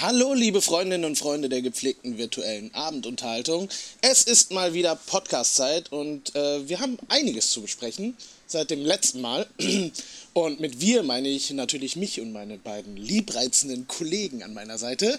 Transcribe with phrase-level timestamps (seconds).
[0.00, 3.68] Hallo, liebe Freundinnen und Freunde der gepflegten virtuellen Abendunterhaltung.
[4.00, 8.16] Es ist mal wieder Podcast-Zeit und äh, wir haben einiges zu besprechen
[8.46, 9.48] seit dem letzten Mal.
[10.34, 15.18] Und mit wir meine ich natürlich mich und meine beiden liebreizenden Kollegen an meiner Seite.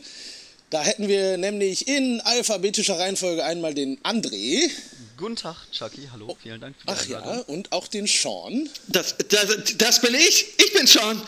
[0.70, 4.69] Da hätten wir nämlich in alphabetischer Reihenfolge einmal den André.
[5.18, 6.08] Guten Tag, Chucky.
[6.12, 7.38] Hallo, vielen Dank für die Ach Einladung.
[7.38, 8.69] ja, und auch den Sean.
[8.87, 9.47] Das, das,
[9.78, 10.46] das bin ich.
[10.58, 11.19] Ich bin Sean.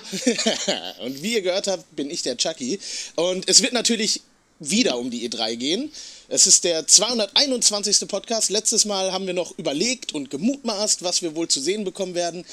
[1.02, 2.80] und wie ihr gehört habt, bin ich der Chucky.
[3.16, 4.22] Und es wird natürlich
[4.60, 5.92] wieder um die E3 gehen.
[6.30, 8.08] Es ist der 221.
[8.08, 8.52] Podcast.
[8.52, 12.46] Letztes Mal haben wir noch überlegt und gemutmaßt, was wir wohl zu sehen bekommen werden.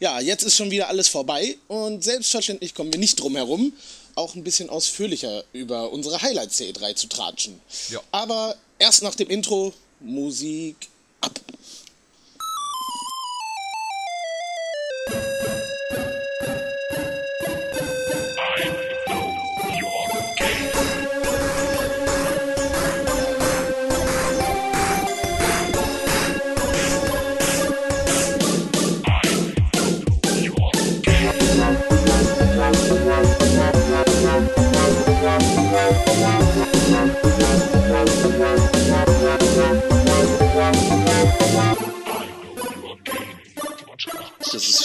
[0.00, 3.74] Ja, jetzt ist schon wieder alles vorbei und selbstverständlich kommen wir nicht drum herum,
[4.20, 7.60] auch ein bisschen ausführlicher über unsere Highlights der E3 zu tratschen.
[7.88, 8.00] Ja.
[8.12, 10.76] Aber erst nach dem Intro Musik
[11.20, 11.40] ab.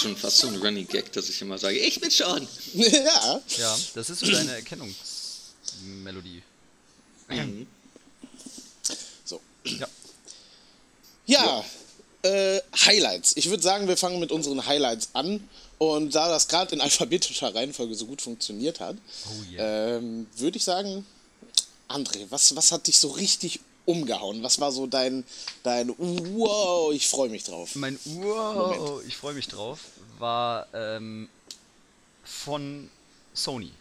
[0.05, 2.47] Schon fast so ein Running Gag, dass ich immer sage, ich bin schon.
[2.73, 3.41] Ja.
[3.57, 6.43] Ja, das ist so deine Erkennungsmelodie.
[7.29, 7.67] Mhm.
[9.23, 9.41] So.
[9.63, 9.87] Ja.
[11.25, 11.63] Ja,
[12.23, 12.29] ja.
[12.29, 13.33] Äh, Highlights.
[13.35, 15.47] Ich würde sagen, wir fangen mit unseren Highlights an.
[15.77, 18.95] Und da das gerade in alphabetischer Reihenfolge so gut funktioniert hat,
[19.27, 19.97] oh yeah.
[19.97, 21.05] ähm, würde ich sagen,
[21.89, 24.43] André, was, was hat dich so richtig umgehauen?
[24.43, 25.23] Was war so dein,
[25.63, 27.75] dein Wow, ich freue mich drauf?
[27.75, 29.07] Mein Wow, Moment.
[29.07, 29.79] ich freue mich drauf,
[30.19, 31.29] war ähm,
[32.23, 32.89] von
[33.33, 33.71] Sony.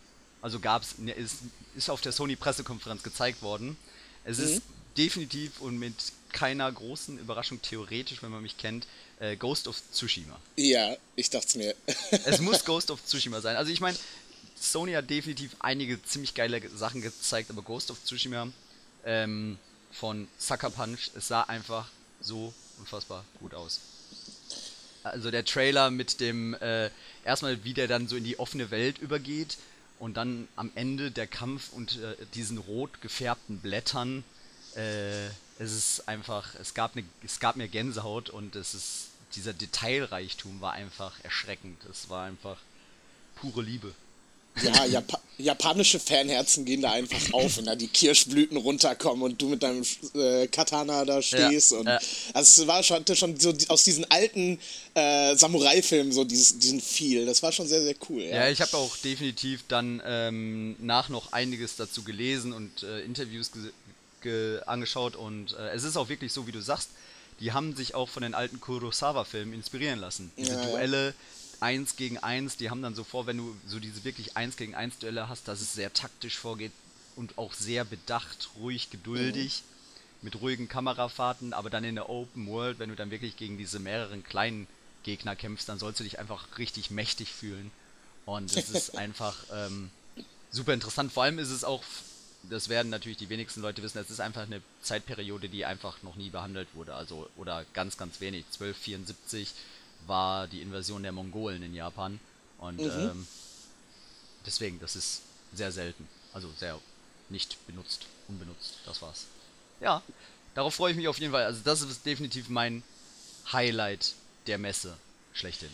[0.43, 1.37] Also gab es, ne, ist,
[1.75, 3.77] ist auf der Sony-Pressekonferenz gezeigt worden.
[4.25, 4.45] Es mhm.
[4.45, 4.63] ist
[4.97, 5.95] definitiv und mit
[6.33, 8.87] keiner großen Überraschung theoretisch, wenn man mich kennt,
[9.21, 10.39] äh, Ghost of Tsushima.
[10.57, 11.75] Ja, ich dachte es mir.
[12.25, 13.57] es muss Ghost of Tsushima sein.
[13.57, 13.97] Also ich meine,
[14.61, 18.49] Sony hat definitiv einige ziemlich geile Sachen gezeigt, aber Ghost of Tsushima
[19.05, 19.59] ähm,
[19.95, 21.89] von Sucker Punch, es sah einfach
[22.21, 23.81] so unfassbar gut aus.
[25.03, 26.91] Also der Trailer mit dem, äh,
[27.25, 29.59] erstmal wie der dann so in die offene Welt übergeht
[29.99, 34.25] und dann am Ende der Kampf und äh, diesen rot gefärbten Blättern.
[34.77, 35.27] Äh,
[35.59, 40.61] es ist einfach, es gab, ne, es gab mir Gänsehaut und es ist, dieser Detailreichtum
[40.61, 41.85] war einfach erschreckend.
[41.91, 42.59] Es war einfach
[43.37, 43.93] pure Liebe.
[44.63, 49.49] Ja, Jap japanische Fanherzen gehen da einfach auf, wenn da die Kirschblüten runterkommen und du
[49.49, 49.85] mit deinem
[50.15, 51.73] äh, Katana da stehst.
[51.73, 51.99] Ja, und ja.
[52.33, 54.61] Also es war schon, schon so aus diesen alten
[54.95, 57.27] äh, Samurai-Filmen so dieses, diesen Feel.
[57.27, 58.23] Das war schon sehr, sehr cool.
[58.23, 63.01] Ja, ja ich habe auch definitiv dann ähm, nach noch einiges dazu gelesen und äh,
[63.01, 63.51] Interviews
[64.65, 66.89] angeschaut und äh, es ist auch wirklich so, wie du sagst,
[67.41, 70.33] die haben sich auch von den alten Kurosawa-Filmen inspirieren lassen.
[70.39, 71.13] Diese Duelle,
[71.63, 74.75] 1 gegen 1, die haben dann so vor, wenn du so diese wirklich 1 gegen
[74.75, 76.73] 1 Duelle hast, dass es sehr taktisch vorgeht
[77.17, 80.25] und auch sehr bedacht, ruhig, geduldig, mhm.
[80.27, 83.79] mit ruhigen Kamerafahrten, aber dann in der Open World, wenn du dann wirklich gegen diese
[83.79, 84.67] mehreren kleinen
[85.03, 87.71] Gegner kämpfst, dann sollst du dich einfach richtig mächtig fühlen.
[88.27, 89.91] Und es ist einfach ähm,
[90.51, 91.13] super interessant.
[91.13, 91.85] Vor allem ist es auch,
[92.51, 96.17] das werden natürlich die wenigsten Leute wissen, es ist einfach eine Zeitperiode, die einfach noch
[96.17, 96.95] nie behandelt wurde.
[96.95, 98.45] Also, oder ganz, ganz wenig.
[98.47, 99.53] 1274
[100.07, 102.21] war die Invasion der Mongolen in Japan.
[102.59, 102.91] Und mhm.
[102.91, 103.27] ähm,
[104.47, 105.23] deswegen, das ist
[105.53, 106.09] sehr selten.
[106.33, 106.79] Also sehr
[107.29, 108.75] nicht benutzt, unbenutzt.
[108.87, 109.27] Das war's.
[109.81, 110.03] Ja,
[110.55, 111.45] darauf freue ich mich auf jeden Fall.
[111.45, 112.83] Also das ist definitiv mein
[113.53, 114.15] Highlight
[114.47, 114.97] der Messe
[115.33, 115.71] schlechthin.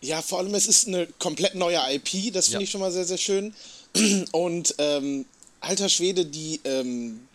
[0.00, 2.64] Ja, vor allem es ist eine komplett neue IP, das finde ja.
[2.64, 3.54] ich schon mal sehr, sehr schön.
[4.32, 5.26] Und ähm,
[5.60, 7.27] alter Schwede, die ähm,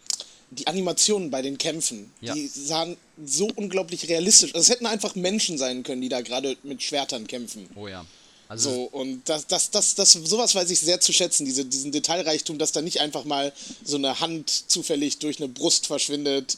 [0.53, 2.33] die Animationen bei den Kämpfen, ja.
[2.33, 4.53] die sahen so unglaublich realistisch.
[4.53, 7.69] Also es hätten einfach Menschen sein können, die da gerade mit Schwertern kämpfen.
[7.75, 8.05] Oh ja.
[8.47, 11.91] Also so, und das, das, das, das, sowas weiß ich sehr zu schätzen, diese, diesen
[11.91, 16.57] Detailreichtum, dass da nicht einfach mal so eine Hand zufällig durch eine Brust verschwindet,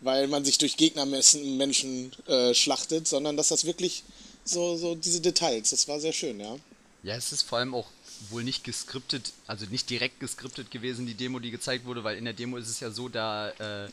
[0.00, 4.02] weil man sich durch Gegnermenschen äh, schlachtet, sondern dass das wirklich
[4.44, 6.56] so, so diese Details, das war sehr schön, ja.
[7.02, 7.86] Ja, es ist vor allem auch
[8.30, 12.24] wohl nicht geskriptet, also nicht direkt geskriptet gewesen, die Demo, die gezeigt wurde, weil in
[12.24, 13.88] der Demo ist es ja so, da äh,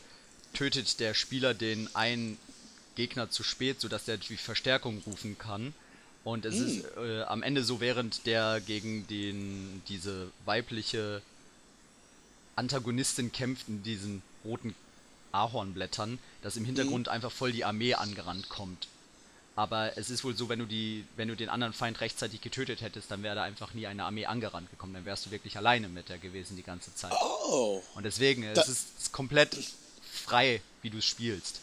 [0.52, 2.38] tötet der Spieler den einen
[2.96, 5.74] Gegner zu spät, sodass der die Verstärkung rufen kann.
[6.24, 6.66] Und es mm.
[6.66, 11.22] ist äh, am Ende so, während der gegen den diese weibliche
[12.56, 14.74] Antagonistin kämpft in diesen roten
[15.30, 17.10] Ahornblättern, dass im Hintergrund mm.
[17.10, 18.88] einfach voll die Armee angerannt kommt.
[19.56, 22.82] Aber es ist wohl so, wenn du die, wenn du den anderen Feind rechtzeitig getötet
[22.82, 24.92] hättest, dann wäre da einfach nie eine Armee angerannt gekommen.
[24.92, 27.12] Dann wärst du wirklich alleine mit der gewesen die ganze Zeit.
[27.22, 29.56] Oh, Und deswegen, Da- es ist komplett
[30.12, 31.60] frei, wie du es spielst.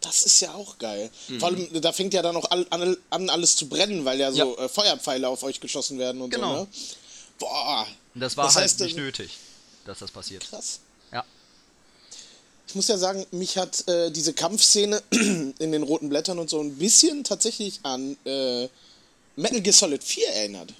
[0.00, 1.10] das ist ja auch geil.
[1.40, 4.56] Vor allem, da fängt ja dann auch an, an, alles zu brennen, weil ja so
[4.56, 4.64] Ja.
[4.64, 6.54] Äh, Feuerpfeile auf euch geschossen werden und Genau.
[6.54, 6.68] so, ne?
[7.40, 7.84] Boah.
[8.14, 9.36] Und das war Das halt heißt, nicht nötig,
[9.86, 10.48] dass das passiert.
[10.48, 10.78] Krass.
[12.68, 16.60] Ich muss ja sagen, mich hat äh, diese Kampfszene in den roten Blättern und so
[16.60, 18.68] ein bisschen tatsächlich an äh,
[19.36, 20.74] Metal Gear Solid 4 erinnert.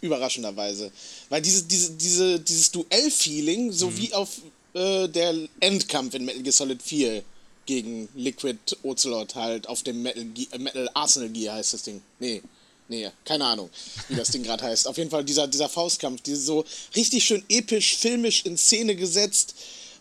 [0.00, 0.92] Überraschenderweise.
[1.28, 3.96] Weil diese, diese, diese, dieses Duell-Feeling, so Mhm.
[3.96, 4.28] wie auf
[4.74, 7.22] äh, der Endkampf in Metal Gear Solid 4
[7.64, 12.00] gegen Liquid Ocelot halt auf dem Metal, Ge äh, Metal Arsenal Gear heißt das Ding.
[12.20, 12.40] Nee.
[12.88, 13.68] Nee, keine Ahnung,
[14.08, 14.86] wie das Ding gerade heißt.
[14.86, 16.64] Auf jeden Fall dieser, dieser Faustkampf, die so
[16.94, 19.56] richtig schön episch, filmisch in Szene gesetzt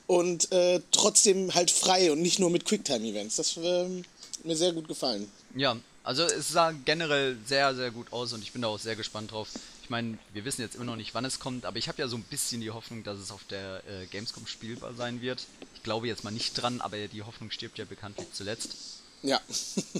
[0.07, 3.35] und äh, trotzdem halt frei und nicht nur mit Quicktime-Events.
[3.37, 4.03] Das ähm,
[4.37, 5.29] hat mir sehr gut gefallen.
[5.55, 8.95] Ja, also es sah generell sehr, sehr gut aus und ich bin da auch sehr
[8.95, 9.49] gespannt drauf.
[9.81, 12.07] Ich meine, wir wissen jetzt immer noch nicht, wann es kommt, aber ich habe ja
[12.07, 15.45] so ein bisschen die Hoffnung, dass es auf der äh, Gamescom spielbar sein wird.
[15.75, 18.75] Ich glaube jetzt mal nicht dran, aber die Hoffnung stirbt ja bekanntlich zuletzt.
[19.23, 19.39] Ja.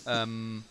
[0.07, 0.63] Ähm,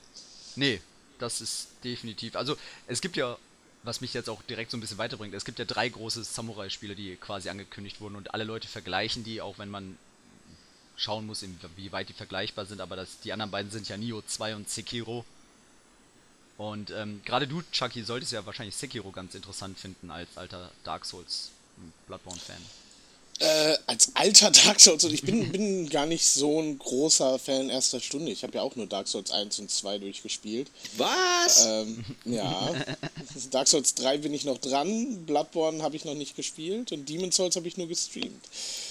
[0.55, 0.81] nee,
[1.19, 2.37] das ist definitiv.
[2.37, 2.57] Also,
[2.87, 3.37] es gibt ja,
[3.85, 6.97] was mich jetzt auch direkt so ein bisschen weiterbringt, es gibt ja drei große Samurai-Spiele,
[6.97, 9.99] die quasi angekündigt wurden und alle Leute vergleichen die, auch wenn man
[10.97, 14.57] schauen muss, inwieweit die vergleichbar sind, aber das, die anderen beiden sind ja Nioh 2
[14.57, 15.25] und Sekiro.
[16.57, 21.05] Und ähm, gerade du, Chucky, solltest ja wahrscheinlich Sekiro ganz interessant finden als alter Dark
[21.05, 21.51] Souls
[22.07, 22.84] Bloodborne-Fan.
[23.41, 27.69] Äh, als alter Dark Souls, und ich bin, bin gar nicht so ein großer Fan
[27.69, 28.31] erster Stunde.
[28.31, 30.71] Ich habe ja auch nur Dark Souls 1 und 2 durchgespielt.
[30.97, 31.67] Was?
[31.67, 32.73] Ähm, ja.
[33.51, 37.37] Dark Souls 3 bin ich noch dran, Bloodborne habe ich noch nicht gespielt und Demon's
[37.37, 38.45] Souls habe ich nur gestreamt.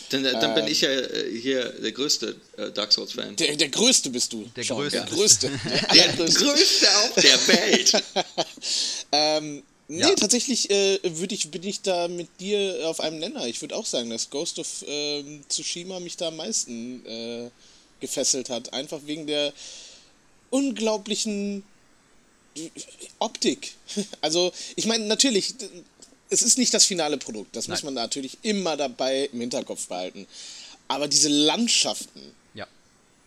[0.09, 3.37] dann dann bin ähm, ich ja äh, hier der größte äh, Dark Souls-Fan.
[3.37, 4.49] Der, der größte bist du.
[4.55, 5.51] Der größte Der größte.
[5.93, 8.03] Der Der größte auf der Welt.
[9.15, 10.13] Ähm, nee, Ja.
[10.15, 10.95] tatsächlich äh,
[11.29, 13.45] ich, bin ich da mit dir auf einem Nenner.
[13.47, 17.49] Ich würde auch sagen, dass Ghost of ähm, Tsushima mich da am meisten äh,
[17.99, 18.73] gefesselt hat.
[18.73, 19.53] Einfach wegen der
[20.49, 21.63] unglaublichen
[22.55, 22.69] äh,
[23.19, 23.73] Optik.
[24.21, 25.53] Also, ich meine, natürlich,
[26.29, 27.55] es ist nicht das finale Produkt.
[27.55, 27.93] Das muss Nein.
[27.93, 30.25] man natürlich immer dabei im Hinterkopf behalten.
[30.87, 32.21] Aber diese Landschaften,
[32.53, 32.67] Ja.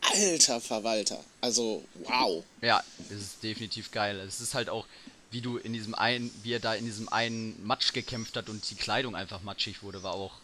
[0.01, 1.23] alter Verwalter.
[1.41, 2.43] Also, wow.
[2.63, 4.19] Ja, es ist definitiv geil.
[4.21, 4.87] Es ist halt auch,
[5.31, 8.69] wie du in diesem einen, wie er da in diesem einen Matsch gekämpft hat und
[8.71, 10.35] die Kleidung einfach matschig wurde, war auch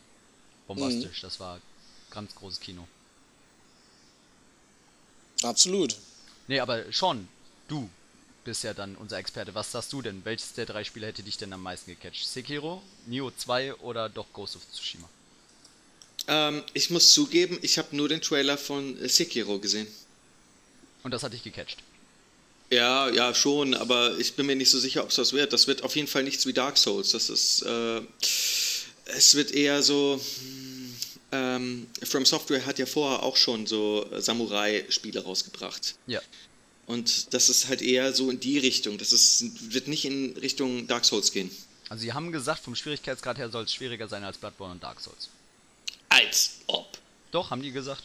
[0.66, 1.20] bombastisch.
[1.20, 1.60] Das war
[2.10, 2.86] ganz großes Kino.
[5.42, 5.96] Absolut.
[6.48, 7.28] Nee, aber Sean,
[7.68, 7.88] du
[8.44, 9.54] bist ja dann unser Experte.
[9.54, 10.24] Was sagst du denn?
[10.24, 12.26] Welches der drei Spiele hätte dich denn am meisten gecatcht?
[12.26, 15.08] Sekiro, Nioh 2 oder doch Ghost of Tsushima?
[16.28, 19.86] ähm, ich muss zugeben, ich habe nur den Trailer von Sekiro gesehen.
[21.02, 21.78] Und das hat dich gecatcht.
[22.72, 25.52] Ja, ja, schon, aber ich bin mir nicht so sicher, ob es das wird.
[25.52, 27.10] Das wird auf jeden Fall nichts wie Dark Souls.
[27.10, 28.00] Das ist, äh,
[29.16, 30.18] es wird eher so.
[30.40, 30.94] hm,
[31.34, 35.94] Ähm, From Software hat ja vorher auch schon so Samurai-Spiele rausgebracht.
[36.06, 36.20] Ja.
[36.86, 38.98] Und das ist halt eher so in die Richtung.
[38.98, 41.50] Das ist, wird nicht in Richtung Dark Souls gehen.
[41.88, 45.00] Also sie haben gesagt, vom Schwierigkeitsgrad her soll es schwieriger sein als Bloodborne und Dark
[45.00, 45.30] Souls.
[46.10, 46.98] Als ob.
[47.30, 48.02] Doch, haben die gesagt.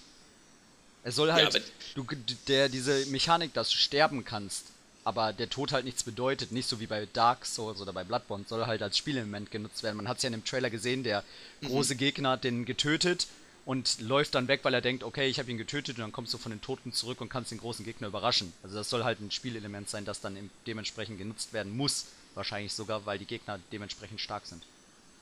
[1.03, 1.63] Es soll halt, aber-
[1.95, 2.05] du,
[2.47, 4.65] der, diese Mechanik, dass du sterben kannst,
[5.03, 8.43] aber der Tod halt nichts bedeutet, nicht so wie bei Dark Souls oder bei Bloodborne,
[8.47, 9.95] soll halt als Spielelement genutzt werden.
[9.97, 11.23] Man hat es ja in dem Trailer gesehen, der
[11.63, 13.27] große Gegner hat den getötet
[13.65, 16.33] und läuft dann weg, weil er denkt, okay, ich habe ihn getötet und dann kommst
[16.33, 18.51] du von den Toten zurück und kannst den großen Gegner überraschen.
[18.63, 22.05] Also das soll halt ein Spielelement sein, das dann dementsprechend genutzt werden muss.
[22.35, 24.63] Wahrscheinlich sogar, weil die Gegner dementsprechend stark sind.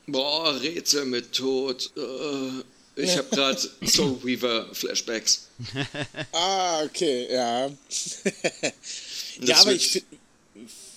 [0.07, 1.91] Boah, Rätsel mit Tod.
[1.95, 2.63] Äh,
[2.95, 5.47] ich habe gerade Soul Weaver Flashbacks.
[6.31, 7.69] Ah, okay, ja.
[9.41, 10.05] Ja, aber ich find,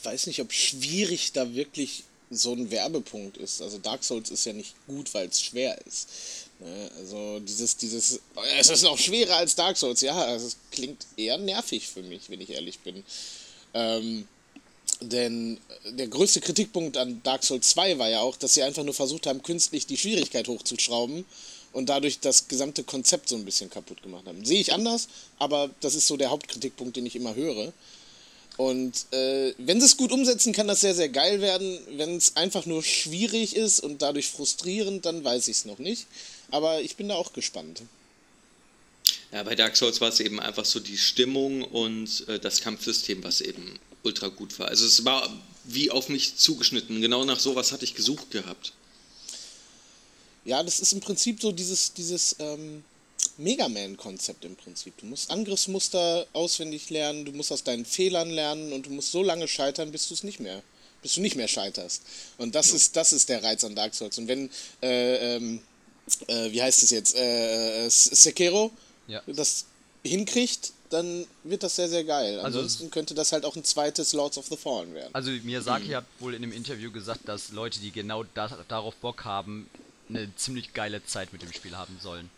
[0.02, 3.62] weiß nicht, ob schwierig da wirklich so ein Werbepunkt ist.
[3.62, 6.08] Also Dark Souls ist ja nicht gut, weil es schwer ist.
[6.60, 6.90] Ne?
[6.98, 8.20] Also dieses, dieses,
[8.58, 12.28] es ist noch schwerer als Dark Souls, ja, also es klingt eher nervig für mich,
[12.28, 13.02] wenn ich ehrlich bin.
[13.74, 14.26] Ähm,
[15.00, 18.94] denn der größte Kritikpunkt an Dark Souls 2 war ja auch, dass sie einfach nur
[18.94, 21.24] versucht haben, künstlich die Schwierigkeit hochzuschrauben
[21.72, 24.44] und dadurch das gesamte Konzept so ein bisschen kaputt gemacht haben.
[24.44, 25.08] Sehe ich anders,
[25.38, 27.72] aber das ist so der Hauptkritikpunkt, den ich immer höre.
[28.56, 31.78] Und äh, wenn sie es gut umsetzen, kann das sehr, sehr geil werden.
[31.92, 36.06] Wenn es einfach nur schwierig ist und dadurch frustrierend, dann weiß ich es noch nicht.
[36.50, 37.82] Aber ich bin da auch gespannt.
[39.32, 43.22] Ja, bei Dark Souls war es eben einfach so die Stimmung und äh, das Kampfsystem,
[43.22, 44.68] was eben ultra gut war.
[44.68, 45.30] Also es war
[45.64, 47.00] wie auf mich zugeschnitten.
[47.00, 48.72] Genau nach sowas hatte ich gesucht gehabt.
[50.44, 52.84] Ja, das ist im Prinzip so dieses, dieses, ähm,
[53.38, 54.96] Mega Man-Konzept im Prinzip.
[54.98, 59.22] Du musst Angriffsmuster auswendig lernen, du musst aus deinen Fehlern lernen und du musst so
[59.22, 60.62] lange scheitern, bis du es nicht mehr,
[61.02, 62.02] bis du nicht mehr scheiterst.
[62.36, 62.76] Und das ja.
[62.76, 64.18] ist, das ist der Reiz an Dark Souls.
[64.18, 64.50] Und wenn,
[64.82, 65.60] äh, ähm,
[66.26, 68.72] äh, wie heißt es jetzt, äh, äh Sekiro
[69.06, 69.22] ja.
[69.26, 69.66] das
[70.04, 72.40] hinkriegt, dann wird das sehr, sehr geil.
[72.40, 75.14] Also Ansonsten also, könnte das halt auch ein zweites Lords of the Fallen werden.
[75.14, 75.94] Also Miyazaki mhm.
[75.96, 79.68] hat wohl in dem Interview gesagt, dass Leute, die genau da, darauf Bock haben,
[80.08, 82.30] eine ziemlich geile Zeit mit dem Spiel haben sollen.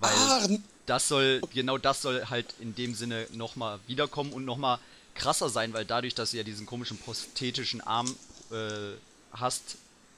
[0.00, 0.48] Weil ah,
[0.86, 4.78] das soll, genau das soll halt in dem Sinne nochmal wiederkommen und nochmal
[5.14, 8.14] krasser sein, weil dadurch, dass du ja diesen komischen prosthetischen Arm
[8.52, 8.96] äh,
[9.32, 9.76] hast,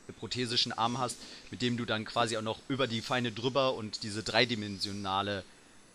[0.09, 1.17] äh, prothesischen Arm hast,
[1.51, 5.45] mit dem du dann quasi auch noch über die Feine drüber und diese dreidimensionale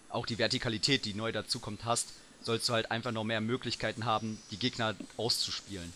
[0.10, 2.08] auch die Vertikalität, die neu dazukommt, hast,
[2.42, 5.92] sollst du halt einfach noch mehr Möglichkeiten haben, die Gegner auszuspielen.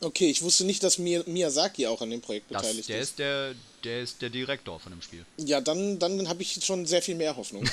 [0.00, 3.18] Okay, ich wusste nicht, dass Miyazaki auch an dem Projekt das, beteiligt der ist.
[3.18, 5.24] Der, der ist der Direktor von dem Spiel.
[5.38, 7.68] Ja, dann, dann habe ich schon sehr viel mehr Hoffnung.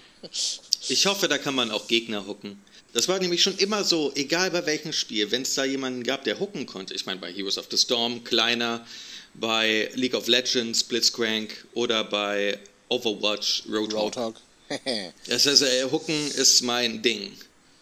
[0.88, 2.62] ich hoffe, da kann man auch Gegner hucken.
[2.94, 6.24] Das war nämlich schon immer so, egal bei welchem Spiel, wenn es da jemanden gab,
[6.24, 6.94] der hucken konnte.
[6.94, 8.86] Ich meine, bei Heroes of the Storm, kleiner,
[9.34, 14.16] bei League of Legends, Blitzcrank oder bei Overwatch, Roadhog.
[14.16, 14.36] Roadhog.
[15.26, 17.32] das heißt, äh, Hooken ist mein Ding.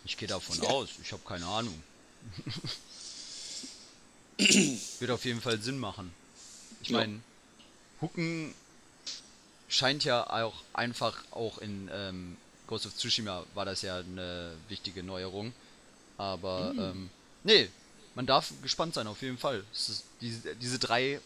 [0.04, 0.68] Ich gehe davon ja.
[0.68, 1.82] aus, ich habe keine Ahnung.
[5.00, 6.12] Wird auf jeden Fall Sinn machen.
[6.82, 6.98] Ich ja.
[6.98, 7.20] meine,
[8.00, 8.54] Hooken
[9.68, 15.02] scheint ja auch einfach auch in ähm, Ghost of Tsushima war das ja eine wichtige
[15.02, 15.52] Neuerung.
[16.16, 16.80] Aber mhm.
[16.80, 17.10] ähm,
[17.44, 17.68] nee,
[18.14, 19.64] man darf gespannt sein, auf jeden Fall.
[20.20, 21.20] Diese, diese drei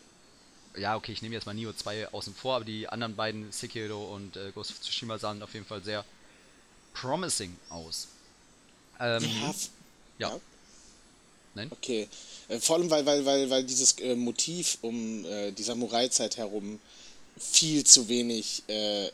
[0.77, 4.15] ja, okay, ich nehme jetzt mal Nio 2 außen vor, aber die anderen beiden, Sekiro
[4.15, 6.05] und äh, Ghost of Tsushima, sahen auf jeden Fall sehr
[6.93, 8.09] promising aus.
[9.01, 9.23] Ähm,
[10.19, 10.29] ja.
[10.31, 10.41] ja.
[11.55, 11.71] Nein?
[11.71, 12.09] Okay.
[12.49, 16.81] Äh, vor allem, weil, weil, weil, weil dieses äh, Motiv um äh, die Samurai-Zeit herum
[17.39, 19.09] viel zu wenig äh,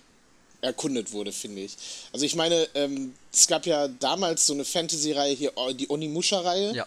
[0.60, 1.76] erkundet wurde, finde ich.
[2.12, 6.74] Also ich meine, ähm, es gab ja damals so eine Fantasy-Reihe hier, die Onimusha-Reihe.
[6.74, 6.86] Ja.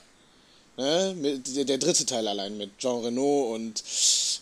[0.78, 1.16] Ne?
[1.16, 3.84] Mit, der, der, dritte Teil allein mit Jean Renault und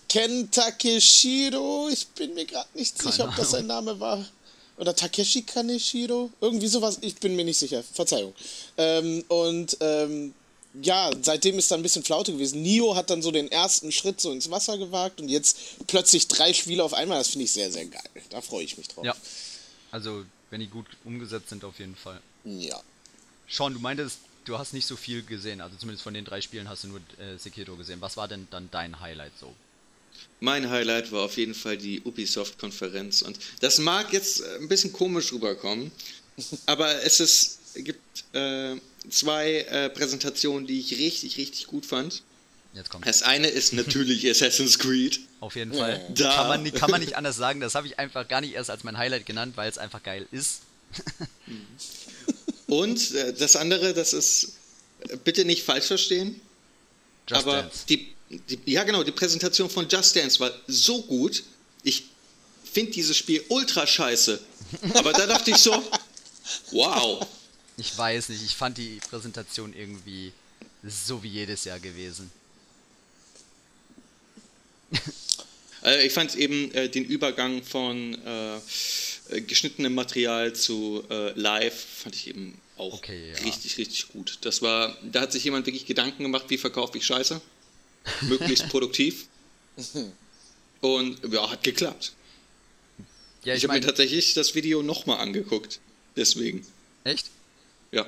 [0.08, 1.90] Ken Takeshiro.
[1.92, 4.26] Ich bin mir gerade nicht Keine sicher, ob das sein Name war.
[4.78, 6.32] Oder Takeshi Kaneshiro?
[6.42, 7.84] Irgendwie sowas, ich bin mir nicht sicher.
[7.84, 8.34] Verzeihung.
[8.78, 10.34] Ähm, und ähm,
[10.82, 12.62] ja, seitdem ist da ein bisschen Flaute gewesen.
[12.62, 16.54] Nio hat dann so den ersten Schritt so ins Wasser gewagt und jetzt plötzlich drei
[16.54, 17.18] Spiele auf einmal.
[17.18, 18.10] Das finde ich sehr, sehr geil.
[18.30, 19.04] Da freue ich mich drauf.
[19.04, 19.16] Ja.
[19.92, 22.22] Also, wenn die gut umgesetzt sind, auf jeden Fall.
[22.46, 22.82] Ja.
[23.50, 26.70] Sean, du meintest, du hast nicht so viel gesehen, also zumindest von den drei Spielen
[26.70, 28.00] hast du nur äh, Sekiro gesehen.
[28.00, 29.54] Was war denn dann dein Highlight so?
[30.40, 35.32] Mein Highlight war auf jeden Fall die Ubisoft-Konferenz und das mag jetzt ein bisschen komisch
[35.34, 35.92] rüberkommen,
[36.66, 38.76] aber es ist, gibt äh,
[39.10, 42.24] zwei äh, Präsentationen, die ich richtig, richtig gut fand.
[42.74, 43.06] Jetzt kommt.
[43.06, 45.20] Das eine ist natürlich Assassin's Creed.
[45.40, 46.06] Auf jeden Fall.
[46.16, 46.36] Da.
[46.36, 47.60] Kann, man, kann man nicht anders sagen.
[47.60, 50.28] Das habe ich einfach gar nicht erst als mein Highlight genannt, weil es einfach geil
[50.32, 50.62] ist.
[51.48, 51.68] Mhm.
[52.68, 54.54] Und äh, das andere, das ist,
[55.24, 56.40] bitte nicht falsch verstehen,
[57.28, 61.44] Just aber die, die, ja genau, die Präsentation von Just Dance war so gut.
[61.84, 62.06] Ich
[62.72, 64.40] finde dieses Spiel ultra scheiße.
[64.94, 65.84] Aber da dachte ich so,
[66.72, 67.26] wow.
[67.78, 70.34] Ich weiß nicht, ich fand die Präsentation irgendwie
[70.84, 72.32] so wie jedes Jahr gewesen.
[75.82, 78.58] Also ich fand eben äh, den Übergang von äh,
[79.32, 83.44] äh, geschnittenem Material zu äh, live fand ich eben auch okay, ja.
[83.44, 84.40] richtig, richtig gut.
[84.42, 87.40] Das war, da hat sich jemand wirklich Gedanken gemacht, wie verkaufe ich Scheiße?
[88.22, 89.28] Möglichst produktiv.
[90.82, 92.14] Und ja, hat geklappt.
[93.44, 95.80] Ja, ich, ich habe mir tatsächlich das Video nochmal angeguckt.
[96.16, 96.66] Deswegen.
[97.04, 97.30] Echt?
[97.92, 98.06] Ja.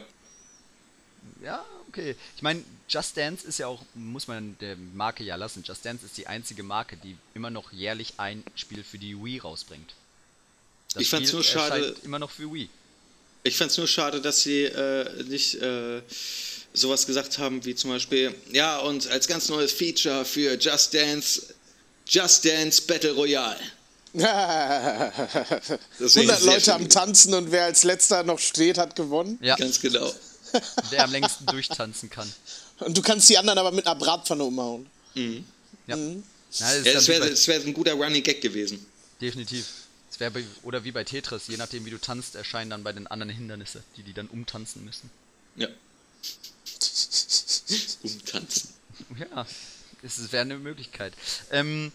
[1.43, 2.15] Ja, okay.
[2.35, 5.63] Ich meine, Just Dance ist ja auch, muss man der Marke ja lassen.
[5.65, 9.39] Just Dance ist die einzige Marke, die immer noch jährlich ein Spiel für die Wii
[9.39, 9.93] rausbringt.
[10.93, 11.95] Das ich fand es nur schade.
[12.03, 12.69] Immer noch für Wii.
[13.43, 16.01] Ich fand es nur schade, dass sie äh, nicht äh,
[16.73, 21.53] sowas gesagt haben wie zum Beispiel, ja, und als ganz neues Feature für Just Dance,
[22.07, 23.59] Just Dance Battle Royale.
[24.13, 29.39] 100 Leute am Tanzen und wer als letzter noch steht, hat gewonnen.
[29.41, 29.55] Ja.
[29.55, 30.13] Ganz genau.
[30.91, 32.31] Der am längsten durchtanzen kann.
[32.79, 34.85] Und du kannst die anderen aber mit einer Bratpfanne umhauen.
[35.15, 35.45] Mhm.
[35.87, 35.95] Ja.
[35.95, 36.23] Mhm.
[36.53, 38.85] Ja, das wäre wär ein guter Running Gag gewesen.
[39.19, 39.65] Definitiv.
[40.11, 43.07] Es wäre oder wie bei Tetris, je nachdem wie du tanzt, erscheinen dann bei den
[43.07, 45.09] anderen Hindernisse, die die dann umtanzen müssen.
[45.55, 45.67] Ja.
[48.03, 48.69] umtanzen.
[49.17, 49.47] Ja,
[50.03, 51.13] es wäre eine Möglichkeit.
[51.51, 51.91] Ähm,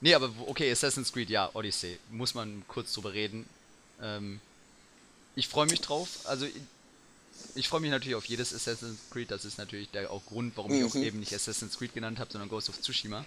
[0.00, 1.98] nee, aber okay, Assassin's Creed, ja, Odyssey.
[2.10, 3.46] Muss man kurz drüber reden.
[4.02, 4.40] Ähm,
[5.36, 6.08] ich freue mich drauf.
[6.24, 6.46] Also
[7.54, 9.30] ich, freue mich natürlich auf jedes Assassin's Creed.
[9.30, 10.78] Das ist natürlich der auch Grund, warum mhm.
[10.78, 11.02] ich auch mhm.
[11.02, 13.24] eben nicht Assassin's Creed genannt habe, sondern Ghost of Tsushima.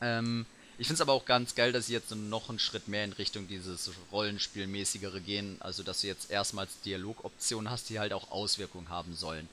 [0.00, 0.46] Ähm,
[0.78, 3.14] Ich finde es aber auch ganz geil, dass sie jetzt noch einen Schritt mehr in
[3.14, 5.56] Richtung dieses Rollenspielmäßigere gehen.
[5.60, 9.48] Also, dass du jetzt erstmals Dialogoptionen hast, die halt auch Auswirkungen haben sollen.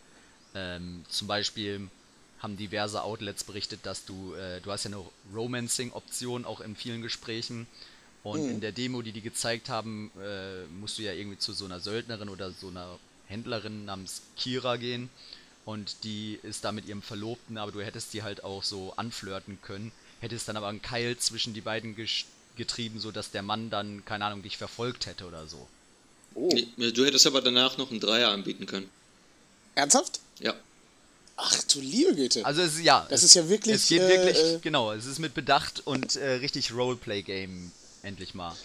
[0.54, 1.90] Ähm, zum Beispiel
[2.44, 7.02] haben diverse Outlets berichtet, dass du, äh, du hast ja eine Romancing-Option auch in vielen
[7.02, 7.66] Gesprächen.
[8.22, 8.50] Und mhm.
[8.50, 11.80] in der Demo, die die gezeigt haben, äh, musst du ja irgendwie zu so einer
[11.80, 15.10] Söldnerin oder so einer Händlerin namens Kira gehen.
[15.66, 19.60] Und die ist da mit ihrem Verlobten, aber du hättest die halt auch so anflirten
[19.62, 19.94] können.
[20.20, 21.96] Hättest dann aber einen Keil zwischen die beiden
[22.58, 25.68] getrieben, sodass der Mann dann, keine Ahnung, dich verfolgt hätte oder so.
[26.36, 26.50] Oh.
[26.78, 28.90] Du hättest aber danach noch einen Dreier anbieten können.
[29.76, 30.20] Ernsthaft?
[30.40, 30.54] Ja.
[31.36, 32.46] Ach du liebe Güte.
[32.46, 33.06] Also es, ja.
[33.10, 33.76] Das es, ist ja wirklich.
[33.76, 37.72] Es geht äh, wirklich, äh, genau, es ist mit Bedacht und äh, richtig Roleplay-Game
[38.04, 38.56] endlich mal.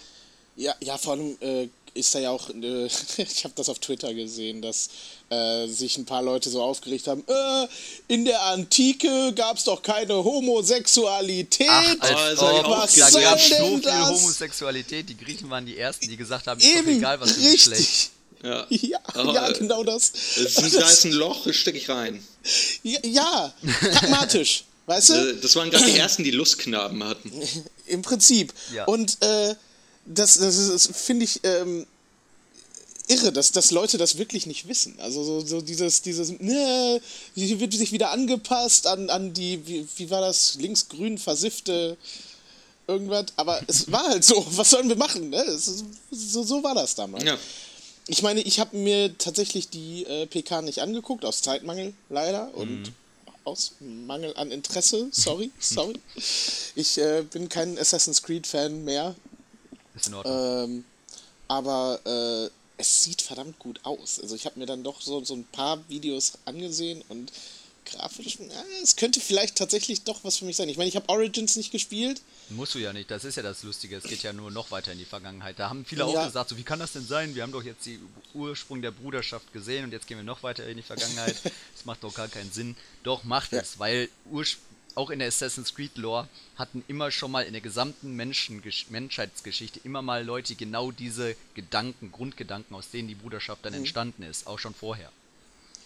[0.55, 2.85] Ja, ja, vor allem äh, ist da ja auch, äh,
[3.17, 4.89] ich habe das auf Twitter gesehen, dass
[5.29, 7.67] äh, sich ein paar Leute so aufgeregt haben, äh,
[8.07, 11.67] in der Antike gab es doch keine Homosexualität.
[11.69, 14.09] Ach, als oh, was da gab es so viel das?
[14.09, 15.09] Homosexualität.
[15.09, 18.11] Die Griechen waren die Ersten, die gesagt haben, ist Eben, doch egal, was du Geschlecht.
[18.43, 20.11] Ja, ja, ja, genau das.
[20.37, 22.23] Ist, da ist ein Loch, das stecke ich rein.
[22.83, 23.53] Ja, ja
[23.93, 25.13] pragmatisch, weißt du?
[25.13, 27.31] Äh, das waren gerade die Ersten, die Lustknaben hatten.
[27.85, 28.53] Im Prinzip.
[28.73, 28.85] Ja.
[28.85, 29.55] Und äh,
[30.05, 31.85] das, das, das finde ich ähm,
[33.09, 34.97] irre, dass, dass Leute das wirklich nicht wissen.
[34.99, 37.01] Also so, so dieses, dieses, ne,
[37.35, 41.97] hier wird sich wieder angepasst an, an die, wie, wie war das, linksgrün versiffte
[42.87, 43.25] irgendwas.
[43.35, 45.29] Aber es war halt so, was sollen wir machen?
[45.29, 45.43] Ne?
[45.57, 47.23] So, so war das damals.
[47.23, 47.37] Ja.
[48.09, 52.81] Ich meine, ich habe mir tatsächlich die äh, PK nicht angeguckt, aus Zeitmangel leider und
[52.81, 52.93] mhm.
[53.43, 55.09] aus Mangel an Interesse.
[55.11, 55.93] Sorry, sorry.
[56.73, 59.15] Ich äh, bin kein Assassin's Creed-Fan mehr.
[59.93, 60.63] Ist in Ordnung.
[60.63, 60.85] Ähm,
[61.47, 64.19] aber äh, es sieht verdammt gut aus.
[64.19, 67.31] Also ich habe mir dann doch so, so ein paar Videos angesehen und
[67.91, 68.37] grafisch,
[68.83, 70.69] es könnte vielleicht tatsächlich doch was für mich sein.
[70.69, 72.21] Ich meine, ich habe Origins nicht gespielt.
[72.49, 74.91] Musst du ja nicht, das ist ja das Lustige, es geht ja nur noch weiter
[74.91, 75.59] in die Vergangenheit.
[75.59, 76.07] Da haben viele ja.
[76.07, 77.35] auch gesagt, so wie kann das denn sein?
[77.35, 77.99] Wir haben doch jetzt die
[78.33, 81.35] Ursprung der Bruderschaft gesehen und jetzt gehen wir noch weiter in die Vergangenheit.
[81.75, 82.75] Das macht doch gar keinen Sinn.
[83.03, 83.61] Doch, macht ja.
[83.61, 84.09] es, weil
[84.95, 86.27] auch in der Assassin's Creed Lore
[86.57, 92.11] hatten immer schon mal in der gesamten Menschen Menschheitsgeschichte immer mal Leute genau diese Gedanken,
[92.11, 93.79] Grundgedanken, aus denen die Bruderschaft dann mhm.
[93.79, 95.09] entstanden ist, auch schon vorher.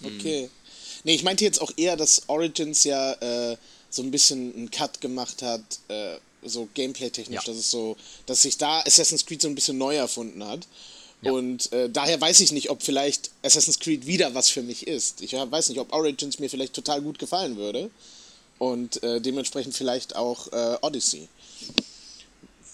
[0.03, 0.45] Okay.
[0.47, 0.62] Mhm.
[1.03, 3.57] Nee, ich meinte jetzt auch eher, dass Origins ja äh,
[3.89, 7.43] so ein bisschen einen Cut gemacht hat, äh, so gameplay-technisch, ja.
[7.45, 10.67] dass es so, dass sich da Assassin's Creed so ein bisschen neu erfunden hat.
[11.21, 11.31] Ja.
[11.31, 15.21] Und äh, daher weiß ich nicht, ob vielleicht Assassin's Creed wieder was für mich ist.
[15.21, 17.89] Ich weiß nicht, ob Origins mir vielleicht total gut gefallen würde.
[18.59, 21.27] Und äh, dementsprechend vielleicht auch äh, Odyssey.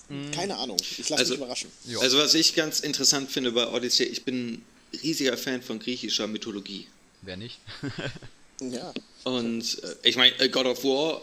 [0.10, 0.32] Mhm.
[0.32, 0.78] Keine Ahnung.
[0.98, 1.72] Ich lasse also, mich überraschen.
[1.86, 2.00] Jo.
[2.00, 4.66] Also was ich ganz interessant finde bei Odyssey, ich bin ein
[5.04, 6.88] riesiger Fan von griechischer Mythologie.
[7.22, 7.60] Wer nicht?
[8.62, 8.94] ja.
[9.24, 11.22] Und äh, ich meine, äh, God of War,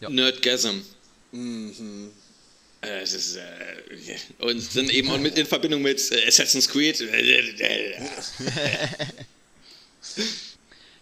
[0.00, 0.10] ja.
[0.10, 0.82] Nerdgasm.
[1.32, 2.12] Mhm.
[2.82, 3.82] Äh, es ist, äh,
[4.38, 7.00] und dann eben auch mit, in Verbindung mit äh, Assassin's Creed.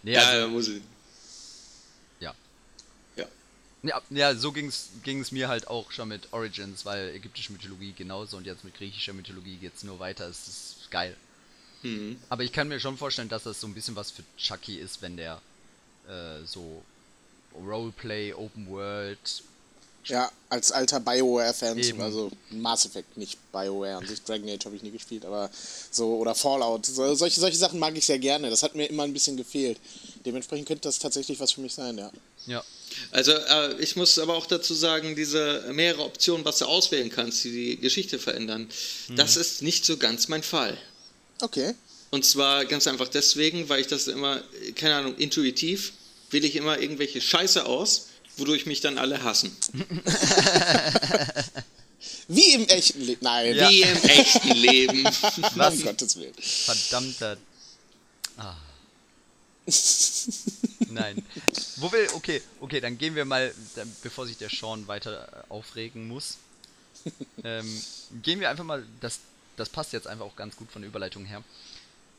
[0.03, 0.81] nee, also, ja, muss ich.
[2.19, 2.33] Ja.
[3.15, 3.27] Ja.
[3.83, 8.37] Ja, ja so ging es mir halt auch schon mit Origins, weil ägyptische Mythologie genauso
[8.37, 10.27] und jetzt mit griechischer Mythologie geht es nur weiter.
[10.27, 11.15] Es ist geil.
[11.85, 12.17] Mhm.
[12.29, 15.01] Aber ich kann mir schon vorstellen, dass das so ein bisschen was für Chucky ist,
[15.01, 15.41] wenn der
[16.07, 16.81] äh, so
[17.55, 19.43] Roleplay, Open World.
[20.05, 24.83] Ja, als alter BioWare-Fan, also Mass Effect, nicht BioWare an sich, Dragon Age habe ich
[24.83, 25.49] nie gespielt, aber
[25.89, 28.51] so, oder Fallout, so, solche, solche Sachen mag ich sehr gerne.
[28.51, 29.79] Das hat mir immer ein bisschen gefehlt.
[30.23, 32.11] Dementsprechend könnte das tatsächlich was für mich sein, ja.
[32.45, 32.63] Ja.
[33.11, 37.43] Also äh, ich muss aber auch dazu sagen, diese mehrere Optionen, was du auswählen kannst,
[37.43, 38.69] die die Geschichte verändern,
[39.07, 39.15] mhm.
[39.15, 40.77] das ist nicht so ganz mein Fall.
[41.41, 41.73] Okay.
[42.11, 44.41] Und zwar ganz einfach deswegen, weil ich das immer,
[44.75, 45.93] keine Ahnung, intuitiv
[46.31, 49.55] wähle ich immer irgendwelche Scheiße aus, wodurch mich dann alle hassen.
[52.27, 53.19] Wie im echten Leben.
[53.23, 53.55] Nein.
[53.55, 53.69] Ja.
[53.69, 55.03] Wie im echten Leben.
[55.55, 55.75] Was?
[55.75, 56.33] Um Gottes Willen.
[56.39, 57.37] Verdammter.
[58.37, 58.55] Ah.
[60.89, 61.25] Nein.
[61.77, 62.07] Wo will.
[62.13, 63.53] Okay, okay, dann gehen wir mal,
[64.03, 66.37] bevor sich der Sean weiter aufregen muss.
[67.43, 67.83] Ähm,
[68.23, 69.19] gehen wir einfach mal das
[69.57, 71.43] das passt jetzt einfach auch ganz gut von der Überleitung her,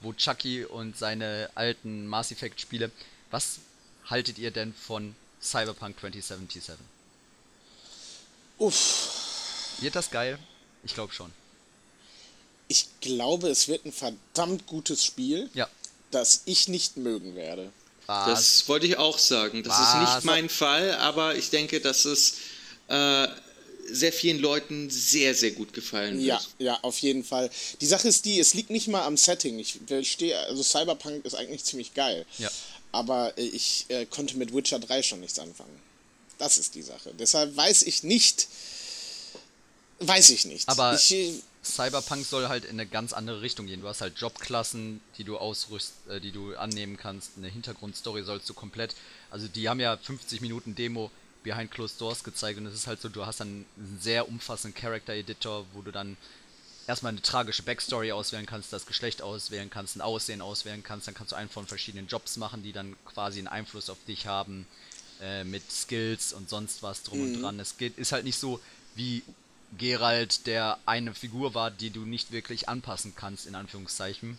[0.00, 2.90] wo Chucky und seine alten Mass Effect Spiele,
[3.30, 3.58] was
[4.06, 6.74] haltet ihr denn von Cyberpunk 2077?
[8.58, 9.76] Uff.
[9.80, 10.38] Wird das geil?
[10.84, 11.30] Ich glaube schon.
[12.68, 15.68] Ich glaube, es wird ein verdammt gutes Spiel, ja.
[16.10, 17.70] das ich nicht mögen werde.
[18.06, 18.26] Was?
[18.26, 19.62] Das wollte ich auch sagen.
[19.62, 19.88] Das Was?
[19.88, 22.38] ist nicht mein Fall, aber ich denke, dass es
[22.88, 23.28] äh,
[23.90, 26.26] sehr vielen Leuten sehr, sehr gut gefallen wird.
[26.26, 27.50] Ja, ja, auf jeden Fall.
[27.80, 29.58] Die Sache ist die, es liegt nicht mal am Setting.
[29.58, 32.26] Ich verstehe, also Cyberpunk ist eigentlich ziemlich geil.
[32.38, 32.50] Ja.
[32.92, 35.78] Aber ich äh, konnte mit Witcher 3 schon nichts anfangen.
[36.38, 37.12] Das ist die Sache.
[37.18, 38.48] Deshalb weiß ich nicht.
[40.00, 40.68] Weiß ich nicht.
[40.68, 41.32] Aber ich, äh,
[41.64, 43.80] Cyberpunk soll halt in eine ganz andere Richtung gehen.
[43.80, 47.32] Du hast halt Jobklassen, die du ausrüst, äh, die du annehmen kannst.
[47.36, 48.94] Eine Hintergrundstory sollst du komplett.
[49.30, 51.10] Also die haben ja 50 Minuten Demo
[51.46, 54.78] Behind Closed Doors gezeigt und es ist halt so, du hast dann einen sehr umfassenden
[54.80, 56.16] Character Editor, wo du dann
[56.86, 61.14] erstmal eine tragische Backstory auswählen kannst, das Geschlecht auswählen kannst, ein Aussehen auswählen kannst, dann
[61.14, 64.66] kannst du einen von verschiedenen Jobs machen, die dann quasi einen Einfluss auf dich haben,
[65.20, 67.58] äh, mit Skills und sonst was drum und dran.
[67.60, 68.60] Es geht, ist halt nicht so
[68.94, 69.22] wie
[69.78, 74.38] Gerald, der eine Figur war, die du nicht wirklich anpassen kannst, in Anführungszeichen.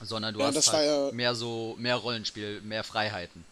[0.00, 3.44] Sondern du Ja, hast halt ja- mehr so, mehr Rollenspiel, mehr Freiheiten.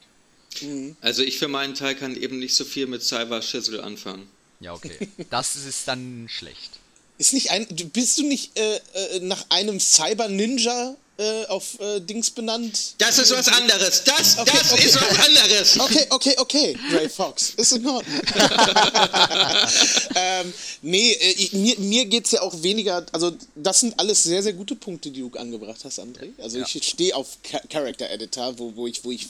[1.01, 4.29] Also ich für meinen Teil kann eben nicht so viel mit Cyber Shizzle anfangen.
[4.61, 5.09] Ja, okay.
[5.31, 6.71] Das ist dann schlecht.
[7.19, 7.67] ist nicht ein.
[7.93, 12.95] Bist du nicht äh, äh, nach einem Cyber-Ninja äh, auf äh, Dings benannt?
[12.99, 14.05] Das ist was anderes.
[14.05, 14.85] Das, Okay, das okay.
[14.87, 15.81] ist was anderes.
[15.81, 16.79] Okay, okay, okay.
[16.93, 17.55] Ray Fox.
[17.57, 18.21] Ist in Ordnung.
[20.15, 23.05] ähm, nee, äh, ich- mir, mir geht es ja auch weniger.
[23.13, 26.31] Also, das sind alles sehr, sehr gute Punkte, die du angebracht hast, André.
[26.39, 26.67] Also, Ja.
[26.71, 29.27] ich stehe auf Cha- Character Editor, wo, wo, ich, wo ich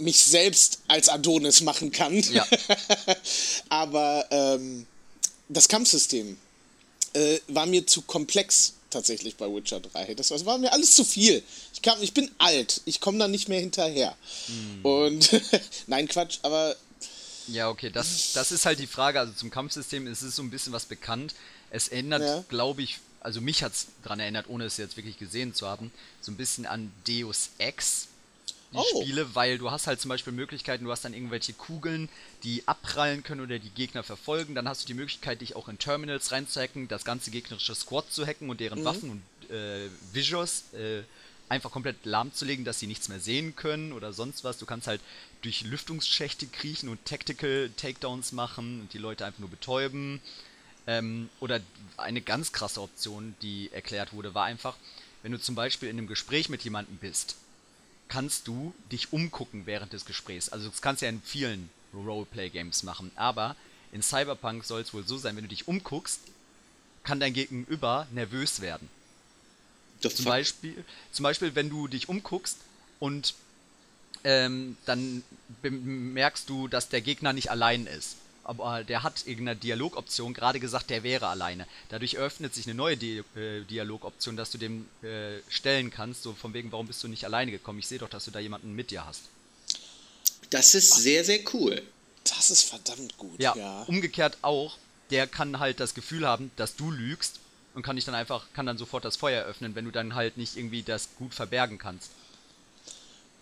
[0.00, 2.18] mich selbst als Adonis machen kann.
[2.32, 2.46] Ja.
[3.68, 4.86] Aber ähm,
[5.48, 6.36] das Kampfsystem
[7.14, 10.14] äh, war mir zu komplex tatsächlich bei Witcher 3.
[10.14, 11.42] Das, das war mir alles zu viel.
[11.72, 14.16] Ich, kam, ich bin alt, ich komme da nicht mehr hinterher.
[14.46, 14.84] Hm.
[14.84, 15.42] Und
[15.86, 16.76] nein, Quatsch, aber
[17.48, 19.18] Ja, okay, das, das ist halt die Frage.
[19.20, 21.34] Also zum Kampfsystem ist es so ein bisschen was bekannt.
[21.70, 22.44] Es erinnert, Ja.
[22.48, 25.90] glaube ich, also mich hat es daran erinnert, ohne es jetzt wirklich gesehen zu haben,
[26.20, 28.08] so ein bisschen an Deus Ex.
[28.72, 29.02] Die Oh.
[29.02, 32.08] Spiele, weil du hast halt zum Beispiel Möglichkeiten, du hast dann irgendwelche Kugeln,
[32.42, 34.54] die abprallen können oder die Gegner verfolgen.
[34.54, 38.26] Dann hast du die Möglichkeit, dich auch in Terminals reinzuhacken, das ganze gegnerische Squad zu
[38.26, 41.02] hacken und deren Waffen und äh, Visuals äh,
[41.48, 44.56] einfach komplett lahmzulegen, dass sie nichts mehr sehen können oder sonst was.
[44.56, 45.02] Du kannst halt
[45.42, 50.20] durch Lüftungsschächte kriechen und Tactical Takedowns machen und die Leute einfach nur betäuben.
[50.86, 51.60] Ähm, oder
[51.98, 54.76] eine ganz krasse Option, die erklärt wurde, war einfach,
[55.22, 57.36] wenn du zum Beispiel in einem Gespräch mit jemandem bist,
[58.12, 60.50] kannst du dich umgucken während des Gesprächs.
[60.50, 63.56] Also das kannst du ja in vielen Roleplay-Games machen, aber
[63.90, 66.20] in Cyberpunk soll es wohl so sein, wenn du dich umguckst,
[67.04, 68.90] kann dein Gegenüber nervös werden.
[70.02, 70.26] The Zum?
[70.26, 72.58] Beispiel, zum Beispiel, wenn du dich umguckst
[73.00, 73.34] und
[74.24, 75.22] ähm, dann
[75.62, 78.16] bemerkst du, dass der Gegner nicht allein ist.
[78.44, 81.66] Aber der hat irgendeine Dialogoption gerade gesagt, der wäre alleine.
[81.90, 86.32] Dadurch eröffnet sich eine neue Di äh, Dialogoption, dass du dem äh, stellen kannst, so
[86.32, 87.78] von wegen, warum bist du nicht alleine gekommen?
[87.78, 89.22] Ich sehe doch, dass du da jemanden mit dir hast.
[90.50, 91.82] Das ist sehr, sehr cool.
[92.24, 93.40] das ist verdammt gut.
[93.40, 93.82] Ja, Ja.
[93.82, 94.76] umgekehrt auch,
[95.10, 97.38] der kann halt das Gefühl haben, dass du lügst
[97.74, 100.36] und kann dich dann einfach, kann dann sofort das Feuer öffnen, wenn du dann halt
[100.36, 102.10] nicht irgendwie das gut verbergen kannst.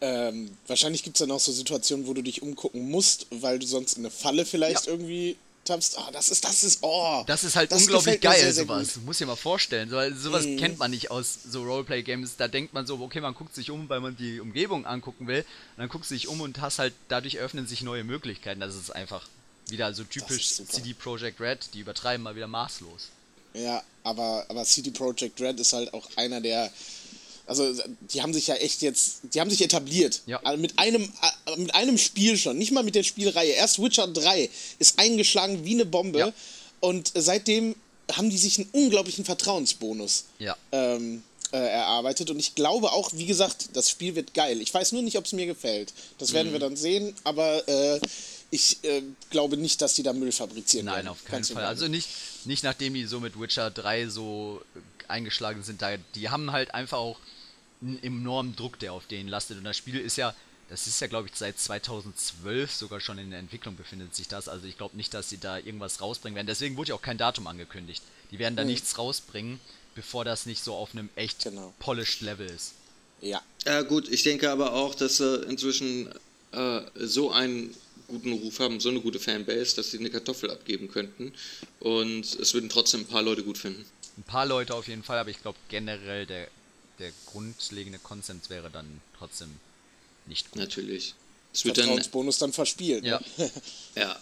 [0.00, 3.66] Ähm, wahrscheinlich gibt es dann auch so Situationen, wo du dich umgucken musst, weil du
[3.66, 4.92] sonst in eine Falle vielleicht Ja.
[4.92, 5.98] irgendwie tappst.
[5.98, 7.22] Ah, das ist, das ist, oh.
[7.26, 8.88] Das ist halt das unglaublich geil, sehr, sehr sowas.
[8.94, 8.96] gut.
[8.96, 9.90] Du musst dir mal vorstellen.
[9.90, 10.56] So, sowas Mhm.
[10.56, 12.36] kennt man nicht aus so Roleplay-Games.
[12.38, 15.40] Da denkt man so, okay, man guckt sich um, weil man die Umgebung angucken will.
[15.40, 18.60] Und dann guckst du dich um und hast halt, dadurch öffnen sich neue Möglichkeiten.
[18.60, 19.28] Das ist einfach
[19.68, 20.48] wieder so typisch.
[20.68, 21.58] CD Projekt Red.
[21.74, 23.08] Die übertreiben mal wieder maßlos.
[23.52, 26.72] Ja, aber, aber CD Projekt Red ist halt auch einer der.
[27.50, 27.82] Also,
[28.12, 29.20] die haben sich ja echt jetzt.
[29.34, 30.22] Die haben sich etabliert.
[30.26, 30.40] Ja.
[30.44, 31.02] Also mit, einem,
[31.46, 32.56] äh, mit einem Spiel schon.
[32.58, 33.50] Nicht mal mit der Spielreihe.
[33.52, 36.18] Erst Witcher 3 ist eingeschlagen wie eine Bombe.
[36.20, 36.32] Ja.
[36.78, 37.74] Und seitdem
[38.12, 40.56] haben die sich einen unglaublichen Vertrauensbonus Ja.
[40.70, 42.30] ähm, äh, erarbeitet.
[42.30, 44.60] Und ich glaube auch, wie gesagt, das Spiel wird geil.
[44.60, 45.92] Ich weiß nur nicht, ob es mir gefällt.
[46.18, 46.34] Das Mhm.
[46.34, 47.14] werden wir dann sehen.
[47.24, 48.00] Aber äh,
[48.52, 51.08] ich äh, glaube nicht, dass die da Müll fabrizieren Nein, werden.
[51.08, 51.56] auf keinen Fall.
[51.62, 52.08] gar Also nicht.
[52.44, 54.78] nicht, nachdem die so mit Witcher 3 so äh,
[55.10, 55.82] eingeschlagen sind.
[55.82, 57.18] Da, die haben halt einfach auch
[57.82, 59.58] einen enormen Druck, der auf denen lastet.
[59.58, 60.34] Und das Spiel ist ja,
[60.68, 64.48] das ist ja, glaube ich, seit 2012 sogar schon in der Entwicklung befindet sich das.
[64.48, 66.46] Also ich glaube nicht, dass sie da irgendwas rausbringen werden.
[66.46, 68.02] Deswegen wurde ja auch kein Datum angekündigt.
[68.30, 69.58] Die werden da nichts rausbringen,
[69.94, 71.74] bevor das nicht so auf einem echt Genau.
[71.80, 72.74] polished Level ist.
[73.20, 73.42] Ja.
[73.66, 76.08] Ja, gut, ich denke aber auch, dass sie inzwischen
[76.52, 77.74] äh, so einen
[78.08, 81.32] guten Ruf haben, so eine gute Fanbase, dass sie eine Kartoffel abgeben könnten.
[81.80, 83.84] Und es würden trotzdem ein paar Leute gut finden.
[84.16, 86.48] Ein paar Leute auf jeden Fall, aber ich glaube generell der,
[87.00, 89.48] der grundlegende Konsens wäre dann trotzdem
[90.26, 90.60] nicht gut.
[90.60, 91.14] Natürlich.
[91.52, 91.86] Es wird dann.
[91.86, 93.04] Vertrauensbonus dann verspielt.
[93.04, 93.20] Ja.
[93.36, 93.50] Ne?
[93.96, 94.20] Ja.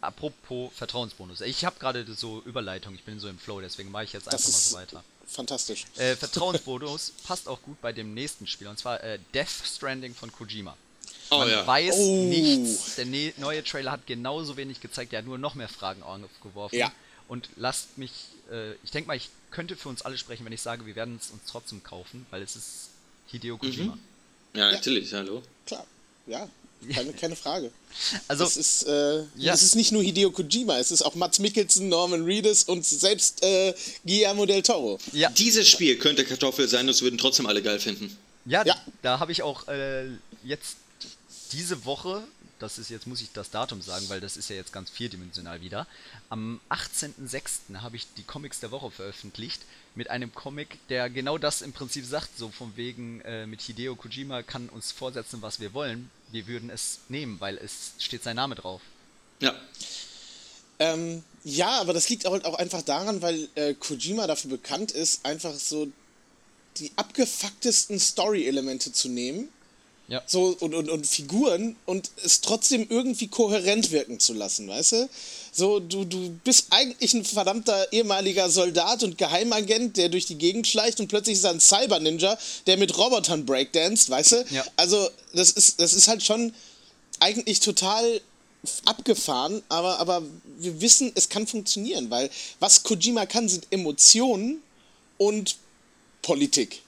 [0.00, 1.40] Apropos Vertrauensbonus.
[1.40, 4.44] Ich habe gerade so Überleitung, ich bin so im Flow, deswegen mache ich jetzt einfach
[4.44, 5.04] Das mal so weiter.
[5.26, 5.84] fantastisch.
[5.96, 10.30] Äh, Vertrauensbonus passt auch gut bei dem nächsten Spiel, und zwar äh, Death Stranding von
[10.30, 10.76] Kojima.
[11.30, 11.66] Oh Man ja.
[11.66, 12.24] weiß Oh.
[12.28, 12.94] nichts.
[12.96, 16.78] Der ne neue Trailer hat genauso wenig gezeigt, der hat nur noch mehr Fragen aufgeworfen.
[16.78, 16.92] Ja.
[17.26, 18.12] Und lasst mich,
[18.52, 21.18] äh, ich denke mal, ich könnte für uns alle sprechen, wenn ich sage, wir werden
[21.18, 22.90] es uns trotzdem kaufen, weil es ist
[23.28, 23.96] Hideo Kojima.
[24.54, 25.42] Ja, natürlich, hallo.
[25.66, 25.86] Klar.
[26.26, 26.46] Ja.
[26.94, 27.72] keine, keine Frage.
[28.28, 29.54] Also, es ist, äh, ja.
[29.54, 33.42] es ist nicht nur Hideo Kojima, es ist auch Mats Mikkelsen, Norman Reedus und selbst
[33.42, 33.72] äh,
[34.04, 34.98] Guillermo del Toro.
[35.12, 38.14] ja, Dieses Spiel könnte Kartoffel sein und es würden trotzdem alle geil finden.
[38.44, 38.76] ja, Ja.
[39.00, 40.04] da habe ich auch äh,
[40.44, 40.76] jetzt
[41.52, 42.22] diese Woche,
[42.58, 45.60] das ist jetzt muss ich das Datum sagen, weil das ist ja jetzt ganz vierdimensional
[45.60, 45.86] wieder.
[46.30, 47.80] Am 18.06.
[47.80, 49.62] habe ich die Comics der Woche veröffentlicht
[49.94, 53.96] mit einem Comic, der genau das im Prinzip sagt, so von wegen äh, mit Hideo
[53.96, 56.10] Kojima kann uns vorsetzen, was wir wollen.
[56.30, 58.80] Wir würden es nehmen, weil es steht sein Name drauf.
[59.40, 59.54] Ja.
[60.78, 65.24] Ähm, ja, aber das liegt halt auch einfach daran, weil äh, Kojima dafür bekannt ist,
[65.24, 65.88] einfach so
[66.76, 69.48] die abgefucktesten Story-Elemente zu nehmen
[70.08, 70.22] Ja.
[70.26, 75.08] so und, und, und Figuren und es trotzdem irgendwie kohärent wirken zu lassen, weißt du?
[75.52, 80.68] So, du, du bist eigentlich ein verdammter ehemaliger Soldat und Geheimagent, der durch die Gegend
[80.68, 84.44] schleicht und plötzlich ist er ein Cyber-Ninja, der mit Robotern breakdanced, weißt du?
[84.50, 84.64] Ja.
[84.76, 86.52] Also, das ist, das ist halt schon
[87.18, 88.20] eigentlich total
[88.84, 90.22] abgefahren, aber, aber
[90.58, 94.62] wir wissen, es kann funktionieren, weil was Kojima kann, sind Emotionen
[95.18, 95.56] und
[96.22, 96.82] Politik.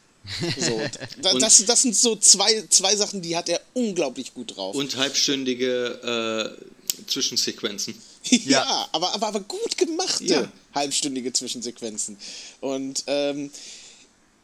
[0.59, 0.81] So,
[1.23, 4.75] da, Und- das, das sind so zwei, zwei Sachen, die hat er unglaublich gut drauf.
[4.75, 7.95] Und halbstündige äh, Zwischensequenzen.
[8.25, 8.89] ja, Ja.
[8.93, 10.53] aber, aber, aber gut gemachte Ja.
[10.75, 12.17] halbstündige Zwischensequenzen.
[12.61, 13.51] Und ähm,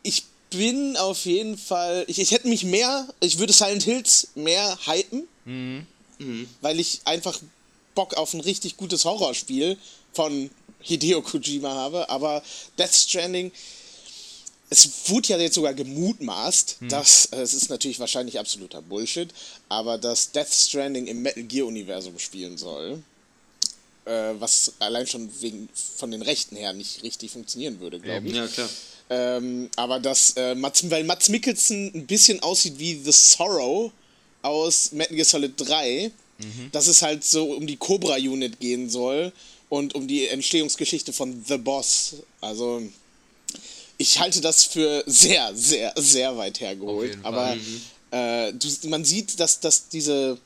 [0.03, 4.79] ich bin auf jeden Fall, ich, ich hätte mich mehr, ich würde Silent Hills mehr
[4.87, 5.27] hypen,
[6.61, 7.39] weil ich einfach
[7.95, 9.77] Bock auf ein richtig gutes Horrorspiel
[10.13, 12.43] von Hideo Kojima habe, aber
[12.79, 13.51] Death Stranding,
[14.75, 19.29] es wurde ja jetzt sogar gemutmaßt, dass, äh, es ist natürlich wahrscheinlich absoluter Bullshit,
[19.69, 23.03] aber dass Death Stranding im Metal Gear Universum spielen soll,
[24.05, 28.35] äh, was allein schon wegen von den Rechten her nicht richtig funktionieren würde, glaube ich.
[28.35, 28.69] Ja, klar.
[29.11, 33.93] Ähm, aber dass äh, Mats, weil Mats Mikkelsen ein bisschen aussieht wie The Sorrow
[34.43, 36.11] aus Metal Gear Solid 3,
[36.73, 39.33] dass es halt so um die Cobra Unit gehen soll
[39.69, 42.17] und um die Entstehungsgeschichte von The Boss.
[42.41, 42.83] Also
[43.99, 47.19] ich halte das für sehr, sehr, sehr weit hergeholt.
[47.23, 47.57] Aber
[48.11, 50.39] äh, du, man sieht, dass, dass diese,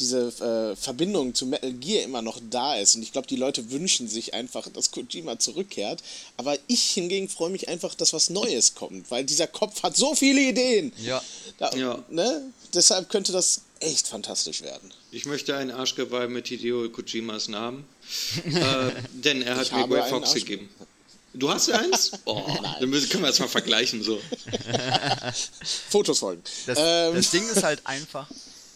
[0.00, 0.28] diese
[0.72, 2.94] äh, Verbindung zu Metal Gear immer noch da ist.
[2.96, 6.02] Und ich glaube, die Leute wünschen sich einfach, dass Kojima zurückkehrt.
[6.36, 10.14] Aber ich hingegen freue mich einfach, dass was Neues kommt, weil dieser Kopf hat so
[10.14, 10.92] viele Ideen.
[11.02, 11.22] Ja.
[11.58, 12.04] Da, Ja.
[12.10, 12.42] Ne?
[12.74, 14.92] Deshalb könnte das echt fantastisch werden.
[15.10, 17.86] Ich möchte ein Arschgeweih mit Hideo Kojimas Namen.
[18.44, 20.68] äh, denn er hat Ich mir Grey einen Fox Arsch- gegeben.
[21.34, 22.12] Du hast eins?
[22.24, 22.44] Oh,
[22.80, 24.02] dann müssen, können wir das mal vergleichen.
[24.02, 24.20] So.
[25.88, 26.42] Fotos folgen.
[26.66, 28.28] Das, ähm, das Ding ist halt einfach,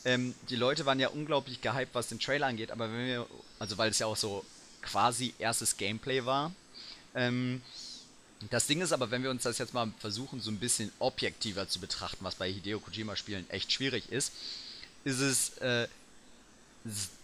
[0.04, 3.26] ähm, die Leute waren ja unglaublich gehypt, was den Trailer angeht, aber wenn wir,
[3.58, 4.44] also weil es ja auch so
[4.80, 6.52] quasi erstes Gameplay war,
[7.14, 7.62] ähm,
[8.50, 11.68] das Ding ist aber, wenn wir uns das jetzt mal versuchen, so ein bisschen objektiver
[11.68, 14.32] zu betrachten, was bei Hideo Kojima-Spielen echt schwierig ist,
[15.04, 15.86] ist es, äh,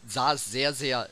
[0.06, 1.08] sah es sehr, sehr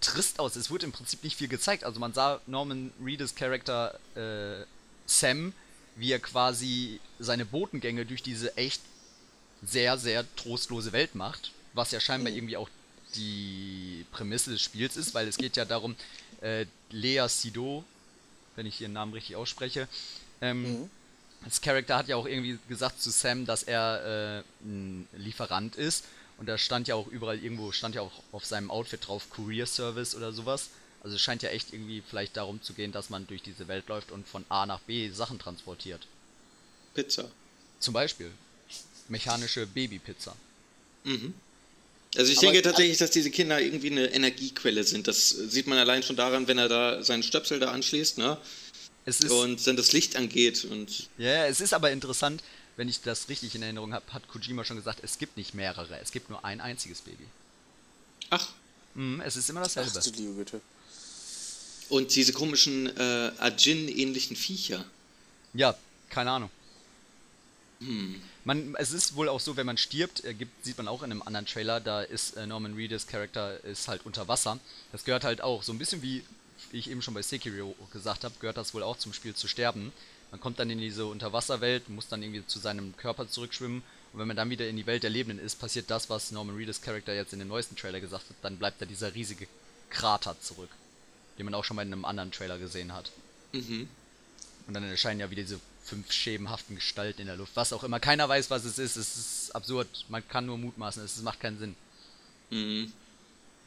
[0.00, 0.56] trist aus.
[0.56, 1.84] Es wurde im Prinzip nicht viel gezeigt.
[1.84, 4.64] Also man sah Norman Reedus Charakter äh,
[5.06, 5.52] Sam,
[5.96, 8.80] wie er quasi seine Botengänge durch diese echt
[9.62, 12.70] sehr, sehr trostlose Welt macht, was ja scheinbar irgendwie auch
[13.14, 15.96] die Prämisse des Spiels ist, weil es geht ja darum,
[16.40, 17.84] äh, Lea Sido,
[18.56, 19.88] wenn ich ihren Namen richtig ausspreche,
[20.40, 20.88] ähm,
[21.44, 26.04] als Charakter hat ja auch irgendwie gesagt zu Sam, dass er äh, ein Lieferant ist
[26.40, 29.66] und da stand ja auch überall irgendwo, stand ja auch auf seinem Outfit drauf Courier
[29.66, 30.70] Service oder sowas.
[31.02, 33.88] Also es scheint ja echt irgendwie vielleicht darum zu gehen, dass man durch diese Welt
[33.88, 36.06] läuft und von A nach B Sachen transportiert.
[36.94, 37.30] Pizza.
[37.78, 38.30] Zum Beispiel
[39.08, 40.34] mechanische Babypizza.
[42.16, 45.08] Also ich Aber- denke tatsächlich, dass diese Kinder irgendwie eine Energiequelle sind.
[45.08, 48.36] Das sieht man allein schon daran, wenn er da seinen Stöpsel da anschließt, ne?
[49.30, 52.42] Und dann das Licht angeht und ja, ja, es ist aber interessant,
[52.76, 55.98] wenn ich das richtig in Erinnerung habe, hat Kojima schon gesagt, es gibt nicht mehrere,
[56.00, 57.26] es gibt nur ein einziges Baby.
[58.30, 58.48] ach,
[58.94, 59.88] Mhm, es ist immer dasselbe.
[59.96, 60.60] ach du liebe Güte.
[61.90, 64.84] und diese komischen äh, Ajin-ähnlichen Viecher.
[65.54, 65.76] Ja,
[66.08, 66.50] keine Ahnung.
[68.44, 71.10] Man, es ist wohl auch so, wenn man stirbt, äh, gibt, sieht man auch in
[71.12, 74.58] einem anderen Trailer, da ist äh, Norman Reedus Charakter ist halt unter Wasser.
[74.92, 76.22] Das gehört halt auch, so ein bisschen wie
[76.72, 79.92] ich eben schon bei Sekiro gesagt habe, gehört das wohl auch zum Spiel zu sterben.
[80.30, 84.28] Man kommt dann in diese Unterwasserwelt, muss dann irgendwie zu seinem Körper zurückschwimmen und wenn
[84.28, 87.14] man dann wieder in die Welt der Lebenden ist, passiert das, was Norman Reedus Charakter
[87.14, 89.46] jetzt in dem neuesten Trailer gesagt hat, dann bleibt da dieser riesige
[89.88, 90.70] Krater zurück,
[91.38, 93.10] den man auch schon mal in einem anderen Trailer gesehen hat.
[94.66, 97.52] Und dann erscheinen ja wieder diese fünf schemenhaften Gestalten in der Luft.
[97.56, 97.98] Was auch immer.
[97.98, 98.94] Keiner weiß, was es ist.
[98.96, 99.88] Es ist absurd.
[100.08, 101.02] Man kann nur mutmaßen.
[101.04, 101.74] Es macht keinen Sinn.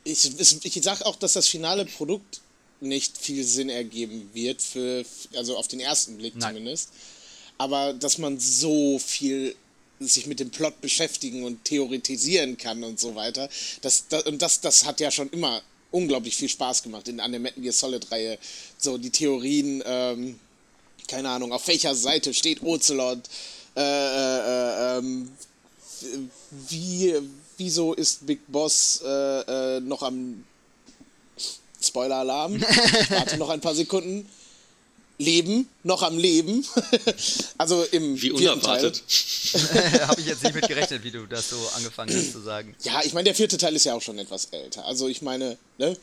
[0.05, 2.39] Ich, es- ich sag auch, dass das finale Produkt
[2.83, 6.55] nicht viel Sinn ergeben wird, für, also auf den ersten Blick Nein.
[6.55, 6.89] zumindest.
[7.57, 9.55] Aber dass man so viel
[9.99, 13.49] sich mit dem Plot beschäftigen und theoretisieren kann und so weiter.
[13.81, 17.31] Das, das, und das, das hat ja schon immer unglaublich viel Spaß gemacht in, an
[17.31, 18.37] der Metal Gear Solid-Reihe.
[18.77, 20.39] So die Theorien, ähm,
[21.07, 23.19] keine Ahnung, auf welcher Seite steht Ocelot,
[23.75, 25.31] äh, äh, ähm,
[26.69, 27.15] wie,
[27.57, 30.43] wieso ist Big Boss äh, äh noch am
[31.83, 32.55] Spoiler-Alarm?
[32.55, 34.27] Ich warte noch ein paar Sekunden.
[35.19, 36.65] Leben, noch am Leben.
[37.57, 39.03] also im Wie unerwartet.
[40.07, 42.75] Habe ich jetzt nicht mit gerechnet, wie du das so angefangen hast zu sagen.
[42.83, 44.85] Ja, ich meine, der vierte Teil ist ja auch schon etwas älter.
[44.85, 45.95] Also ich meine, ne?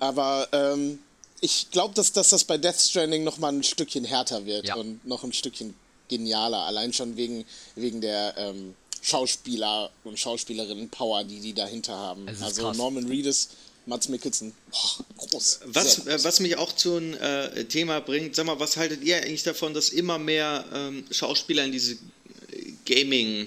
[0.00, 0.98] Aber ähm,
[1.40, 4.74] ich glaube, dass, dass das bei Death Stranding noch mal ein Stückchen härter wird ja.
[4.74, 5.74] und noch ein Stückchen
[6.08, 6.64] genialer.
[6.64, 7.44] Allein schon wegen,
[7.76, 12.26] wegen der ähm, Schauspieler und Schauspielerinnen Power, die die dahinter haben.
[12.28, 12.76] Also krass.
[12.76, 13.50] Norman Reedus
[13.86, 15.60] Mats Mikkelsen, boah, groß.
[15.66, 19.16] Was, äh, was mich auch zu einem äh, Thema bringt, sag mal, was haltet ihr
[19.18, 23.46] eigentlich davon, dass immer mehr ähm, Schauspieler in diese äh, Gaming,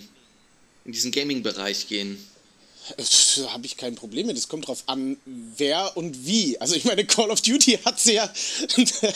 [0.85, 2.17] in diesen Gaming-Bereich gehen?
[2.95, 4.37] Da habe ich kein Problem mit.
[4.37, 6.57] Es kommt drauf an, wer und wie.
[6.61, 8.31] Also ich meine, Call of Duty hat sie ja,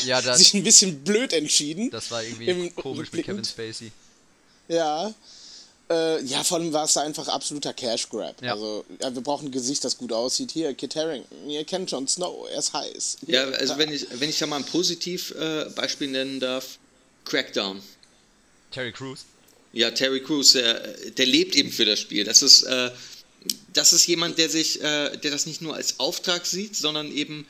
[0.05, 1.89] ja sich ein bisschen blöd entschieden.
[1.89, 3.91] Das war irgendwie komisch mit Kevin Spacey.
[4.67, 5.13] Ja,
[5.91, 8.41] äh, ja, vor allem war es da einfach absoluter Cash Grab.
[8.41, 8.53] Ja.
[8.53, 10.51] Also, ja, wir brauchen ein Gesicht, das gut aussieht.
[10.51, 13.17] Hier, Kit Harington, ihr kennt Jon Snow, er ist heiß.
[13.25, 16.77] Hier, ja, also, wenn ich, wenn ich da mal ein Positivbeispiel äh, nennen darf:
[17.25, 17.81] Crackdown.
[18.71, 19.25] Terry Crews.
[19.73, 20.79] Ja, Terry Crews, der,
[21.17, 22.23] der lebt eben für das Spiel.
[22.23, 22.91] Das ist, äh,
[23.73, 27.45] das ist jemand, der sich, äh, der das nicht nur als Auftrag sieht, sondern eben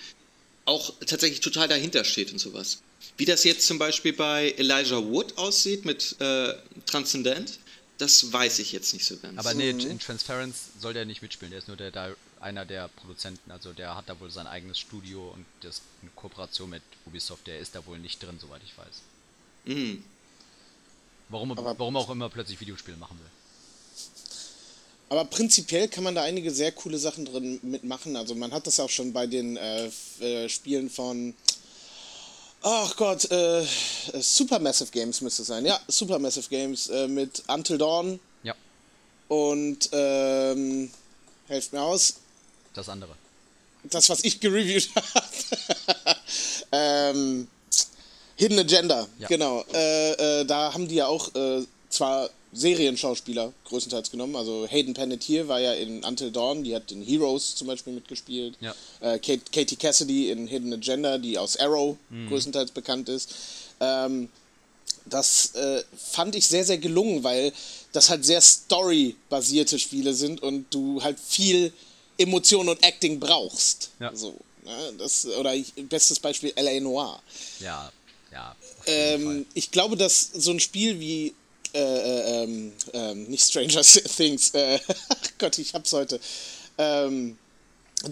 [0.66, 2.80] auch tatsächlich total dahinter steht und sowas.
[3.18, 6.54] Wie das jetzt zum Beispiel bei Elijah Wood aussieht mit äh,
[6.86, 7.60] Transcendent,
[8.02, 9.38] das weiß ich jetzt nicht so ganz.
[9.38, 11.52] Aber nee, in Transference soll der nicht mitspielen.
[11.52, 13.52] Der ist nur der, der, einer der Produzenten.
[13.52, 17.46] Also der hat da wohl sein eigenes Studio und das eine Kooperation mit Ubisoft.
[17.46, 19.76] Der ist da wohl nicht drin, soweit ich weiß.
[19.76, 20.04] Mhm.
[21.30, 23.30] Warum, warum auch immer plötzlich Videospiele machen will.
[25.10, 28.16] Aber prinzipiell kann man da einige sehr coole Sachen drin mitmachen.
[28.16, 31.36] Also man hat das auch schon bei den äh, äh, Spielen von
[32.64, 33.66] Ach Gott, äh,
[34.20, 35.66] Supermassive Games müsste es sein.
[35.66, 38.20] Ja, Supermassive Games äh, mit Until Dawn.
[38.44, 38.54] Ja.
[39.28, 40.92] Und, ähm,
[41.48, 42.16] helft mir aus.
[42.74, 43.16] Das andere.
[43.84, 46.18] Das, was ich gereviewt habe.
[46.72, 47.48] ähm,
[48.36, 49.28] Hidden Agenda, ja.
[49.28, 49.64] genau.
[49.74, 54.36] Äh, äh, da haben die ja auch äh, zwar Serienschauspieler größtenteils genommen.
[54.36, 58.56] Also Hayden Panettiere war ja in Until Dawn, die hat in Heroes zum Beispiel mitgespielt.
[58.60, 58.76] Ja.
[59.00, 62.28] Äh, Kate, Katie Cassidy in Hidden Agenda, die aus Arrow mhm.
[62.28, 63.34] größtenteils bekannt ist.
[63.80, 64.30] Ähm,
[65.06, 67.54] das äh, fand ich sehr, sehr gelungen, weil
[67.92, 71.74] das halt sehr story-basierte Spiele sind und du halt viel
[72.18, 73.92] Emotion und Acting brauchst.
[74.00, 74.16] Ja.
[74.16, 74.94] So, ne?
[74.98, 76.80] das, oder ich, bestes Beispiel L.A.
[76.80, 77.22] Noir.
[77.60, 77.92] Ja,
[78.32, 78.56] ja.
[78.86, 81.34] Ähm, ich glaube, dass so ein Spiel wie
[81.74, 83.82] äh, äh, ähm, ähm, nicht Stranger
[84.16, 84.80] Things, äh,
[85.38, 86.20] Gott, ich hab's heute,
[86.78, 87.38] ähm,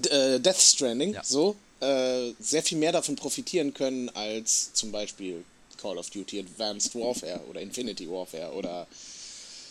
[0.09, 1.23] äh, Death Stranding, ja.
[1.23, 5.43] so, äh, sehr viel mehr davon profitieren können als zum Beispiel
[5.77, 8.87] Call of Duty Advanced Warfare oder Infinity Warfare oder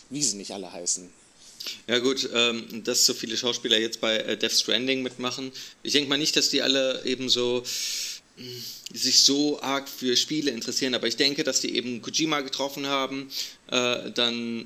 [0.09, 1.09] wie sie nicht alle heißen.
[1.87, 5.51] Ja gut, ähm, dass so viele Schauspieler jetzt bei äh, Death Stranding mitmachen.
[5.83, 7.63] Ich denke mal nicht, dass die alle eben so
[8.93, 13.29] sich so arg für Spiele interessieren, aber ich denke, dass die eben Kojima getroffen haben,
[13.69, 14.65] äh, dann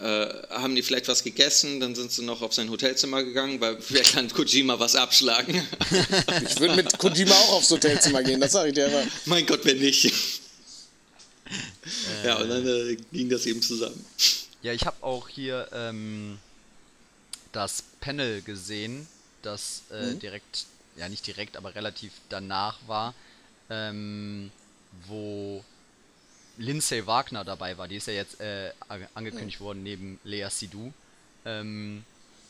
[0.00, 3.78] äh, haben die vielleicht was gegessen, dann sind sie noch auf sein Hotelzimmer gegangen, weil
[3.90, 5.54] wer kann Kojima was abschlagen?
[6.48, 9.04] ich würde mit Kojima auch aufs Hotelzimmer gehen, das sage ich dir aber.
[9.26, 10.06] Mein Gott, wenn nicht.
[10.06, 14.04] Äh, ja, und dann äh, ging das eben zusammen.
[14.62, 16.38] Ja, ich habe auch hier ähm,
[17.52, 19.06] das Panel gesehen,
[19.42, 20.20] das äh, mhm.
[20.20, 20.66] direkt
[21.00, 23.14] ja nicht direkt, aber relativ danach war,
[23.68, 24.50] ähm,
[25.06, 25.64] wo
[26.56, 27.88] Lindsay Wagner dabei war.
[27.88, 28.72] Die ist ja jetzt äh,
[29.14, 30.92] angekündigt worden neben Lea Sidou.
[31.44, 32.04] Ähm,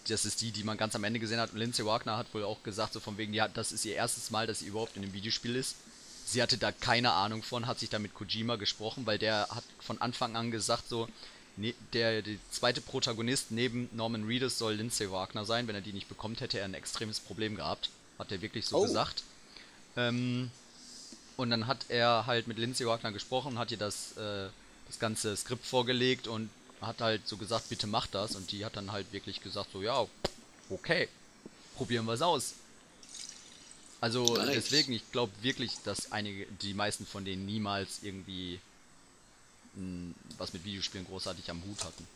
[0.08, 1.52] das ist die, die man ganz am Ende gesehen hat.
[1.52, 4.30] Und Lindsay Wagner hat wohl auch gesagt, so von wegen, ja, das ist ihr erstes
[4.30, 5.76] Mal, dass sie überhaupt in einem Videospiel ist.
[6.24, 9.64] Sie hatte da keine Ahnung von, hat sich da mit Kojima gesprochen, weil der hat
[9.80, 11.08] von Anfang an gesagt, so,
[11.56, 15.68] ne, der, der zweite Protagonist neben Norman Reedus soll Lindsay Wagner sein.
[15.68, 17.90] Wenn er die nicht bekommt, hätte er ein extremes Problem gehabt.
[18.20, 18.82] Hat er wirklich so oh.
[18.82, 19.24] gesagt.
[19.96, 20.50] Ähm,
[21.38, 24.48] und dann hat er halt mit Lindsay Wagner gesprochen, hat ihr das, äh,
[24.86, 26.50] das ganze Skript vorgelegt und
[26.82, 28.36] hat halt so gesagt, bitte mach das.
[28.36, 30.06] Und die hat dann halt wirklich gesagt, so ja,
[30.68, 31.08] okay,
[31.76, 32.52] probieren wir es aus.
[34.02, 34.50] Also nice.
[34.52, 38.60] deswegen, ich glaube wirklich, dass einige, die meisten von denen niemals irgendwie
[39.76, 42.06] mh, hm, was mit Videospielen großartig am Hut hatten.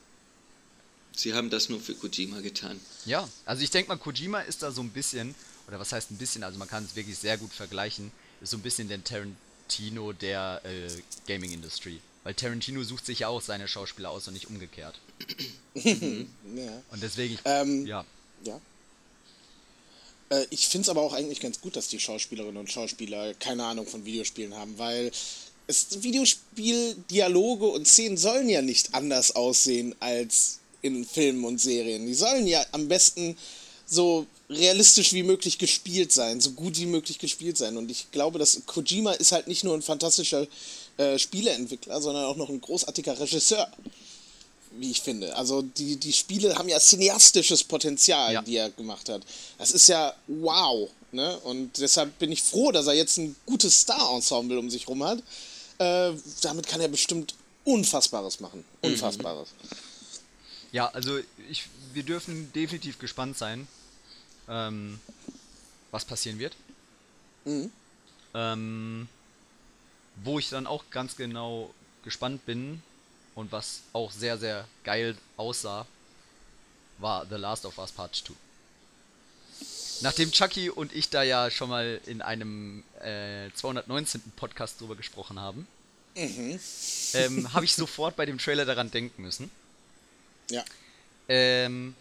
[1.17, 2.79] Sie haben das nur für Kojima getan.
[3.07, 5.35] Ja, also ich denke mal, Kojima ist da so ein bisschen
[5.69, 8.57] oder was heißt ein bisschen, also man kann es wirklich sehr gut vergleichen, ist so
[8.57, 10.89] ein bisschen der Tarantino der äh,
[11.27, 12.01] Gaming-Industrie.
[12.23, 14.99] Weil Tarantino sucht sich ja auch seine Schauspieler aus und nicht umgekehrt.
[15.75, 16.83] Ja.
[16.93, 18.05] Und deswegen, Ähm, ja.
[18.45, 18.61] Ja.
[20.31, 23.65] Äh, ich finde es aber auch eigentlich ganz gut, dass die Schauspielerinnen und Schauspieler keine
[23.65, 25.11] Ahnung von Videospielen haben, weil
[25.67, 32.07] es Videospiel-Dialoge und Szenen sollen ja nicht anders aussehen als in Filmen und Serien.
[32.07, 33.37] Die sollen ja am besten
[33.87, 37.77] so realistisch wie möglich gespielt sein, so gut wie möglich gespielt sein.
[37.77, 40.47] Und ich glaube, dass Kojima ist halt nicht nur ein fantastischer
[40.97, 43.69] äh, Spieleentwickler, sondern auch noch ein großartiger Regisseur
[44.77, 45.37] wie ich finde.
[45.37, 48.43] Also die, die Spiele haben ja cineastisches Potenzial, Ja.
[48.43, 49.23] die er gemacht hat.
[49.57, 50.91] Das ist ja wow.
[51.13, 51.39] Ne?
[51.45, 55.21] Und deshalb bin ich froh, dass er jetzt ein gutes Star-Ensemble um sich rum hat.
[55.79, 56.13] Äh,
[56.43, 58.65] damit kann er bestimmt Unfassbares machen.
[58.83, 59.49] Unfassbares.
[60.75, 63.69] Ja, also ich, wir dürfen definitiv gespannt sein,
[64.49, 64.99] ähm,
[65.93, 66.57] was passieren wird.
[68.35, 69.07] Ähm,
[70.17, 71.73] wo ich dann auch ganz genau
[72.03, 72.83] gespannt bin
[73.37, 75.87] und was auch sehr, sehr geil aussah,
[76.99, 78.33] war The Last of Us Part 2.
[80.01, 84.21] Nachdem Chucky und ich da ja schon mal in einem äh, 219.
[84.35, 85.69] Podcast drüber gesprochen haben,
[86.17, 89.53] ähm, habe ich sofort bei dem Trailer daran denken müssen.
[90.51, 90.65] Ja.
[91.29, 91.95] Ähm,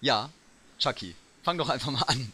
[0.00, 0.30] ja,
[0.78, 2.32] Chucky, fang doch einfach mal an.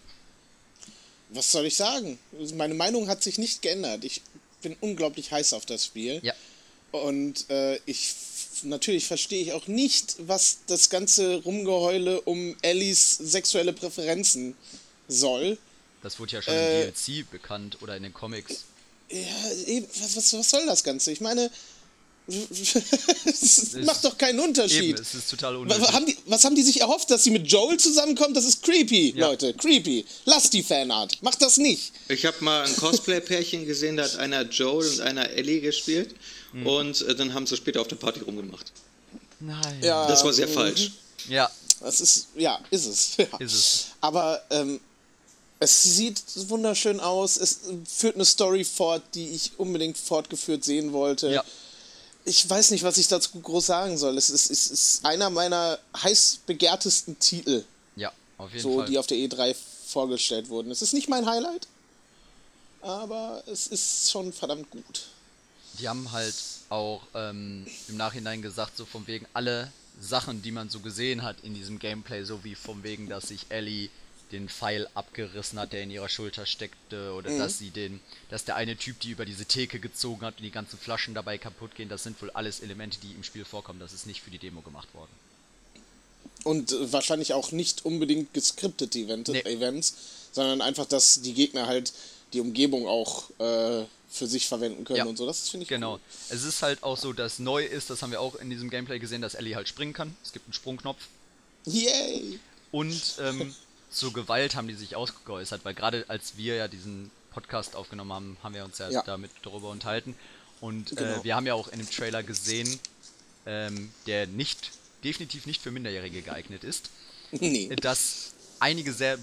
[1.31, 2.19] Was soll ich sagen?
[2.55, 4.05] Meine Meinung hat sich nicht geändert.
[4.05, 4.23] Ich
[4.63, 6.21] bin unglaublich heiß auf das Spiel.
[6.23, 6.35] Ja,
[6.93, 8.15] Und äh, ich
[8.63, 14.55] natürlich verstehe ich auch nicht, was das ganze Rumgeheule um Ellies sexuelle Präferenzen
[15.09, 15.59] soll.
[16.03, 18.65] das wurde ja schon Äh, im DLC bekannt oder in den Comics.
[19.11, 21.13] Ja, eben, was, was, was soll das Ganze?
[21.13, 21.51] Ich meine,
[22.27, 24.83] es macht doch keinen Unterschied.
[24.97, 25.87] Eben, es ist total unnötig.
[25.93, 28.37] haben die, was haben die sich erhofft, dass sie mit Joel zusammenkommt?
[28.37, 29.29] Das ist creepy, Ja.
[29.29, 29.53] Leute.
[29.55, 30.05] Creepy.
[30.25, 31.23] Lasst die Fanart.
[31.23, 31.93] Macht das nicht.
[32.09, 36.15] Ich habe mal ein Cosplay-Pärchen gesehen, da hat einer Joel und einer Ellie gespielt.
[36.53, 36.67] Mhm.
[36.67, 38.73] Und äh, dann haben sie später auf der Party rumgemacht.
[39.41, 39.81] Nein.
[39.83, 40.93] Ja, Das war sehr falsch.
[41.29, 41.51] Ja,
[41.81, 43.11] Das ist, ja, ist es.
[43.19, 43.37] Ja.
[43.39, 43.85] ist es.
[44.01, 44.81] Aber ähm,
[45.61, 47.37] es sieht wunderschön aus.
[47.37, 51.31] Es führt eine Story fort, die ich unbedingt fortgeführt sehen wollte.
[51.31, 51.45] Ja.
[52.25, 54.17] Ich weiß nicht, was ich dazu groß sagen soll.
[54.17, 57.65] Es ist, es ist einer meiner heiß begehrtesten Titel,
[57.97, 58.87] Ja, auf jeden so, Fall.
[58.87, 59.55] die auf der E3
[59.87, 60.71] vorgestellt wurden.
[60.71, 61.69] Es ist nicht mein Highlight,
[62.81, 65.07] aber es ist schon verdammt gut.
[65.79, 66.35] Die haben halt
[66.71, 69.71] auch ähm, im Nachhinein gesagt, so von wegen alle
[70.01, 73.47] Sachen, die man so gesehen hat in diesem Gameplay, so wie von wegen, dass sich
[73.51, 73.91] Ellie
[74.35, 77.39] den Pfeil abgerissen hat, der in ihrer Schulter steckte, oder Mhm.
[77.39, 80.51] dass sie den, dass der eine Typ, die über diese Theke gezogen hat und die
[80.51, 83.81] ganzen Flaschen dabei kaputt gehen, das sind wohl alles Elemente, die im Spiel vorkommen.
[83.81, 85.11] Das ist nicht für die Demo gemacht worden.
[86.45, 89.41] Und äh, wahrscheinlich auch nicht unbedingt geskriptete Event Nee.
[89.41, 89.95] Events,
[90.33, 91.93] sondern einfach, dass die Gegner halt
[92.33, 95.05] die Umgebung auch äh, für sich verwenden können Ja.
[95.07, 95.27] und so.
[95.27, 95.95] Das finde ich Genau.
[95.95, 96.01] cool.
[96.29, 98.99] Es ist halt auch so, dass neu ist, das haben wir auch in diesem Gameplay
[98.99, 100.17] gesehen, dass Ellie halt springen kann.
[100.23, 100.99] Es gibt einen Sprungknopf.
[101.67, 102.39] Yay!
[102.73, 103.55] Und ähm,
[103.95, 108.37] zur Gewalt haben die sich ausgeäußert, weil gerade als wir ja diesen Podcast aufgenommen haben,
[108.43, 109.03] haben wir uns ja, Ja.
[109.03, 110.15] damit darüber unterhalten.
[110.61, 111.25] Und äh, Genau.
[111.25, 112.79] wir haben ja auch in dem Trailer gesehen,
[113.47, 114.71] ähm, der nicht,
[115.03, 116.91] definitiv nicht für Minderjährige geeignet ist,
[117.33, 117.75] Nee.
[117.77, 119.19] dass einige sehr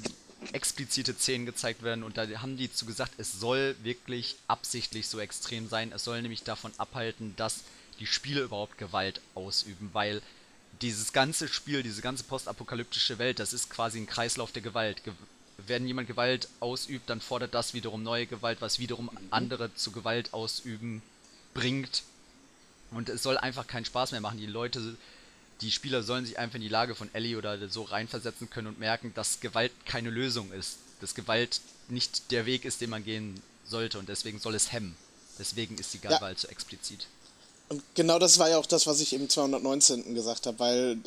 [0.53, 5.19] explizite Szenen gezeigt werden und da haben die zu gesagt, es soll wirklich absichtlich so
[5.19, 5.91] extrem sein.
[5.93, 7.59] Es soll nämlich davon abhalten, dass
[7.99, 10.21] die Spiele überhaupt Gewalt ausüben, weil
[10.81, 15.03] dieses ganze Spiel, diese ganze postapokalyptische Welt, das ist quasi ein Kreislauf der Gewalt.
[15.03, 15.13] Ge
[15.67, 20.33] wenn jemand Gewalt ausübt, dann fordert das wiederum neue Gewalt, was wiederum andere zu Gewalt
[20.33, 21.03] ausüben
[21.53, 22.01] bringt.
[22.89, 24.39] Und es soll einfach keinen Spaß mehr machen.
[24.39, 24.97] Die Leute,
[25.61, 28.79] die Spieler sollen sich einfach in die Lage von Ellie oder so reinversetzen können und
[28.79, 30.79] merken, dass Gewalt keine Lösung ist.
[30.99, 34.95] Dass Gewalt nicht der Weg ist, den man gehen sollte und deswegen soll es hemmen.
[35.37, 36.17] Deswegen ist die Ja.
[36.17, 37.07] Gewalt so explizit.
[37.71, 40.13] Und genau das war ja auch das, was ich im 219.
[40.13, 40.97] gesagt habe, weil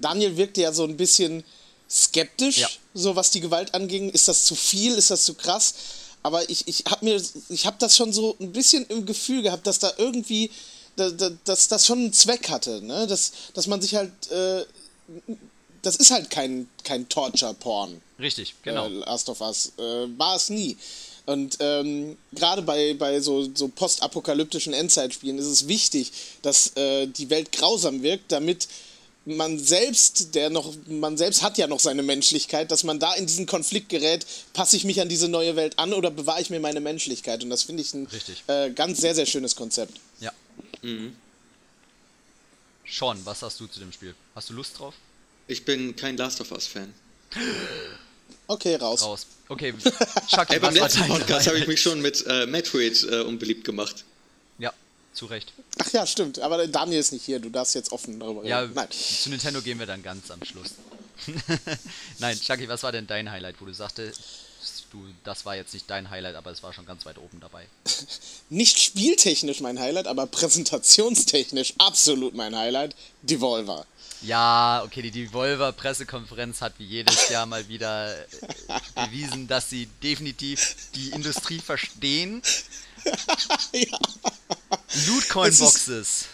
[0.00, 1.42] Daniel wirkte ja so ein bisschen
[1.88, 2.68] skeptisch, Ja.
[2.92, 4.10] so was die Gewalt anging.
[4.10, 4.94] Ist das zu viel?
[4.96, 5.72] Ist das zu krass?
[6.22, 9.66] Aber ich, ich habe mir, ich habe das schon so ein bisschen im Gefühl gehabt,
[9.66, 10.50] dass da irgendwie,
[10.96, 13.06] da, da, dass das schon einen Zweck hatte, ne?
[13.06, 14.66] Dass, dass man sich halt, äh,
[15.80, 18.02] das ist halt kein, kein Torture-Porn.
[18.18, 18.84] Richtig, genau.
[18.88, 19.72] äh, Last of Us.
[19.78, 19.82] Äh,
[20.18, 20.76] war es nie.
[21.26, 26.12] Und ähm, gerade bei, bei so, so postapokalyptischen Endzeitspielen ist es wichtig,
[26.42, 28.68] dass äh, die Welt grausam wirkt, damit
[29.26, 33.26] man selbst, der noch, man selbst hat ja noch seine Menschlichkeit, dass man da in
[33.26, 36.60] diesen Konflikt gerät, passe ich mich an diese neue Welt an oder bewahre ich mir
[36.60, 37.42] meine Menschlichkeit?
[37.42, 38.42] Und das finde ich ein Richtig.
[38.46, 39.94] äh, ganz sehr, sehr schönes Konzept.
[40.20, 40.32] Ja.
[42.86, 44.14] Sean, was hast du zu dem Spiel?
[44.34, 44.94] Hast du Lust drauf?
[45.46, 46.92] Ich bin kein Last of Us-Fan.
[48.46, 49.02] Okay, raus.
[49.02, 49.26] Raus.
[49.48, 49.74] Okay,
[50.28, 53.02] Chucky, Ey, beim was war letzten dein Podcast habe ich mich schon mit äh, Metroid
[53.04, 54.04] äh, unbeliebt gemacht.
[54.58, 54.72] Ja.
[55.12, 55.52] Zu Recht.
[55.78, 56.38] Ach ja, stimmt.
[56.38, 57.40] Aber Daniel ist nicht hier.
[57.40, 58.74] Du darfst jetzt offen darüber Ja, reden.
[58.74, 58.88] Nein.
[58.90, 60.74] zu Nintendo gehen wir dann ganz am Schluss.
[62.18, 64.20] Nein, Chucky, was war denn dein Highlight, wo du sagtest,
[64.92, 67.66] du, das war jetzt nicht dein Highlight, aber es war schon ganz weit oben dabei?
[68.48, 72.94] Nicht spieltechnisch mein Highlight, aber präsentationstechnisch absolut mein Highlight.
[73.22, 73.86] Devolver.
[74.22, 78.26] Ja, okay, die Devolver-Pressekonferenz hat wie jedes Jahr mal wieder äh,
[78.94, 82.42] bewiesen, dass sie definitiv die Industrie verstehen.
[83.72, 83.98] ja.
[85.06, 86.26] Lootcoin-Boxes.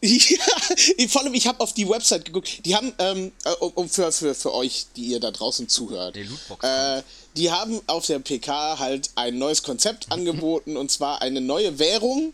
[0.00, 2.64] Ja, vor allem, ich habe auf die Website geguckt.
[2.64, 7.02] Die haben, ähm, äh, für, für, für euch, die ihr da draußen zuhört, äh,
[7.36, 12.32] die haben auf der PK halt ein neues Konzept angeboten und zwar eine neue Währung,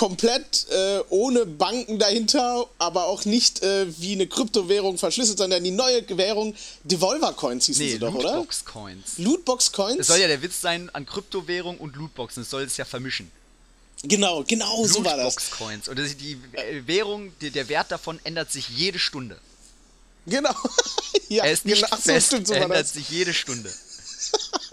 [0.00, 5.72] komplett äh, ohne Banken dahinter, aber auch nicht äh, wie eine Kryptowährung verschlüsselt, sondern die
[5.72, 8.36] neue Währung Devolver Coins hießen Nee, sie doch, oder?
[8.36, 9.18] Lootbox-Coins.
[9.18, 9.98] Lootbox Coins?
[10.00, 12.44] Es soll ja der Witz sein an Kryptowährung und Lootboxen.
[12.44, 13.30] Es soll es ja vermischen.
[14.02, 15.34] genau, genau so war das.
[15.34, 15.88] Lootbox-Coins.
[15.88, 19.36] Und das ist die äh, Währung, die, der Wert davon ändert sich jede Stunde.
[20.24, 20.54] Genau.
[21.28, 21.96] ja, Er ist nicht genau.
[21.98, 22.94] Fest, so er ändert das.
[22.94, 23.70] sich jede Stunde.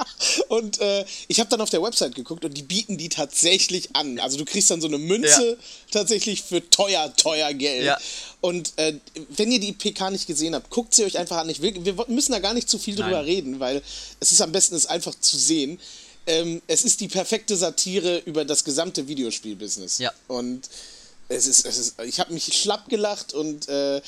[0.50, 4.20] Und äh, ich habe dann auf der Website geguckt und die bieten die tatsächlich an.
[4.20, 5.56] Also du kriegst dann so eine Münze Ja.
[5.92, 7.86] tatsächlich für teuer, teuer Geld.
[7.86, 7.98] Ja.
[8.42, 8.94] Und äh,
[9.30, 11.50] wenn ihr die PK nicht gesehen habt, guckt sie euch einfach an.
[11.50, 13.26] Ich will, wir müssen da gar nicht zu viel drüber Nein.
[13.26, 13.82] reden, weil
[14.20, 15.80] es ist am besten, es einfach zu sehen.
[16.28, 19.98] Ähm, es ist die perfekte Satire über das gesamte Videospielbusiness.
[20.00, 20.12] Ja.
[20.28, 20.70] Und
[21.30, 24.02] es ist, es ist, ich habe mich schlapp gelacht und äh,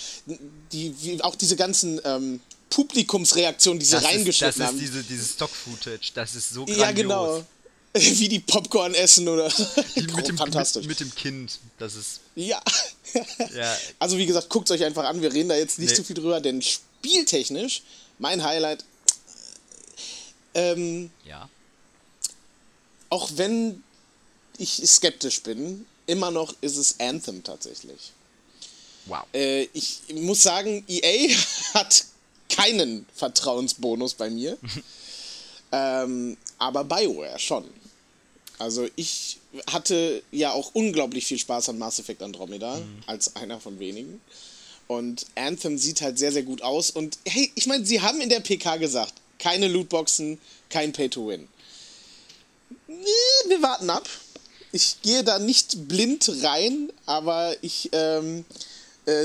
[0.72, 2.40] die, wie, auch diese ganzen ähm,
[2.70, 4.80] Publikumsreaktionen, die sie Das ist, das ist haben.
[4.80, 6.12] diese, dieses Stock-Footage.
[6.14, 6.82] Das ist so grandios.
[6.86, 7.46] Ja, genau.
[7.94, 9.50] Wie die Popcorn essen oder.
[9.96, 10.86] Die mit, dem, Fantastisch.
[10.86, 11.60] mit, mit dem Kind.
[11.78, 12.20] Das ist.
[12.36, 12.62] ja.
[13.56, 13.76] Ja.
[13.98, 15.20] Also, wie gesagt, guckt euch einfach an.
[15.20, 15.96] Wir reden da jetzt nicht Nee.
[15.96, 17.82] zu viel drüber, denn spieltechnisch,
[18.20, 18.86] mein Highlight.
[20.54, 21.50] Ähm, Ja.
[23.10, 23.84] auch wenn
[24.60, 28.12] ich skeptisch bin, immer noch ist es Anthem tatsächlich.
[29.06, 29.24] Wow.
[29.34, 31.36] Äh, ich muss sagen, EA
[31.74, 32.06] hat
[32.50, 34.58] keinen Vertrauensbonus bei mir.
[35.72, 37.66] ähm, aber BioWare schon.
[38.58, 39.38] Also ich
[39.72, 44.20] hatte ja auch unglaublich viel Spaß an Mass Effect Andromeda, als einer von wenigen.
[44.88, 46.90] Und Anthem sieht halt sehr, sehr gut aus.
[46.90, 50.40] Und hey, ich meine, sie haben in der PK gesagt, keine Lootboxen,
[50.70, 51.48] kein Pay-to-Win.
[52.88, 53.06] Nee,
[53.48, 54.10] Wir warten ab.
[54.72, 58.54] Ich gehe da nicht blind rein, aber ich, ähm, äh,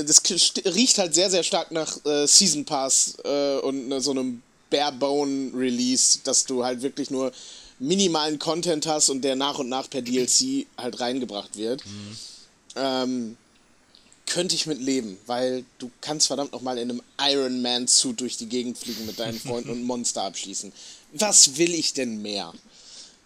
[0.03, 3.99] das k- st- riecht halt sehr, sehr stark nach äh, Season Pass äh, und ne,
[4.01, 7.31] so einem Barebone Release, dass du halt wirklich nur
[7.79, 11.83] minimalen Content hast und der nach und nach per DLC halt reingebracht wird.
[12.75, 13.37] Ähm,
[14.27, 18.37] könnte ich mit leben, weil du kannst verdammt nochmal in einem Iron Man Suit durch
[18.37, 20.71] die Gegend fliegen mit deinen Freunden und Monster abschließen.
[21.13, 22.51] Was will ich denn mehr?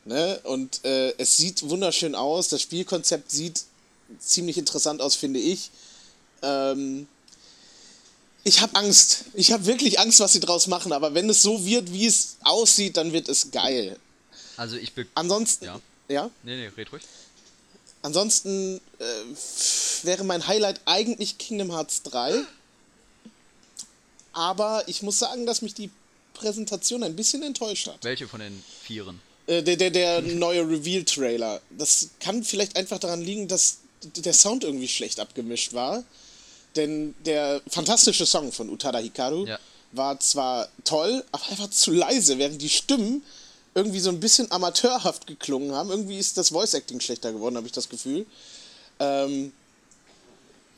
[0.06, 0.40] Ne?
[0.44, 3.64] Und äh, es sieht wunderschön aus, das Spielkonzept sieht
[4.20, 5.70] ziemlich interessant aus, finde ich.
[6.42, 7.08] Ähm,
[8.44, 9.26] ich habe Angst.
[9.34, 12.38] Ich habe wirklich Angst, was sie draus machen, aber wenn es so wird, wie es
[12.42, 13.98] aussieht, dann wird es geil.
[14.58, 15.80] Also ich be Ansonsten, Ja.
[16.08, 16.30] ja?
[16.44, 17.04] Nee, nee, red ruhig.
[18.02, 19.04] Ansonsten äh,
[20.04, 22.34] wäre mein Highlight eigentlich Kingdom Hearts 3.
[24.34, 25.90] Aber ich muss sagen, dass mich die
[26.34, 27.98] Präsentation ein bisschen enttäuscht hat.
[28.04, 29.20] Welche von den Vieren?
[29.48, 31.62] Äh, der, der, der neue Reveal-Trailer.
[31.78, 36.04] Das kann vielleicht einfach daran liegen, dass der Sound irgendwie schlecht abgemischt war.
[36.80, 39.60] Denn der fantastische Song von Utada Hikaru Ja.
[39.92, 43.22] war zwar toll, aber einfach zu leise, während die Stimmen
[43.76, 45.90] irgendwie so ein bisschen amateurhaft geklungen haben.
[45.90, 48.26] Irgendwie ist das Voice-Acting schlechter geworden, habe ich das Gefühl.
[49.00, 49.52] Ähm,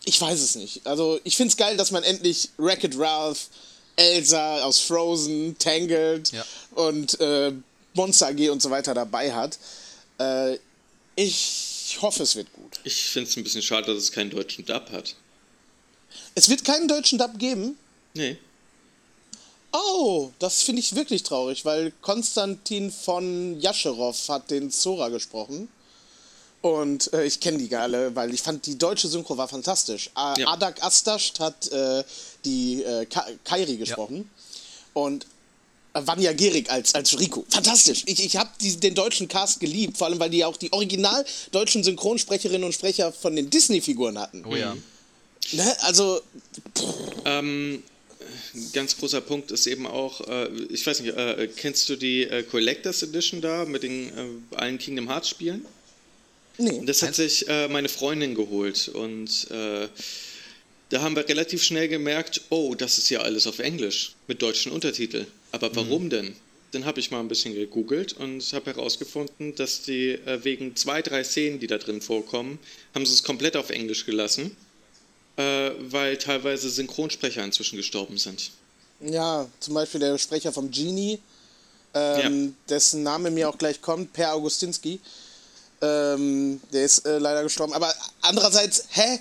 [0.06, 0.86] ich weiß es nicht.
[0.88, 3.50] Also, ich finde es geil, dass man endlich Wreck-It Ralph,
[3.96, 6.44] Elsa aus Frozen, Tangled Ja.
[6.74, 7.52] und äh,
[7.94, 9.60] Monster AG und so weiter dabei hat.
[10.20, 10.58] Äh,
[11.16, 12.80] ich hoffe, es wird gut.
[12.86, 15.16] Ich finde es ein bisschen schade, dass es keinen deutschen Dub hat.
[16.36, 17.78] Es wird keinen deutschen Dub geben.
[18.14, 18.38] Nee.
[19.74, 25.70] Oh, das finde ich wirklich traurig, weil Konstantin von Jascherow hat den Zora gesprochen.
[26.62, 30.12] Und äh, ich kenne die alle, weil ich fand, die deutsche Synchro war fantastisch.
[30.14, 30.50] A Ja.
[30.50, 32.04] Adak Astascht hat äh,
[32.46, 34.30] die äh, Ka Kairi gesprochen.
[34.94, 35.26] Und
[35.94, 37.46] äh, Vanya Gerig als, als Rico.
[37.50, 38.04] Fantastisch.
[38.06, 41.26] Ich, ich habe den deutschen Cast geliebt, vor allem, weil die ja auch die original
[41.52, 44.46] deutschen Synchronsprecherinnen und Sprecher von den Disney-Figuren hatten.
[44.46, 44.76] Oh ja.
[45.52, 45.76] Ne?
[45.82, 46.22] Also,
[47.26, 47.84] Ähm,
[48.54, 52.24] ein ganz großer Punkt ist eben auch, äh, ich weiß nicht, äh, kennst du die
[52.24, 55.66] äh, Collectors Edition da mit den äh, allen Kingdom Hearts Spielen?
[56.58, 56.82] nee.
[56.86, 59.88] Das hat sich äh, meine Freundin geholt und äh,
[60.90, 64.72] da haben wir relativ schnell gemerkt, oh, das ist ja alles auf Englisch mit deutschen
[64.72, 65.28] Untertiteln.
[65.52, 66.36] Aber warum denn?
[66.72, 71.02] dann habe ich mal ein bisschen gegoogelt und habe herausgefunden, dass die äh, wegen zwei,
[71.02, 72.60] drei Szenen, die da drin vorkommen,
[72.96, 74.56] haben sie es komplett auf Englisch gelassen,
[75.38, 78.52] äh, weil teilweise Synchronsprecher inzwischen gestorben sind.
[79.00, 81.20] Ja, zum Beispiel der Sprecher vom Genie,
[81.94, 82.54] ähm, ja.
[82.70, 85.00] dessen Name mir auch gleich kommt, Per Augustinski.
[85.82, 87.74] Ähm, der ist äh, leider gestorben.
[87.74, 89.20] Aber andererseits, hä?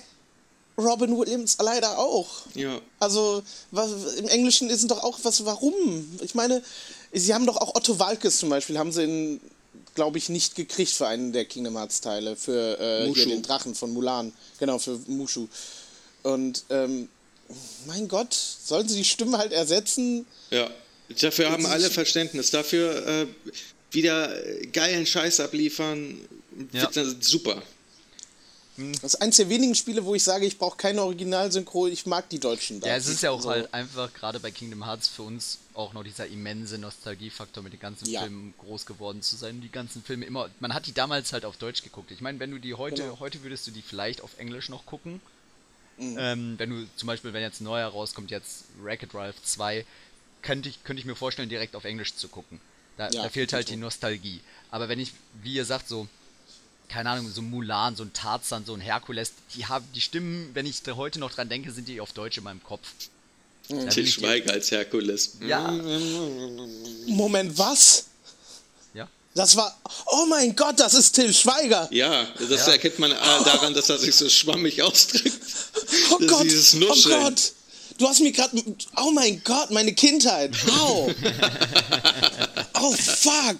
[0.77, 2.27] Robin Williams leider auch.
[2.55, 2.79] Ja.
[2.99, 6.17] Also was, im Englischen ist es doch auch was, warum?
[6.21, 6.63] Ich meine,
[7.11, 9.39] sie haben doch auch Otto Walkes zum Beispiel, haben sie
[9.95, 13.91] glaube ich, nicht gekriegt für einen der Kingdom Hearts Teile, für äh, den Drachen von
[13.91, 14.33] Mulan.
[14.59, 15.47] Genau, für Mushu.
[16.23, 17.09] Und ähm,
[17.85, 20.25] mein Gott, sollen sie die Stimme halt ersetzen?
[20.49, 20.69] Ja,
[21.21, 22.51] dafür haben alle Verständnis.
[22.51, 23.27] Dafür äh,
[23.91, 24.33] wieder
[24.71, 26.19] geilen Scheiß abliefern,
[26.71, 26.89] ja.
[27.19, 27.61] super.
[28.77, 32.29] Das ist eins der wenigen Spiele, wo ich sage, ich brauche keine Originalsynchro, ich mag
[32.29, 32.79] die deutschen.
[32.79, 32.87] Da.
[32.87, 33.49] Ja, es ist ja auch so.
[33.49, 37.79] halt einfach gerade bei Kingdom Hearts für uns auch noch dieser immense Nostalgiefaktor mit den
[37.79, 38.21] ganzen ja.
[38.21, 39.61] Filmen groß geworden zu sein.
[39.61, 42.11] Die ganzen Filme immer, man hat die damals halt auf Deutsch geguckt.
[42.11, 43.19] Ich meine, wenn du die heute, genau.
[43.19, 45.21] heute würdest du die vielleicht auf Englisch noch gucken.
[45.97, 46.17] Mhm.
[46.19, 49.85] Ähm, wenn du zum Beispiel, wenn jetzt ein neuer rauskommt, jetzt Racket Ralph 2,
[50.41, 52.59] könnte ich, könnte ich mir vorstellen, direkt auf Englisch zu gucken.
[52.97, 54.41] Da, ja, da fehlt halt die Nostalgie.
[54.69, 55.13] Aber wenn ich,
[55.43, 56.07] wie ihr sagt, so
[56.91, 60.65] keine Ahnung, so Mulan, so ein Tarzan, so ein Herkules, die haben die Stimmen, wenn
[60.65, 62.91] ich da heute noch dran denke, sind die auf Deutsch in meinem Kopf.
[63.67, 65.37] Til Schweiger als Herkules.
[65.39, 65.71] Ja.
[67.07, 68.07] Moment, was?
[69.33, 69.75] Das war.
[70.07, 71.87] Oh mein Gott, das ist Till Schweiger.
[71.91, 72.73] Ja, das ja.
[72.73, 73.15] erkennt man äh,
[73.45, 75.31] daran, dass er sich so schwammig ausdrückt.
[76.11, 76.47] Oh Gott,
[76.81, 77.53] oh Gott.
[77.97, 78.61] Du hast mir gerade.
[78.97, 80.53] Oh mein Gott, meine Kindheit.
[80.65, 81.13] Wow.
[82.81, 83.59] oh fuck.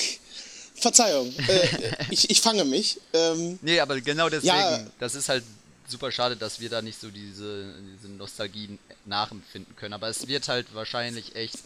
[0.75, 1.67] Verzeihung, äh,
[2.09, 2.99] ich, ich fange mich.
[3.13, 5.43] Ähm, nee, aber genau deswegen, ja, das ist halt
[5.87, 9.93] super schade, dass wir da nicht so diese, diese Nostalgie nachempfinden können.
[9.93, 11.59] Aber es wird halt wahrscheinlich echt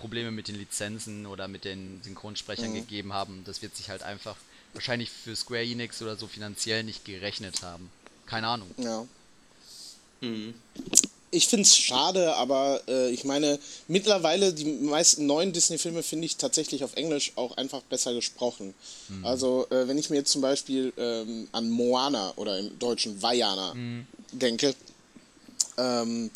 [0.00, 2.74] Probleme mit den Lizenzen oder mit den Synchronsprechern mhm.
[2.74, 3.42] gegeben haben.
[3.44, 4.36] Das wird sich halt einfach
[4.72, 7.90] wahrscheinlich für Square Enix oder so finanziell nicht gerechnet haben.
[8.26, 8.70] Keine Ahnung.
[8.78, 9.06] Ja.
[10.20, 10.54] Mhm
[11.30, 16.36] ich finde es schade, aber äh, ich meine, mittlerweile die meisten neuen Disney-Filme finde ich
[16.36, 18.74] tatsächlich auf Englisch auch einfach besser gesprochen.
[19.08, 19.24] Mhm.
[19.24, 23.74] Also, äh, wenn ich mir jetzt zum Beispiel ähm, an Moana oder im Deutschen Vajana
[23.74, 24.06] mhm.
[24.32, 24.74] denke,
[25.78, 26.30] ähm,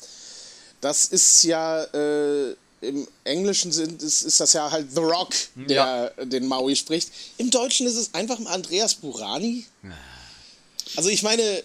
[0.80, 2.54] das ist ja äh,
[2.84, 5.66] im Englischen sind, ist, ist das ja halt The Rock, mhm.
[5.68, 6.24] der ja.
[6.24, 7.10] den Maui spricht.
[7.38, 9.66] Im Deutschen ist es einfach Andreas Burani.
[10.96, 11.62] Also ich meine,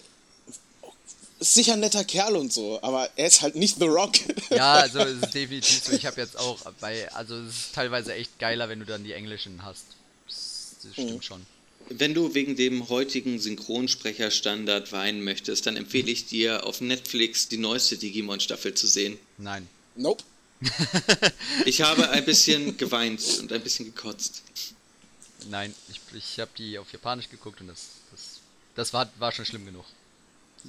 [1.40, 4.12] ist sicher ein netter Kerl und so, aber er ist halt nicht The Rock.
[4.50, 5.92] Ja, also es ist definitiv so.
[5.92, 9.12] Ich habe jetzt auch bei, also es ist teilweise echt geiler, wenn du dann die
[9.12, 9.84] Englischen hast.
[10.26, 11.22] Das, das stimmt mhm.
[11.22, 11.46] schon.
[11.88, 17.56] Wenn du wegen dem heutigen Synchronsprecherstandard weinen möchtest, dann empfehle ich dir auf Netflix die
[17.56, 19.18] neueste Digimon-Staffel zu sehen.
[19.38, 19.66] Nein.
[19.96, 20.22] Nope.
[21.64, 24.42] ich habe ein bisschen geweint und ein bisschen gekotzt.
[25.48, 28.40] Nein, ich, ich habe die auf Japanisch geguckt und das, das,
[28.74, 29.84] das war, war schon schlimm genug.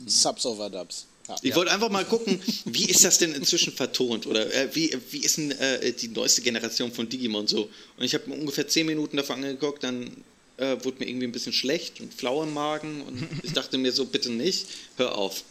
[0.05, 1.05] Subs over Dubs.
[1.27, 1.35] Ja.
[1.41, 5.19] Ich wollte einfach mal gucken, wie ist das denn inzwischen vertont oder äh, wie, wie
[5.19, 7.69] ist denn äh, die neueste Generation von Digimon so?
[7.97, 10.09] Und ich habe ungefähr 10 Minuten davon angeguckt, dann
[10.57, 13.91] äh, wurde mir irgendwie ein bisschen schlecht und flau im Magen und ich dachte mir
[13.91, 14.67] so, bitte nicht,
[14.97, 15.43] hör auf.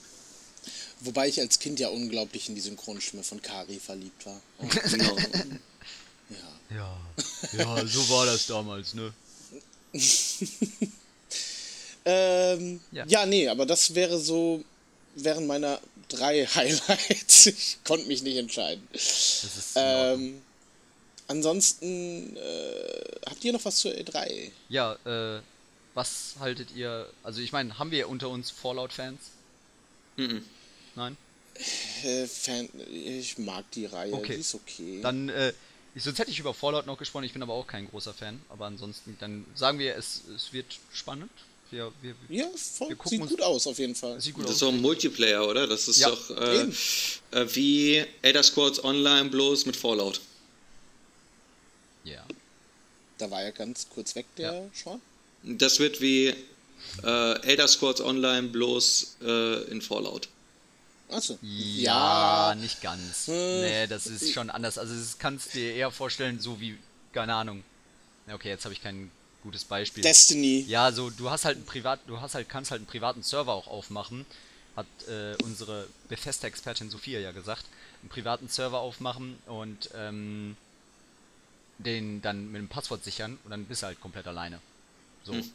[1.01, 4.41] Wobei ich als Kind ja unglaublich in die Synchronstimme von Kari verliebt war.
[4.59, 5.17] Oh, genau.
[6.29, 6.77] ja.
[6.77, 6.97] ja.
[7.53, 9.13] Ja, so war das damals, ne?
[12.05, 13.05] Ähm, ja.
[13.07, 14.65] ja, nee, aber das wäre so
[15.15, 17.47] während meiner drei Highlights.
[17.47, 18.87] Ich konnte mich nicht entscheiden.
[19.77, 20.41] Ähm,
[21.29, 24.51] ansonsten, äh, habt ihr noch was zur E3?
[24.69, 25.41] Ja, äh,
[25.95, 27.09] was haltet ihr?
[27.23, 29.21] Also, ich meine, haben wir unter uns Fallout-Fans?
[30.17, 30.45] Mhm.
[30.97, 31.17] Nein?
[32.05, 34.35] Äh, Fan, ich mag die Reihe, okay.
[34.35, 35.01] die ist okay.
[35.03, 35.53] Dann, äh,
[35.95, 38.41] ich, sonst hätte ich über Fallout noch gesprochen, ich bin aber auch kein großer Fan.
[38.49, 41.31] Aber ansonsten, dann sagen wir, es, es wird spannend.
[41.71, 44.21] Wir, wir, ja, voll, sieht gut aus auf jeden Fall.
[44.21, 44.57] Sieht gut das aus.
[44.57, 45.69] ist doch ein Multiplayer, oder?
[45.69, 46.67] Das ist ja, doch äh,
[47.31, 50.21] äh, wie Elder Scrolls Online bloß mit Fallout.
[52.03, 52.25] Ja.
[53.19, 54.71] Da war ja ganz kurz weg der ja.
[54.73, 55.01] Sean.
[55.45, 56.35] Das wird wie
[57.05, 60.29] äh, Elder Scrolls Online bloß äh, in Fallout.
[61.11, 61.39] Achso.
[61.43, 63.27] Ja, ja, nicht ganz.
[63.27, 63.61] Hm.
[63.61, 64.79] Nee, das ist schon anders.
[64.79, 66.79] Also das kannst du dir eher vorstellen, so wie,
[67.13, 67.63] keine Ahnung.
[68.33, 69.11] Okay, jetzt habe ich keinen
[69.43, 70.03] gutes Beispiel.
[70.03, 70.65] Destiny.
[70.69, 73.53] Ja, so du hast halt ein Privat, du hast halt, kannst halt einen privaten Server
[73.53, 74.27] auch aufmachen.
[74.77, 77.65] Hat äh, unsere Bethesda-Expertin Sophia ja gesagt.
[78.03, 80.57] Einen privaten Server aufmachen und ähm,
[81.79, 84.61] den dann mit einem Passwort sichern und dann bist du halt komplett alleine.
[85.25, 85.33] So.
[85.33, 85.51] Hm.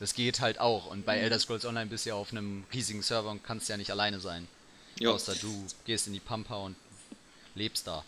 [0.00, 0.86] Das geht halt auch.
[0.86, 1.24] Und bei hm.
[1.24, 4.20] Elder Scrolls Online bist du ja auf einem riesigen Server und kannst ja nicht alleine
[4.20, 4.46] sein.
[5.00, 5.12] Jo.
[5.12, 6.76] Außer du gehst in die Pampa und
[7.54, 8.04] lebst da.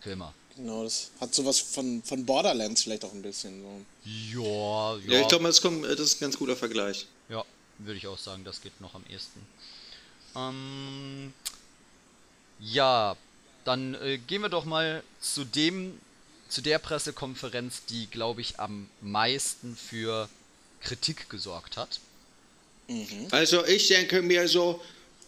[0.00, 0.34] Für immer.
[0.56, 3.60] Genau, das hat sowas von, von Borderlands vielleicht auch ein bisschen.
[3.62, 3.84] So.
[4.04, 5.12] Ja, ja.
[5.14, 7.06] Ja, ich glaube, das, kommt- das ist ein ganz guter Vergleich.
[7.28, 7.44] Ja,
[7.78, 9.40] würde ich auch sagen, das geht noch am ehesten.
[10.36, 11.32] Ähm,
[12.60, 13.16] ja,
[13.64, 15.98] dann äh, gehen wir doch mal zu dem,
[16.48, 20.28] zu der Pressekonferenz, die, glaube ich, am meisten für
[20.80, 21.98] Kritik gesorgt hat.
[23.30, 24.80] Also ich denke mir so,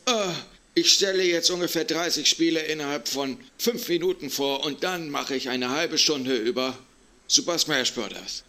[0.05, 0.33] äh,
[0.77, 5.49] ich stelle jetzt ungefähr 30 Spiele innerhalb von 5 Minuten vor und dann mache ich
[5.49, 6.79] eine halbe Stunde über
[7.27, 8.45] Super Smash Bros.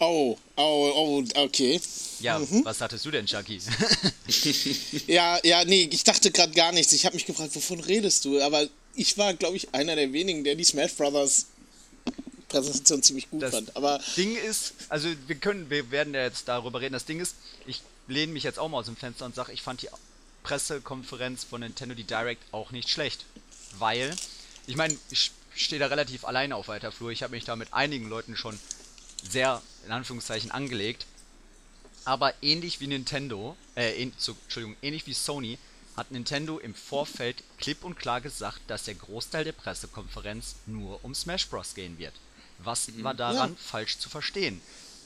[0.00, 1.80] Oh, oh, oh, okay.
[2.18, 3.60] Ja, was hattest du denn, Chucky?
[5.06, 6.92] Ja, ja, nee, ich dachte gerade gar nichts.
[6.92, 8.42] Ich habe mich gefragt, wovon redest du?
[8.42, 11.46] Aber ich war, glaube ich, einer der wenigen, der die Smash Brothers
[12.48, 13.76] Präsentation ziemlich gut Das fand.
[13.76, 16.92] Aber Ding ist, also wir können, wir werden ja jetzt darüber reden.
[16.92, 17.36] Das Ding ist,
[17.66, 19.88] ich lehne mich jetzt auch mal aus dem Fenster und sage, ich fand die
[20.42, 23.24] Pressekonferenz von Nintendo, die Direct, auch nicht schlecht.
[23.78, 24.14] Weil,
[24.66, 27.10] ich meine, ich stehe da relativ alleine auf weiter Flur.
[27.10, 28.58] Ich habe mich da mit einigen Leuten schon
[29.28, 31.06] sehr, in Anführungszeichen, angelegt.
[32.04, 35.58] Aber ähnlich wie Nintendo, äh, ähn, zu, Entschuldigung, ähnlich wie Sony,
[35.96, 41.14] hat Nintendo im Vorfeld klipp und klar gesagt, dass der Großteil der Pressekonferenz nur um
[41.14, 41.74] Smash Bros.
[41.74, 42.14] gehen wird.
[42.58, 43.56] Was war daran Ja.
[43.58, 44.60] falsch zu verstehen?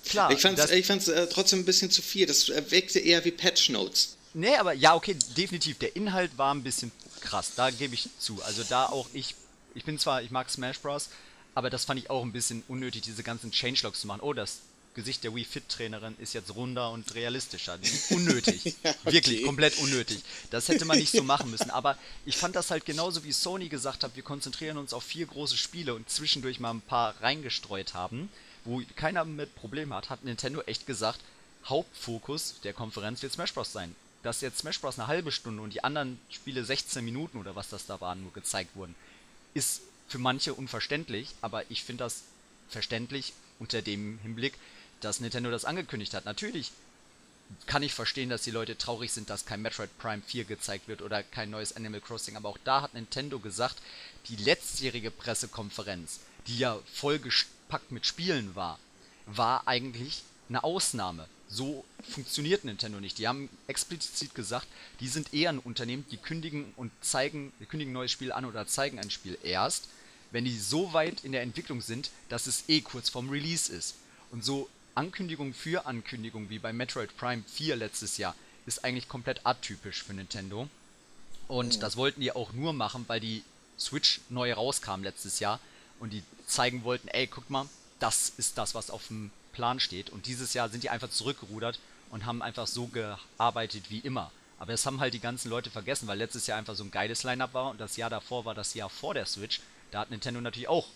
[0.04, 2.26] Klar, Ich ich fand's äh, trotzdem ein bisschen zu viel.
[2.26, 4.15] Das wirkte eher wie Patch Notes.
[4.38, 5.78] Nee, aber ja, okay, definitiv.
[5.78, 8.42] Der Inhalt war ein bisschen krass, da gebe ich zu.
[8.42, 9.34] Also da auch ich,
[9.74, 11.08] ich bin zwar, ich mag Smash Bros.,
[11.54, 14.20] aber das fand ich auch ein bisschen unnötig, diese ganzen Changelogs zu machen.
[14.20, 14.58] Oh, das
[14.92, 17.78] Gesicht der Wii Fit Trainerin ist jetzt runder und realistischer.
[18.10, 18.76] Unnötig.
[18.84, 19.12] Ja, okay.
[19.14, 20.22] Wirklich, komplett unnötig.
[20.50, 21.70] Das hätte man nicht so machen müssen.
[21.70, 25.24] Aber ich fand das halt genauso wie Sony gesagt hat, wir konzentrieren uns auf vier
[25.24, 28.28] große Spiele und zwischendurch mal ein paar reingestreut haben,
[28.66, 31.20] wo keiner mit Problem hat, hat Nintendo echt gesagt,
[31.64, 33.72] Hauptfokus der Konferenz wird Smash Bros.
[33.72, 33.96] sein.
[34.26, 34.98] Dass jetzt Smash Bros.
[34.98, 38.32] eine halbe Stunde und die anderen Spiele 16 Minuten oder was das da waren, nur
[38.32, 38.96] gezeigt wurden,
[39.54, 42.22] ist für manche unverständlich, aber ich finde das
[42.68, 44.54] verständlich unter dem Hinblick,
[45.00, 46.24] dass Nintendo das angekündigt hat.
[46.24, 46.72] Natürlich
[47.66, 51.02] kann ich verstehen, dass die Leute traurig sind, dass kein Metroid Prime 4 gezeigt wird
[51.02, 53.76] oder kein neues Animal Crossing, aber auch da hat Nintendo gesagt,
[54.28, 56.18] die letztjährige Pressekonferenz,
[56.48, 58.80] die ja vollgepackt mit Spielen war,
[59.26, 61.28] war eigentlich eine Ausnahme.
[61.48, 63.18] So funktioniert Nintendo nicht.
[63.18, 64.66] Die haben explizit gesagt,
[65.00, 68.44] die sind eher ein Unternehmen, die kündigen und zeigen, die kündigen ein neues Spiel an
[68.44, 69.88] oder zeigen ein Spiel erst,
[70.32, 73.94] wenn die so weit in der Entwicklung sind, dass es eh kurz vorm Release ist.
[74.32, 78.34] Und so Ankündigung für Ankündigung wie bei Metroid Prime 4 letztes Jahr
[78.66, 80.68] ist eigentlich komplett atypisch für Nintendo.
[81.48, 83.44] Und das wollten die auch nur machen, weil die
[83.78, 85.60] Switch neu rauskam letztes Jahr
[86.00, 87.68] und die zeigen wollten, ey, guck mal,
[88.00, 90.10] das ist das, was auf dem Plan steht.
[90.10, 91.80] Und dieses Jahr sind die einfach zurückgerudert
[92.10, 94.30] und haben einfach so gearbeitet wie immer.
[94.58, 97.22] Aber das haben halt die ganzen Leute vergessen, weil letztes Jahr einfach so ein geiles
[97.24, 99.60] Line-Up war und das Jahr davor war das Jahr vor der Switch.
[99.90, 100.86] Da hat Nintendo natürlich auch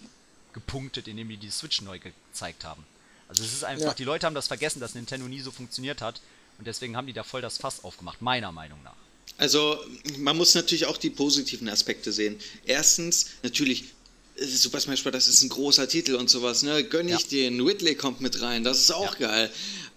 [0.53, 2.85] gepunktet, indem die die Switch neu gezeigt haben.
[3.29, 3.95] Also es ist einfach, Ja.
[3.95, 6.21] die Leute haben das vergessen, dass Nintendo nie so funktioniert hat
[6.59, 8.97] und deswegen haben die da voll das Fass aufgemacht, meiner Meinung nach.
[9.39, 9.79] Also,
[10.19, 12.39] man muss natürlich auch die positiven Aspekte sehen.
[12.67, 13.85] Erstens, natürlich,
[14.41, 15.13] Super Smash Bros.
[15.13, 16.83] das ist ein großer Titel und sowas, ne?
[16.85, 17.61] Gönn ich den.
[17.61, 19.51] Ridley kommt mit rein, das ist auch geil.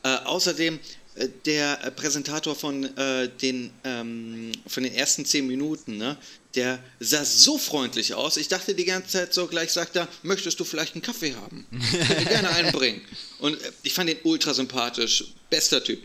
[0.03, 0.79] Äh, außerdem,
[1.15, 6.17] äh, der äh, Präsentator von, äh, den, ähm, von den ersten zehn Minuten, ne?
[6.55, 8.37] Der sah so freundlich aus.
[8.37, 11.65] Ich dachte die ganze Zeit so, gleich sagt er, möchtest du vielleicht einen Kaffee haben?
[11.81, 13.01] Ich dir gerne einbringen.
[13.39, 15.23] Und äh, ich fand ihn ultra sympathisch.
[15.49, 16.01] Bester Typ.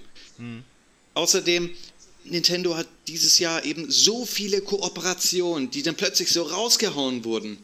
[1.14, 1.70] Außerdem,
[2.24, 7.58] Nintendo hat dieses Jahr eben so viele Kooperationen, die dann plötzlich so rausgehauen wurden.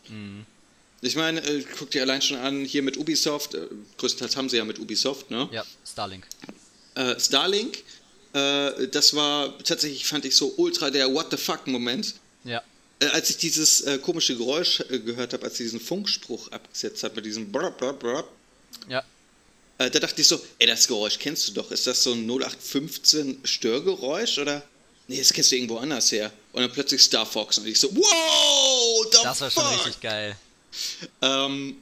[1.07, 3.67] Ich meine, äh, guck dir allein schon an, hier mit Ubisoft, äh,
[3.99, 5.49] größtenteils haben sie ja mit Ubisoft, ne?
[5.53, 6.27] Ja, Starlink.
[6.95, 7.79] Äh, Starlink,
[8.33, 12.15] äh, das war tatsächlich, fand ich so ultra der What the fuck-Moment.
[12.45, 12.63] Ja.
[13.01, 17.15] Äh, als ich dieses äh, komische Geräusch gehört habe, als sie diesen Funkspruch abgesetzt hat
[17.17, 18.25] mit diesem Brrr, Brrr, Brrr,
[18.89, 19.03] Ja.
[19.79, 21.71] da dachte ich so, ey, das Geräusch kennst du doch.
[21.71, 24.63] Ist das so ein 0815 Störgeräusch oder?
[25.09, 26.33] Nee, das kennst du irgendwo anders her.
[26.53, 29.73] Und dann plötzlich Star Fox und ich so, wow, the Das war schon fuck?
[29.87, 30.37] richtig geil.
[31.23, 31.77] Ähm,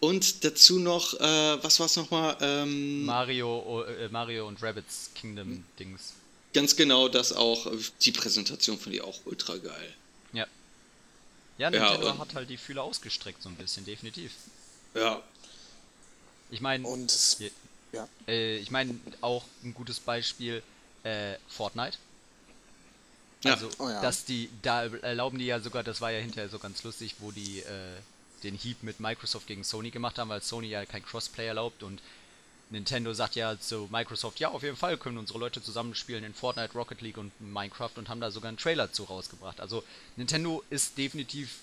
[0.00, 2.36] und dazu noch, äh, was war es nochmal?
[2.40, 6.12] Ähm, Mario, äh, Mario und Rabbits Kingdom Dings.
[6.52, 7.66] ganz genau das auch.
[8.02, 9.94] Die Präsentation finde ich auch ultra geil.
[10.32, 10.46] Ja.
[11.58, 14.32] Ja, Ja, Nintendo und- hat halt die Fühler ausgestreckt so ein bisschen, definitiv.
[14.94, 15.22] Ja.
[16.50, 17.12] Ich meine, und
[17.92, 18.06] ja.
[18.28, 20.62] äh, ich meine auch ein gutes Beispiel
[21.02, 21.98] äh, Fortnite.
[23.44, 23.54] Ja.
[23.54, 24.00] Also, Oh ja.
[24.00, 27.30] dass die, da erlauben die ja sogar, das war ja hinterher so ganz lustig, wo
[27.30, 27.96] die äh,
[28.42, 32.00] den Heap mit Microsoft gegen Sony gemacht haben, weil Sony ja kein Crossplay erlaubt und
[32.70, 36.72] Nintendo sagt ja zu Microsoft, ja, auf jeden Fall können unsere Leute zusammenspielen in Fortnite,
[36.74, 39.60] Rocket League und Minecraft und haben da sogar einen Trailer zu rausgebracht.
[39.60, 39.84] Also
[40.16, 41.58] Nintendo ist definitiv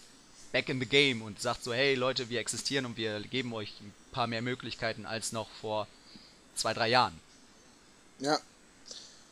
[0.54, 3.74] back in the game und sagt so, hey Leute, wir existieren und wir geben euch
[3.82, 5.88] ein paar mehr Möglichkeiten als noch vor
[6.56, 7.20] zwei, drei Jahren.
[8.20, 8.40] Ja.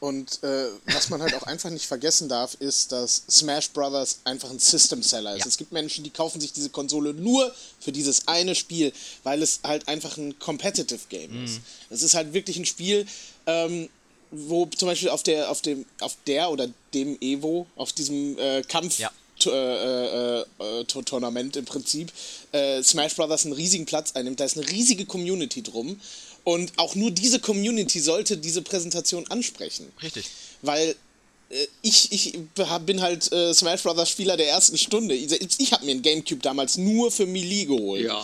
[0.02, 4.50] Und äh, was man halt auch einfach nicht vergessen darf, ist, dass Smash Brothers einfach
[4.50, 5.42] ein System Seller ist.
[5.42, 5.48] Ja.
[5.48, 9.60] Es gibt Menschen, die kaufen sich diese Konsole nur für dieses eine Spiel, weil es
[9.64, 11.62] halt einfach ein Competitive Game ist.
[11.92, 13.06] Es ist halt wirklich ein Spiel,
[13.46, 13.90] ähm,
[14.32, 18.64] wo zum Beispiel auf der, auf dem, auf der oder dem Evo, auf diesem äh,
[18.64, 19.12] Kampf Ja.
[19.46, 22.12] Äh, äh, äh, Tournament im Prinzip
[22.52, 24.40] äh, Smash Brothers einen riesigen Platz einnimmt.
[24.40, 26.00] Da ist eine riesige Community drum.
[26.44, 29.92] Und auch nur diese Community sollte diese Präsentation ansprechen.
[30.02, 30.30] Richtig.
[30.62, 30.96] Weil
[31.50, 32.40] äh, ich, ich
[32.86, 35.14] bin halt äh, Smash Brothers Spieler der ersten Stunde.
[35.14, 38.06] Ich, ich habe mir ein Gamecube damals nur für Melee geholt.
[38.06, 38.24] Ja.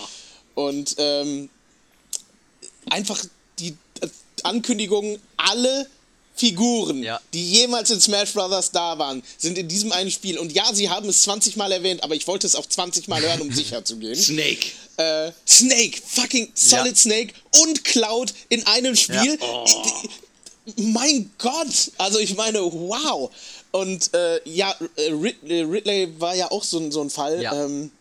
[0.55, 1.49] Und ähm,
[2.89, 3.24] einfach
[3.59, 4.07] die äh,
[4.43, 5.88] Ankündigung, alle
[6.38, 7.20] Figuren, Ja.
[7.34, 10.38] die jemals in Smash Brothers da waren, sind in diesem einen Spiel.
[10.38, 13.22] Und ja, sie haben es 20 Mal erwähnt, aber ich wollte es auch 20 Mal
[13.22, 14.16] hören, um sicher zu gehen.
[14.16, 14.68] Snake.
[14.98, 16.96] Äh, Snake, fucking Solid Ja.
[16.96, 19.38] Snake und Cloud in einem Spiel.
[19.42, 19.66] Oh.
[20.76, 21.92] Mein Gott!
[21.98, 23.32] Also ich meine, wow!
[23.72, 27.42] Und äh, ja, äh, Rid äh, Ridley war ja auch so, ein- so ein Fall.
[27.42, 27.54] Ja.
[27.66, 27.92] Ähm,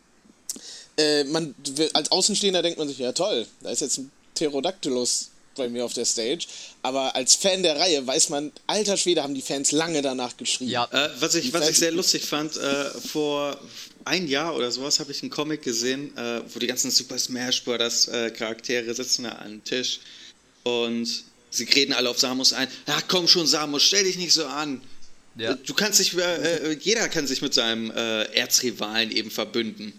[0.98, 1.54] äh, man,
[1.92, 5.92] als Außenstehender denkt man sich, ja toll, da ist jetzt ein Pterodactylus bei mir auf
[5.92, 6.46] der Stage.
[6.82, 10.70] Aber als Fan der Reihe weiß man, alter Schwede, haben die Fans lange danach geschrien.
[10.70, 13.58] Ja, Äh, was ich, Die was ich sehr lustig fand, äh, vor
[14.04, 17.64] ein Jahr oder sowas habe ich einen Comic gesehen, äh, wo die ganzen Super Smash
[17.64, 18.06] Bros.
[18.08, 20.00] Äh, Charaktere sitzen da an einem Tisch
[20.62, 22.68] und sie reden alle auf Samus ein.
[22.86, 24.80] Ja, komm schon, Samus, stell dich nicht so an.
[25.38, 25.54] Ja.
[25.54, 29.92] Du kannst dich, äh, äh, jeder kann sich mit seinem äh, Erzrivalen eben verbünden.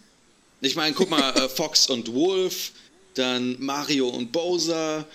[0.61, 2.71] Ich meine, guck mal, äh, Fox und Wolf,
[3.13, 5.05] dann Mario und Bowser,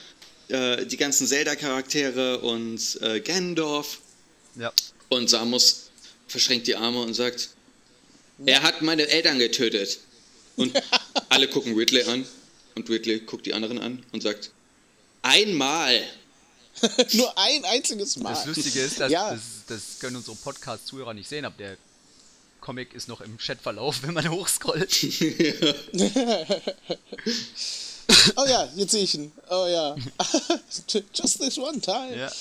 [0.53, 3.98] äh, die ganzen Zelda-Charaktere und äh, Gandalf.
[4.57, 4.72] ja.
[5.09, 5.90] Und Samus
[6.26, 7.50] verschränkt die Arme und sagt,
[8.46, 9.98] er hat meine Eltern getötet.
[10.57, 10.72] Und
[11.28, 12.26] alle gucken Ridley an
[12.74, 14.50] und Ridley guckt die anderen an und sagt,
[15.22, 16.03] einmal.
[17.12, 18.32] Nur ein einziges Mal.
[18.32, 19.32] Das Lustige ist, dass, ja.
[19.32, 21.76] das, das können unsere Podcast-Zuhörer nicht sehen, aber der
[22.61, 24.90] Comic ist noch im Chatverlauf, wenn man hochscrollt.
[28.37, 29.33] Oh ja, jetzt sehe ich ihn.
[29.51, 29.97] Oh ja.
[31.15, 32.17] Just this one time.
[32.17, 32.33] ja.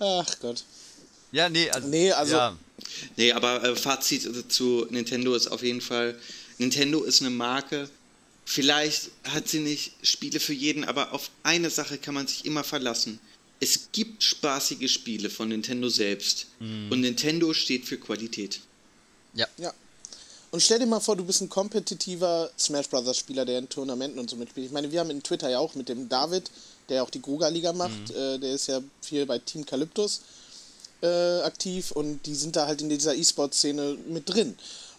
[0.00, 0.64] Ach Gott.
[1.32, 1.88] ja, nee, also.
[1.88, 2.56] Nee, also- Ja,
[3.16, 6.18] Nee, aber äh, Fazit äh, zu Nintendo ist auf jeden Fall,
[6.58, 7.88] Nintendo ist eine Marke.
[8.44, 12.64] Vielleicht hat sie nicht Spiele für jeden, aber auf eine Sache kann man sich immer
[12.64, 13.20] verlassen.
[13.60, 16.46] Es gibt spaßige Spiele von Nintendo selbst.
[16.58, 18.60] Und Nintendo steht für Qualität.
[19.34, 19.46] ja.
[19.58, 19.72] Ja.
[20.52, 24.20] Und stell dir mal vor, du bist ein kompetitiver Smash Brothers Spieler, der in Tournamenten
[24.20, 24.66] und so mitspielt.
[24.66, 26.50] Ich meine, wir haben in Twitter ja auch mit dem David,
[26.90, 30.20] der auch die Gruga-Liga macht, äh, der ist ja viel bei Team Calyptus
[31.02, 34.54] äh, aktiv und die sind da halt in dieser E-Sport-Szene mit drin.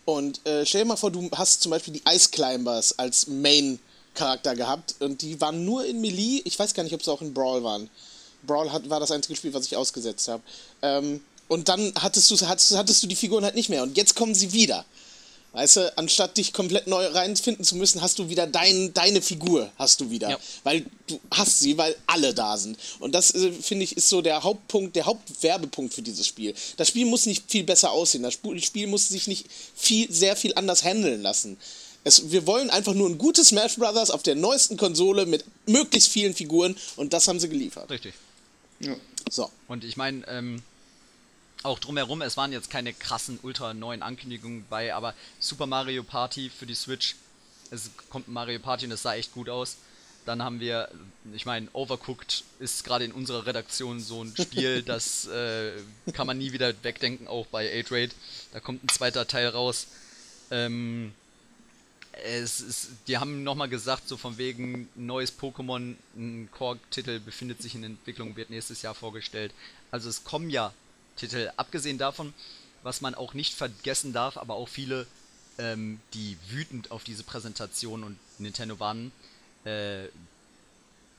[0.06, 4.56] Und äh, stell dir mal vor, du hast zum Beispiel die Ice Climbers als Main-Charakter
[4.56, 6.42] gehabt und die waren nur in Melee.
[6.46, 7.92] Ich weiß gar nicht, ob sie auch in Brawl waren.
[8.42, 10.42] Brawl hat, war das einzige Spiel, was ich ausgesetzt habe.
[10.82, 13.84] Ähm, und dann hattest du, hattest, hattest du die Figuren halt nicht mehr.
[13.84, 14.84] Und jetzt kommen sie wieder.
[15.54, 19.72] Weißt du, anstatt dich komplett neu reinfinden zu müssen, hast du wieder dein, deine Figur,
[19.78, 20.32] hast du wieder.
[20.32, 20.40] Ja.
[20.64, 22.76] Weil du hast sie, weil alle da sind.
[23.00, 26.56] Und das, äh, finde ich, ist so der Hauptpunkt, der Hauptwerbepunkt für dieses Spiel.
[26.78, 28.24] Das Spiel muss nicht viel besser aussehen.
[28.24, 29.46] Das Sp- Spiel muss sich nicht
[29.76, 31.58] viel, sehr viel anders handeln lassen.
[32.04, 36.10] Es, wir wollen einfach nur ein gutes Smash Brothers auf der neuesten Konsole mit möglichst
[36.10, 37.90] vielen Figuren und das haben sie geliefert.
[37.92, 38.16] Richtig.
[38.80, 38.96] Ja.
[39.30, 39.52] So.
[39.68, 40.64] Und ich meine, ähm,
[41.64, 46.50] auch drumherum, es waren jetzt keine krassen, ultra neuen Ankündigungen bei, aber Super Mario Party
[46.50, 47.16] für die Switch,
[47.72, 49.78] es kommt ein Mario Party und es sah echt gut aus.
[50.26, 50.90] Dann haben wir,
[51.34, 55.72] ich meine, Overcooked ist gerade in unserer Redaktion so ein Spiel, das äh,
[56.14, 58.16] kann man nie wieder wegdenken, auch bei 8-Raid.
[58.54, 59.88] Da kommt ein zweiter Teil raus.
[60.50, 61.14] Ähm,
[62.24, 67.76] es ist, die haben nochmal gesagt, so von wegen neues Pokémon, ein Core-Titel befindet sich
[67.76, 69.52] in Entwicklung, wird nächstes Jahr vorgestellt.
[69.92, 70.74] Also es kommen ja
[71.16, 72.34] Titel, abgesehen davon,
[72.84, 75.08] was man auch nicht vergessen darf, aber auch viele,
[75.58, 79.12] ähm, die wütend auf diese Präsentation und Nintendo waren,
[79.66, 80.06] äh,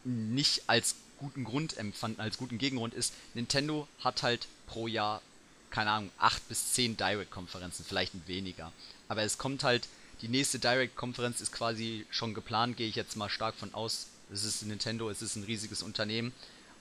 [0.04, 5.22] nicht als guten Grund empfanden, als guten Gegengrund ist, Nintendo hat halt pro Jahr,
[5.70, 8.72] keine Ahnung, 8 bis 10 Direct-Konferenzen, vielleicht weniger.
[9.08, 9.88] Aber es kommt halt,
[10.20, 14.06] die nächste Direct-Konferenz ist quasi schon geplant, gehe ich jetzt mal stark von aus.
[14.32, 16.32] Es ist Nintendo, es ist ein riesiges Unternehmen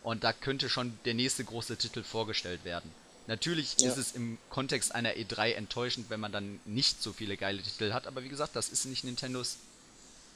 [0.03, 2.91] und da könnte schon der nächste große Titel vorgestellt werden.
[3.27, 3.91] Natürlich Ja.
[3.91, 7.93] ist es im Kontext einer E3 enttäuschend, wenn man dann nicht so viele geile Titel
[7.93, 9.55] hat, aber wie gesagt, das ist nicht Nintendos,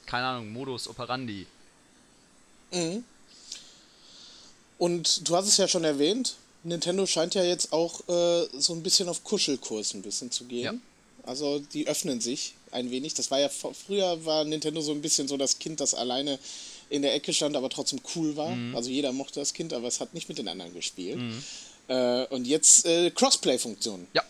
[0.06, 1.46] keine Ahnung, Modus operandi.
[4.78, 8.82] Und du hast es ja schon erwähnt, Nintendo scheint ja jetzt auch äh, so ein
[8.82, 10.62] bisschen auf Kuschelkurs ein bisschen zu gehen.
[10.62, 10.74] Ja.
[11.24, 13.14] Also die öffnen sich ein wenig.
[13.14, 16.38] Das war ja früher war Nintendo so ein bisschen so das Kind, das alleine
[16.90, 18.54] in der Ecke stand, aber trotzdem cool war.
[18.54, 18.74] Mhm.
[18.74, 21.18] Also jeder mochte das Kind, aber es hat nicht mit den anderen gespielt.
[21.18, 21.42] Mhm.
[21.88, 24.06] Äh, und jetzt äh, Crossplay-Funktion.
[24.12, 24.22] Ja.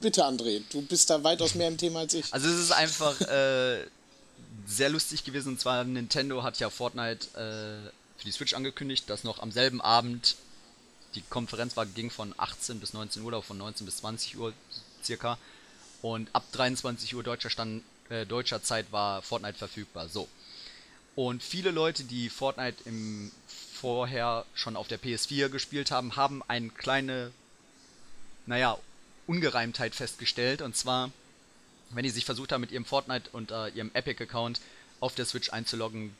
[0.00, 2.32] Bitte, André, du bist da weitaus mehr im Thema als ich.
[2.32, 3.86] Also es ist einfach äh,
[4.66, 5.50] sehr lustig gewesen.
[5.50, 9.80] Und zwar Nintendo hat ja Fortnite äh, für die Switch angekündigt, dass noch am selben
[9.80, 10.36] Abend
[11.14, 14.52] die Konferenz war, ging von 18 bis 19 Uhr oder von 19 bis 20 Uhr
[15.02, 15.38] circa.
[16.02, 20.08] Und ab 23 Uhr deutscher, Stand, äh, deutscher Zeit war Fortnite verfügbar.
[20.08, 20.28] So.
[21.14, 23.32] Und viele Leute, die Fortnite im
[23.76, 27.30] vorher schon auf der PS4 gespielt haben, haben eine kleine,
[28.46, 28.78] naja,
[29.26, 30.62] Ungereimtheit festgestellt.
[30.62, 31.10] Und zwar,
[31.90, 34.60] wenn die sich versucht haben, mit ihrem Fortnite und äh, ihrem Epic-Account
[35.00, 36.14] auf der Switch einzuloggen,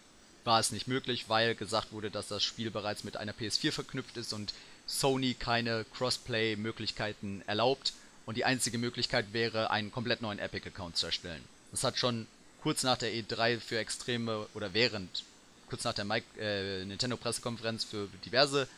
[0.44, 4.16] war es nicht möglich, weil gesagt wurde, dass das Spiel bereits mit einer PS4 verknüpft
[4.16, 4.52] ist und
[4.86, 7.92] Sony keine Crossplay-Möglichkeiten erlaubt.
[8.26, 11.42] Und die einzige Möglichkeit wäre, einen komplett neuen Epic-Account zu erstellen.
[11.70, 12.26] Das hat schon
[12.62, 15.22] kurz nach der E3 für extreme oder während,
[15.68, 16.06] kurz nach der
[16.38, 18.68] äh, Nintendo-Pressekonferenz für diverse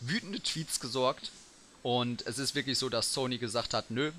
[0.00, 1.30] wütende Tweets gesorgt.
[1.82, 4.12] Und es ist wirklich so, dass Sony gesagt hat, nö,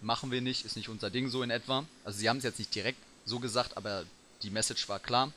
[0.00, 1.84] machen wir nicht, ist nicht unser Ding so in etwa.
[2.04, 4.04] Also sie haben es jetzt nicht direkt so gesagt, aber
[4.42, 5.32] die Message war klar.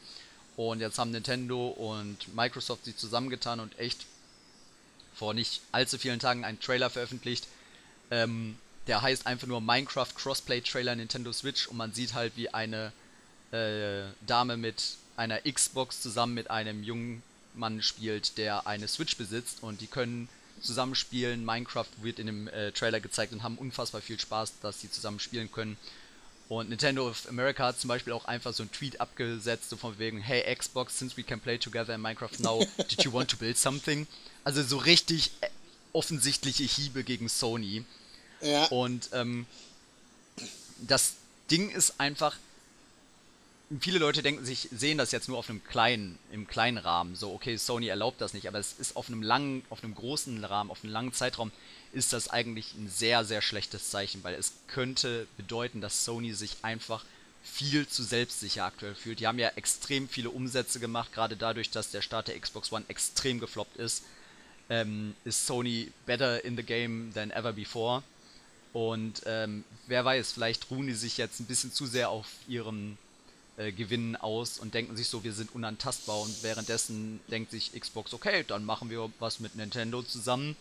[0.58, 4.06] Und jetzt haben Nintendo und Microsoft sich zusammengetan und echt
[5.16, 7.48] vor nicht allzu vielen Tagen einen Trailer veröffentlicht.
[8.12, 8.58] Ähm,
[8.88, 12.92] der heißt einfach nur Minecraft Crossplay Trailer Nintendo Switch und man sieht halt, wie eine
[13.52, 17.22] äh, Dame mit einer Xbox zusammen mit einem jungen
[17.54, 20.30] Mann spielt, der eine Switch besitzt und die können
[20.62, 21.46] zusammenspielen.
[21.46, 25.20] Minecraft wird in dem äh, Trailer gezeigt und haben unfassbar viel Spaß, dass sie zusammen
[25.20, 25.78] spielen können.
[26.48, 30.00] Und Nintendo of America hat zum Beispiel auch einfach so einen Tweet abgesetzt, so von
[30.00, 33.38] wegen, hey Xbox, since we can play together in Minecraft now, did you want to
[33.38, 34.08] build something?
[34.44, 35.50] Also so richtig äh,
[35.94, 37.84] offensichtliche Hiebe gegen Sony.
[38.42, 38.66] Ja.
[38.68, 39.46] Und ähm,
[40.80, 41.14] das
[41.52, 42.38] Ding ist einfach,
[43.80, 47.16] viele Leute denken sich, sehen das jetzt nur auf einem kleinen, im kleinen Rahmen.
[47.16, 50.44] So, okay, Sony erlaubt das nicht, aber es ist auf einem langen, auf einem großen
[50.44, 51.52] Rahmen, auf einem langen Zeitraum,
[51.94, 56.58] ist das eigentlich ein sehr, sehr schlechtes Zeichen, weil es könnte bedeuten, dass Sony sich
[56.64, 57.06] einfach
[57.44, 59.20] viel zu selbstsicher aktuell fühlt.
[59.20, 62.86] Die haben ja extrem viele Umsätze gemacht, gerade dadurch, dass der Start der Xbox One
[62.88, 64.04] extrem gefloppt ist.
[64.72, 68.04] Ähm, ist Sony better in the game than ever before.
[68.72, 72.98] Und ähm, wer weiß, vielleicht ruhen die sich jetzt ein bisschen zu sehr auf ihrem
[73.60, 76.20] äh, Gewinn aus und denken sich so, wir sind unantastbar.
[76.22, 80.56] Und währenddessen denkt sich Xbox, okay, dann machen wir was mit Nintendo zusammen.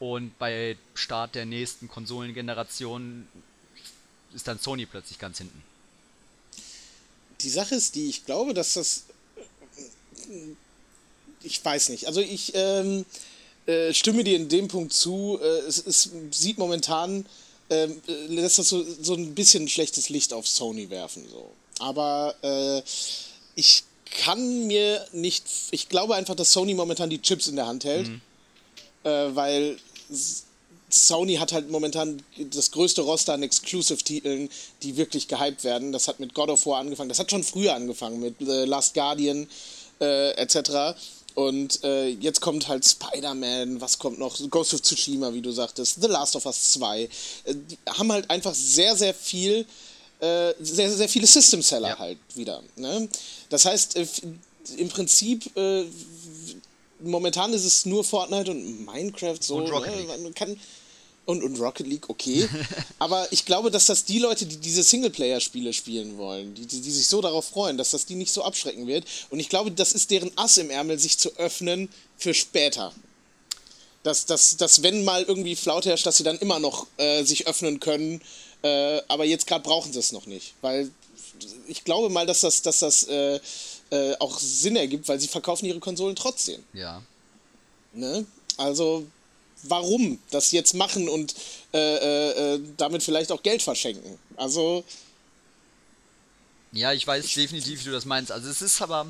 [0.00, 3.28] Und bei Start der nächsten Konsolengeneration
[4.34, 5.62] ist dann Sony plötzlich ganz hinten.
[7.40, 9.04] Die Sache ist die, ich glaube, dass das.
[11.42, 12.06] Ich weiß nicht.
[12.06, 12.52] Also ich.
[12.54, 13.04] Ähm
[13.66, 15.38] äh, stimme dir in dem Punkt zu.
[15.40, 17.26] Äh, es, es, sieht momentan,
[17.68, 17.88] äh,
[18.28, 21.28] lässt das so, so ein bisschen schlechtes Licht auf Sony werfen.
[21.30, 21.52] So.
[21.82, 22.82] Aber äh,
[23.54, 25.44] ich kann mir nicht.
[25.70, 28.08] Ich glaube einfach, dass Sony momentan die Chips in der Hand hält.
[28.08, 28.20] Mhm.
[29.04, 29.78] Äh, weil
[30.90, 34.50] Sony hat halt momentan das größte Roster an Exclusive-Titeln,
[34.82, 35.90] die wirklich gehypt werden.
[35.92, 37.08] Das hat mit God of War angefangen.
[37.08, 39.48] Das hat schon früher angefangen mit The Last Guardian
[40.00, 40.94] äh, etc.
[41.34, 44.38] Und äh, jetzt kommt halt Spider-Man, was kommt noch?
[44.50, 47.02] Ghost of Tsushima, wie du sagtest, The Last of Us 2.
[47.02, 47.08] Äh,
[47.54, 49.64] die haben halt einfach sehr, sehr viel,
[50.22, 51.98] äh, sehr, sehr viele System-Seller ja.
[51.98, 52.62] halt wieder.
[52.76, 53.08] Ne?
[53.48, 54.06] Das heißt, äh,
[54.76, 55.84] im Prinzip, äh,
[57.00, 59.56] momentan ist es nur Fortnite und Minecraft so.
[59.56, 60.18] Und Rocket ne?
[60.22, 60.56] Man kann,
[61.24, 62.48] und, und Rocket League, okay.
[63.00, 66.90] Aber ich glaube, dass das die Leute, die diese Singleplayer-Spiele spielen wollen, die, die, die,
[66.90, 69.04] sich so darauf freuen, dass das die nicht so abschrecken wird.
[69.30, 72.92] Und ich glaube, das ist deren Ass im Ärmel, sich zu öffnen für später.
[74.04, 77.46] Dass, dass, dass wenn mal irgendwie Flaut herrscht, dass sie dann immer noch äh, sich
[77.46, 78.20] öffnen können.
[78.62, 80.54] Äh, aber jetzt gerade brauchen sie es noch nicht.
[80.60, 80.90] Weil
[81.66, 83.40] ich glaube mal, dass das, dass das äh,
[83.90, 86.62] äh auch Sinn ergibt, weil sie verkaufen ihre Konsolen trotzdem.
[86.72, 87.02] Ja.
[87.92, 88.24] Ne?
[88.56, 89.06] Also
[89.62, 91.34] warum das jetzt machen und
[91.72, 94.18] äh, äh, äh, damit vielleicht auch Geld verschenken.
[94.36, 94.84] Also.
[96.72, 98.32] Ja, ich weiß ich definitiv, wie du das meinst.
[98.32, 99.06] Also es ist aber,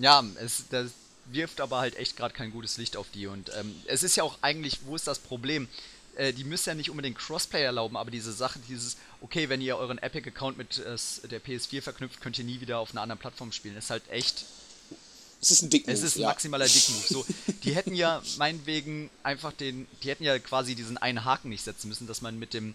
[0.00, 0.90] ja, es das
[1.26, 3.26] wirft aber halt echt gerade kein gutes Licht auf die.
[3.26, 5.68] Und ähm, es ist ja auch eigentlich, wo ist das Problem?
[6.16, 9.76] Äh, die müssen ja nicht unbedingt Crossplay erlauben, aber diese Sache, dieses, okay, wenn ihr
[9.76, 13.52] euren Epic-Account mit äh, der PS4 verknüpft, könnt ihr nie wieder auf einer anderen Plattform
[13.52, 13.76] spielen.
[13.76, 14.44] ist halt echt
[15.44, 15.92] es ist ein Dickmove.
[15.94, 16.28] Es ist ein ja.
[16.28, 17.06] maximaler Dickmove.
[17.06, 17.26] So,
[17.64, 21.88] die hätten ja meinetwegen einfach den, die hätten ja quasi diesen einen Haken nicht setzen
[21.88, 22.74] müssen, dass man mit dem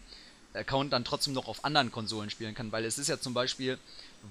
[0.53, 3.77] Account dann trotzdem noch auf anderen Konsolen spielen kann, weil es ist ja zum Beispiel,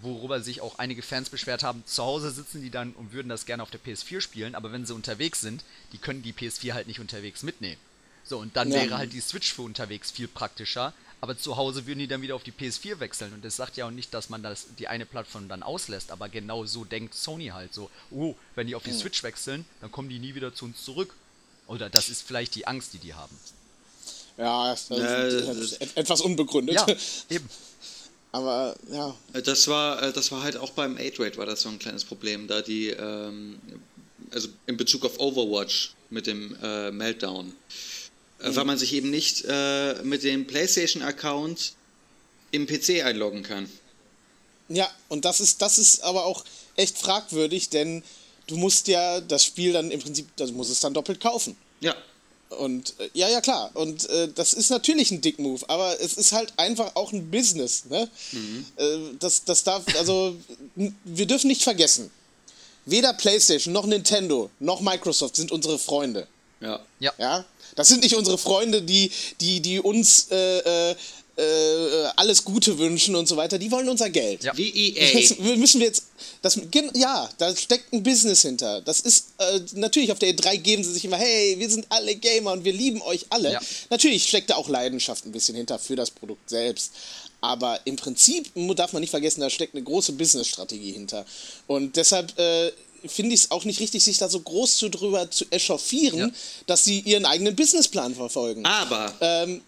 [0.03, 3.47] worüber sich auch einige Fans beschwert haben, zu Hause sitzen die dann und würden das
[3.47, 6.87] gerne auf der PS4 spielen, aber wenn sie unterwegs sind, die können die PS4 halt
[6.87, 7.81] nicht unterwegs mitnehmen.
[8.29, 8.83] So, und dann ja.
[8.83, 12.35] wäre halt die Switch für unterwegs viel praktischer, aber zu Hause würden die dann wieder
[12.37, 13.33] auf die PS4 wechseln.
[13.33, 16.29] Und das sagt ja auch nicht, dass man das, die eine Plattform dann auslässt, aber
[16.29, 20.09] genau so denkt Sony halt so, oh, wenn die auf die Switch wechseln, dann kommen
[20.09, 21.15] die nie wieder zu uns zurück.
[21.67, 23.37] Oder das ist vielleicht die Angst, die die haben.
[24.37, 26.77] Ja, das ist et- etwas unbegründet.
[26.77, 26.87] Ja,
[27.31, 27.49] eben.
[28.31, 31.79] Aber ja, Das war, äh, das war halt auch beim 8-Rate war das so ein
[31.79, 33.59] kleines Problem, da die, ähm,
[34.31, 37.55] also in Bezug auf Overwatch mit dem äh, Meltdown,
[38.41, 41.73] äh, weil man sich eben nicht äh, mit dem PlayStation-Account
[42.51, 43.69] im PC einloggen kann.
[44.69, 46.45] Ja, und das ist, das ist aber auch
[46.77, 48.03] echt fragwürdig, denn
[48.47, 51.57] du musst ja das Spiel dann im Prinzip, also musst es dann doppelt kaufen.
[51.81, 51.95] Ja,
[52.51, 53.71] Und äh, ja, ja, klar.
[53.75, 57.85] Und äh, das ist natürlich ein Dick-Move, aber es ist halt einfach auch ein Business.
[57.87, 58.09] Ne?
[58.77, 60.37] Äh, das, das darf, also,
[61.05, 62.11] wir dürfen nicht vergessen,
[62.87, 66.27] weder PlayStation noch Nintendo noch Microsoft sind unsere Freunde.
[66.61, 66.81] Ja.
[67.01, 67.13] Ja.
[67.19, 67.45] Ja?
[67.77, 70.97] Das sind nicht unsere Freunde, die, die, die uns äh, äh,
[71.39, 73.59] äh, alles Gute wünschen und so weiter.
[73.59, 74.43] Die wollen unser Geld.
[74.43, 74.57] Ja.
[74.57, 75.57] Wie Das EA.
[75.57, 76.05] müssen wir jetzt.
[76.43, 76.59] Das,
[76.95, 78.81] ja, da steckt ein Business hinter.
[78.81, 82.17] Das ist äh, natürlich auf der E3 geben sie sich immer, hey, wir sind alle
[82.17, 83.53] Gamer und wir lieben euch alle.
[83.53, 83.61] Ja.
[83.91, 86.93] Natürlich steckt da auch Leidenschaft ein bisschen hinter für das Produkt selbst.
[87.41, 91.25] Aber im Prinzip darf man nicht vergessen, da steckt eine große Business-Strategie hinter.
[91.69, 92.73] Und deshalb äh,
[93.07, 96.31] finde ich es auch nicht richtig, sich da so groß zu drüber zu echauffieren, Ja.
[96.67, 98.65] dass sie ihren eigenen Businessplan verfolgen.
[98.67, 99.61] Aber, Ähm,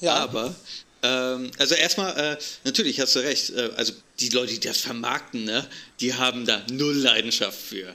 [0.00, 0.14] ja.
[0.16, 0.54] aber,
[1.02, 5.44] ähm, also erstmal, äh, natürlich hast du recht, äh, also die Leute, die das vermarkten,
[5.44, 5.66] ne,
[6.00, 7.94] die haben da null Leidenschaft für.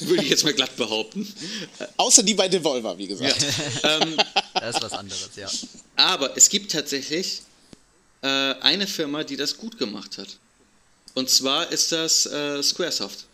[0.00, 1.30] Würde ich jetzt mal glatt behaupten.
[1.98, 3.36] Außer die bei Devolver, wie gesagt.
[3.82, 4.16] ähm,
[4.54, 5.48] Das ist was anderes, ja.
[5.96, 7.42] Aber es gibt tatsächlich
[8.22, 10.28] äh, eine Firma, die das gut gemacht hat.
[11.14, 13.24] Und zwar ist das äh, Squaresoft.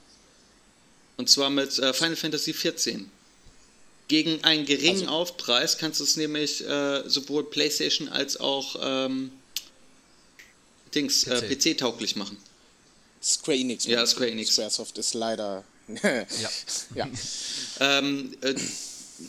[1.16, 3.00] Und zwar mit äh, Final Fantasy XIV.
[4.08, 9.30] Gegen einen geringen Also- Aufpreis kannst du es nämlich äh, sowohl PlayStation als auch ähm,
[10.94, 11.76] Dings äh, PC.
[11.76, 12.36] PC-tauglich machen.
[13.22, 13.84] Square Enix.
[13.86, 14.52] Ja, Square Enix.
[14.52, 15.64] Squaresoft ist leider.
[16.02, 16.26] Ja.
[16.94, 17.08] ja.
[17.80, 18.54] Ähm, äh,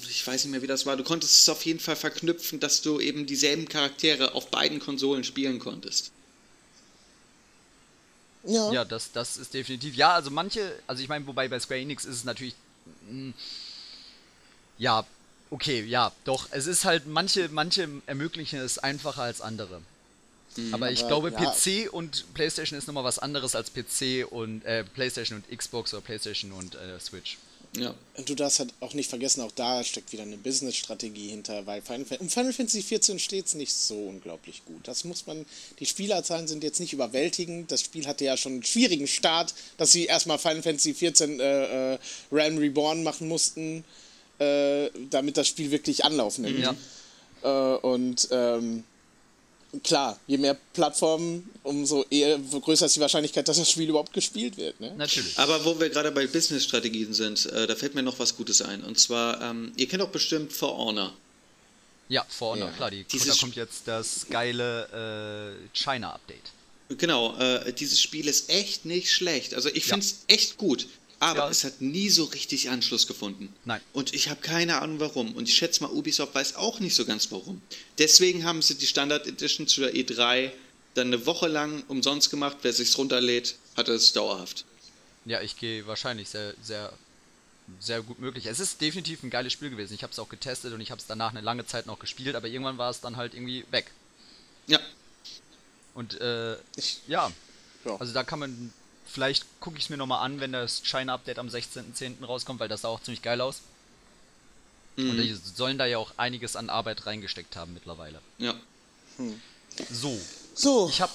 [0.09, 0.95] ich weiß nicht mehr, wie das war.
[0.95, 5.23] Du konntest es auf jeden Fall verknüpfen, dass du eben dieselben Charaktere auf beiden Konsolen
[5.23, 6.11] spielen konntest.
[8.43, 8.71] Ja.
[8.71, 9.95] Ja, das, das ist definitiv.
[9.95, 12.55] Ja, also manche, also ich meine, wobei bei Square Enix ist es natürlich.
[13.09, 13.33] mh,
[14.77, 15.05] ja,
[15.51, 16.47] okay, ja, doch.
[16.51, 19.81] Es ist halt, manche, manche ermöglichen es einfacher als andere.
[20.71, 21.51] aber ich aber glaube, ja.
[21.51, 26.01] PC und PlayStation ist nochmal was anderes als PC und äh, PlayStation und Xbox oder
[26.01, 27.37] PlayStation und äh, Switch.
[27.77, 27.95] Ja.
[28.17, 31.81] Und du darfst halt auch nicht vergessen, auch da steckt wieder eine Business-Strategie hinter, weil
[31.81, 34.85] Final, Fan- um Final Fantasy XIV steht es nicht so unglaublich gut.
[34.87, 35.45] Das muss man,
[35.79, 37.71] die Spielerzahlen sind jetzt nicht überwältigend.
[37.71, 41.93] Das Spiel hatte ja schon einen schwierigen Start, dass sie erstmal Final Fantasy XIV äh,
[41.93, 41.97] äh,
[42.31, 43.85] Realm Reborn machen mussten,
[44.39, 46.59] äh, damit das Spiel wirklich Anlauf nimmt.
[46.59, 46.75] Ja.
[47.43, 48.83] Äh, und ähm,
[49.83, 54.57] klar, je mehr Plattformen, umso eher, größer ist die Wahrscheinlichkeit, dass das Spiel überhaupt gespielt
[54.57, 54.79] wird.
[54.79, 54.93] Ne?
[54.97, 55.37] Natürlich.
[55.39, 58.83] Aber wo wir gerade bei Business-Strategien sind, äh, da fällt mir noch was Gutes ein.
[58.83, 61.13] Und zwar, ähm, ihr kennt doch bestimmt For Honor.
[62.09, 62.75] Ja, For Honor, Ja.
[62.75, 66.51] klar, die, da kommt jetzt das geile äh, China-Update.
[66.97, 69.53] Genau, äh, dieses Spiel ist echt nicht schlecht.
[69.53, 69.93] Also ich Ja.
[69.93, 70.87] finde es echt gut.
[71.21, 71.49] Aber Ja.
[71.49, 73.53] es hat nie so richtig Anschluss gefunden.
[73.63, 73.79] Nein.
[73.93, 75.35] Und ich habe keine Ahnung warum.
[75.35, 77.61] Und ich schätze mal, Ubisoft weiß auch nicht so ganz warum.
[77.99, 80.51] Deswegen haben sie die Standard Edition zu der E3
[80.95, 82.57] dann eine Woche lang umsonst gemacht.
[82.63, 84.65] Wer sich's runterlädt, hat es dauerhaft.
[85.25, 86.91] Ja, ich gehe wahrscheinlich sehr, sehr,
[87.79, 88.47] sehr gut möglich.
[88.47, 89.93] Es ist definitiv ein geiles Spiel gewesen.
[89.93, 92.35] Ich habe es auch getestet und ich habe es danach eine lange Zeit noch gespielt,
[92.35, 93.91] aber irgendwann war es dann halt irgendwie weg.
[94.65, 94.79] Ja,
[95.93, 96.53] Und äh,
[97.07, 97.31] ja,
[97.85, 97.95] Ja.
[97.99, 98.73] also da kann man,
[99.11, 102.23] vielleicht gucke ich es mir nochmal an, wenn das China-Update am 16.10.
[102.25, 103.61] rauskommt, weil das sah auch ziemlich geil aus.
[104.97, 108.19] Und die sollen da ja auch einiges an Arbeit reingesteckt haben mittlerweile.
[108.37, 108.53] ja.
[109.89, 110.19] So,
[110.53, 111.11] So, ich habe,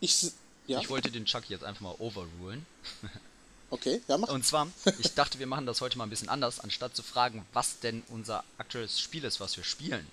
[0.00, 0.32] ich,
[0.66, 2.64] ja, ich wollte den Chucky jetzt einfach mal overrulen.
[3.70, 4.28] okay, ja, mach.
[4.28, 4.68] Und zwar,
[4.98, 8.02] ich dachte, wir machen das heute mal ein bisschen anders, anstatt zu fragen, was denn
[8.08, 10.06] unser aktuelles Spiel ist, was wir spielen.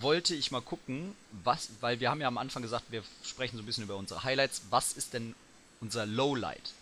[0.00, 1.14] Wollte ich mal gucken,
[1.44, 4.24] was, weil wir haben ja am Anfang gesagt, wir sprechen so ein bisschen über unsere
[4.24, 4.62] Highlights.
[4.70, 5.34] Was ist denn
[5.80, 6.72] unser Lowlight?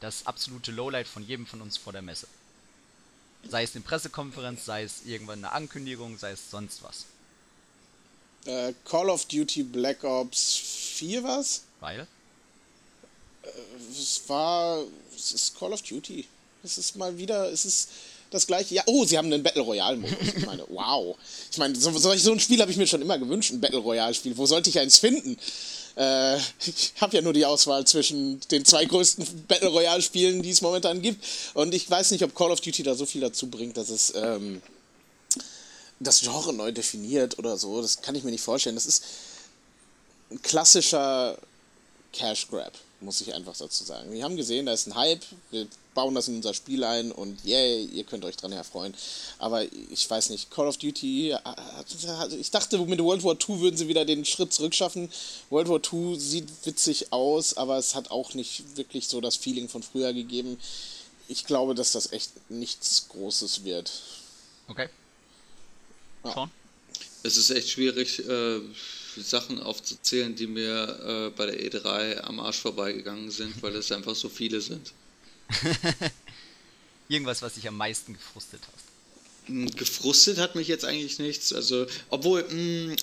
[0.00, 2.26] Das absolute Lowlight von jedem von uns vor der Messe.
[3.48, 7.06] Sei es eine Pressekonferenz, sei es irgendwann eine Ankündigung, sei es sonst was.
[8.46, 11.62] Äh, Call of Duty Black Ops 4 was?
[11.80, 12.06] Weil?
[13.90, 14.82] Es war,
[15.14, 16.26] es ist Call of Duty.
[16.62, 17.88] Es ist mal wieder, es ist
[18.30, 18.74] das gleiche.
[18.74, 20.34] Ja, oh, sie haben einen Battle Royale Modus.
[20.36, 21.16] Ich meine, wow.
[21.50, 24.14] Ich meine, so, so ein Spiel habe ich mir schon immer gewünscht, ein Battle Royale
[24.14, 24.36] Spiel.
[24.36, 25.36] Wo sollte ich eins finden?
[26.00, 26.36] Äh,
[26.66, 30.62] ich habe ja nur die Auswahl zwischen den zwei größten Battle Royale Spielen, die es
[30.62, 31.24] momentan gibt.
[31.54, 34.12] Und ich weiß nicht, ob Call of Duty da so viel dazu bringt, dass es
[34.16, 34.62] ähm,
[36.00, 37.82] das Genre neu definiert oder so.
[37.82, 38.76] Das kann ich mir nicht vorstellen.
[38.76, 39.04] Das ist
[40.30, 41.36] ein klassischer
[42.12, 44.10] Cash Grab, muss ich einfach dazu sagen.
[44.10, 45.66] Wir haben gesehen, da ist ein Hype, wir
[46.00, 48.94] bauen das in unser Spiel ein und yay, ihr könnt euch dran erfreuen.
[49.38, 51.36] Aber ich weiß nicht, Call of Duty,
[52.40, 55.10] ich dachte, mit World War II würden sie wieder den Schritt zurückschaffen.
[55.50, 59.68] World War II sieht witzig aus, aber es hat auch nicht wirklich so das Feeling
[59.68, 60.58] von früher gegeben.
[61.28, 63.92] Ich glaube, dass das echt nichts Großes wird.
[64.68, 64.88] Okay.
[66.24, 66.32] Ja.
[66.32, 66.50] Sean?
[67.22, 68.60] Es ist echt schwierig, äh,
[69.18, 74.14] Sachen aufzuzählen, die mir äh, bei der E3 am Arsch vorbeigegangen sind, weil es einfach
[74.14, 74.94] so viele sind.
[77.08, 78.84] Irgendwas, was dich am meisten gefrustet hast.
[79.46, 81.52] Hm, gefrustet hat mich jetzt eigentlich nichts.
[81.52, 82.96] Also, obwohl, mh, hm,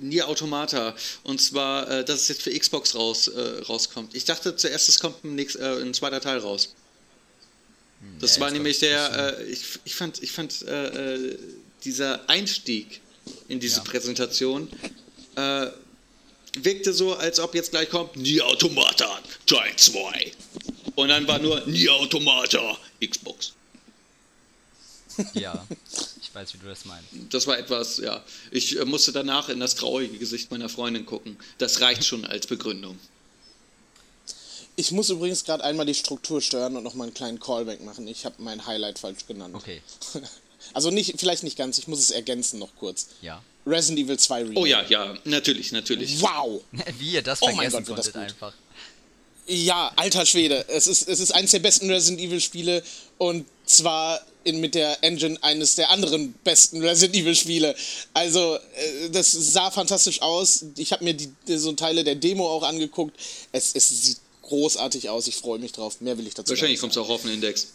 [0.00, 0.94] Nier Automata.
[1.24, 4.14] Und zwar, äh, dass es jetzt für Xbox raus, äh, rauskommt.
[4.14, 6.74] Ich dachte zuerst, es kommt ein, nächst, äh, ein zweiter Teil raus.
[8.00, 11.38] Hm, das ja, war nämlich der, äh, ich, ich fand, ich fand äh, äh,
[11.84, 13.00] dieser Einstieg
[13.48, 13.84] in diese ja.
[13.84, 14.68] Präsentation
[16.58, 20.32] wirkte so, als ob jetzt gleich kommt Nier Automata Teil 2.
[20.94, 23.52] Und dann war nur Nier Automata Xbox.
[25.34, 25.66] Ja,
[26.20, 27.08] ich weiß, wie du das meinst.
[27.30, 28.24] Das war etwas, ja.
[28.50, 31.36] Ich äh, musste danach in das traurige Gesicht meiner Freundin gucken.
[31.58, 32.98] Das reicht schon als Begründung.
[34.74, 38.08] Ich muss übrigens gerade einmal die Struktur steuern und nochmal einen kleinen Callback machen.
[38.08, 39.54] Ich habe mein Highlight falsch genannt.
[39.54, 39.82] Okay.
[40.72, 43.08] Also nicht, vielleicht nicht ganz, ich muss es ergänzen noch kurz.
[43.20, 43.42] Ja.
[43.66, 44.58] Resident Evil 2 Remake.
[44.58, 46.20] Oh ja, ja, natürlich, natürlich.
[46.20, 46.62] Wow!
[46.98, 48.52] Wie ihr das vergessen oh mein Gott, konntet das einfach.
[49.46, 50.64] Ja, alter Schwede.
[50.68, 52.82] Es ist, es ist eines der besten Resident Evil Spiele
[53.18, 57.74] und zwar in, mit der Engine eines der anderen besten Resident Evil Spiele.
[58.14, 60.64] Also, äh, das sah fantastisch aus.
[60.76, 63.18] Ich habe mir die, so Teile der Demo auch angeguckt.
[63.52, 65.26] Es, es sieht großartig aus.
[65.26, 66.00] Ich freue mich drauf.
[66.00, 67.68] Mehr will ich dazu Wahrscheinlich kommt es auch auf den Index.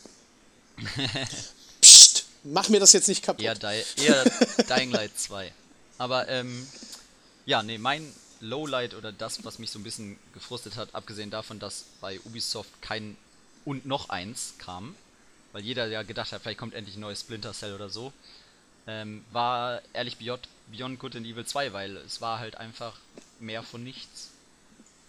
[2.51, 3.43] Mach mir das jetzt nicht kaputt.
[3.43, 4.23] Eher, Di eher
[4.69, 5.51] Dying Light 2.
[5.97, 6.67] Aber, ähm,
[7.45, 11.59] ja, nee, mein Lowlight oder das, was mich so ein bisschen gefrustet hat, abgesehen davon,
[11.59, 13.17] dass bei Ubisoft kein
[13.65, 14.95] und noch eins kam,
[15.51, 18.13] weil jeder ja gedacht hat, vielleicht kommt endlich ein neues Splinter Cell oder so,
[18.85, 22.97] ähm, war ehrlich Beyond, Beyond Good and Evil 2, weil es war halt einfach
[23.39, 24.29] mehr von nichts.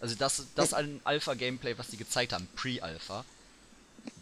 [0.01, 3.25] Also das, das ein Alpha-Gameplay, was die gezeigt haben, Pre-Alpha,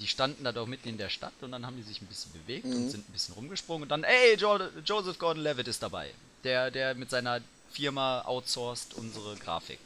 [0.00, 2.32] die standen da doch mitten in der Stadt und dann haben die sich ein bisschen
[2.32, 2.76] bewegt mhm.
[2.76, 6.12] und sind ein bisschen rumgesprungen und dann, ey, jo Joseph Gordon-Levitt ist dabei.
[6.44, 7.40] Der, der mit seiner
[7.72, 9.80] Firma outsourced unsere Grafik.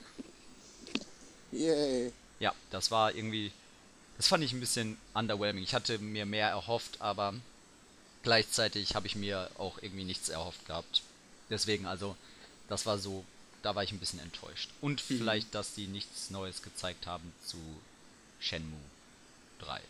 [1.53, 2.13] Yay.
[2.39, 3.53] Ja, das war irgendwie.
[4.17, 5.65] Das fand ich ein bisschen underwhelming.
[5.65, 7.35] Ich hatte mir mehr erhofft, aber
[8.23, 11.03] gleichzeitig habe ich mir auch irgendwie nichts erhofft gehabt.
[11.49, 12.17] Deswegen, also,
[12.69, 13.25] das war so,
[13.63, 14.69] da war ich ein bisschen enttäuscht.
[14.83, 15.19] Und mhm.
[15.19, 17.57] vielleicht, dass die nichts Neues gezeigt haben zu
[18.41, 18.79] Shenmue
[19.61, 19.81] 3.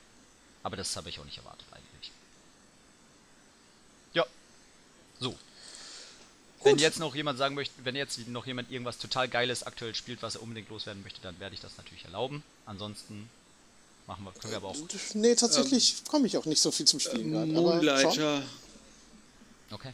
[0.62, 2.12] Aber das habe ich auch nicht erwartet eigentlich.
[4.12, 4.26] Ja.
[5.18, 5.36] So,
[6.62, 10.22] wenn jetzt noch jemand sagen möchte, wenn jetzt noch jemand irgendwas total Geiles aktuell spielt,
[10.22, 12.42] was er unbedingt loswerden möchte, dann werde ich das natürlich erlauben.
[12.66, 13.30] Ansonsten
[14.06, 14.76] machen wir, können wir aber auch.
[15.14, 17.34] Nee, tatsächlich ähm, komme ich auch nicht so viel zum Spielen.
[17.34, 18.42] Äh, Moonlighter.
[19.70, 19.92] Okay.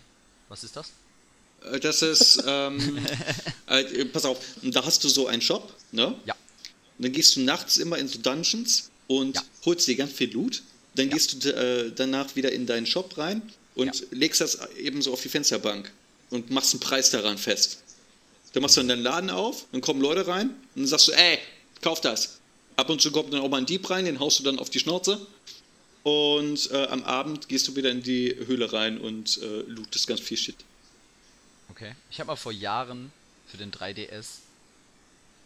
[0.48, 0.90] Was ist das?
[1.70, 3.06] Äh, das ist, ähm,
[3.66, 6.14] äh, pass auf, da hast du so einen Shop, ne?
[6.24, 6.34] Ja.
[6.98, 9.42] Und dann gehst du nachts immer in so Dungeons und ja.
[9.64, 10.62] holst dir ganz viel Loot.
[10.94, 11.14] Dann ja.
[11.14, 13.42] gehst du äh, danach wieder in deinen Shop rein
[13.74, 14.06] und ja.
[14.10, 15.92] legst das eben so auf die Fensterbank
[16.30, 17.82] und machst einen Preis daran fest.
[18.52, 21.12] Dann machst du dann deinen Laden auf, dann kommen Leute rein und dann sagst du,
[21.12, 21.38] ey,
[21.82, 22.38] kauf das.
[22.76, 24.70] Ab und zu kommt dann auch mal ein Dieb rein, den haust du dann auf
[24.70, 25.26] die Schnauze.
[26.02, 30.20] Und äh, am Abend gehst du wieder in die Höhle rein und äh, lootest ganz
[30.20, 30.56] viel Shit.
[31.68, 31.94] Okay.
[32.10, 33.12] Ich habe mal vor Jahren
[33.48, 34.38] für den 3DS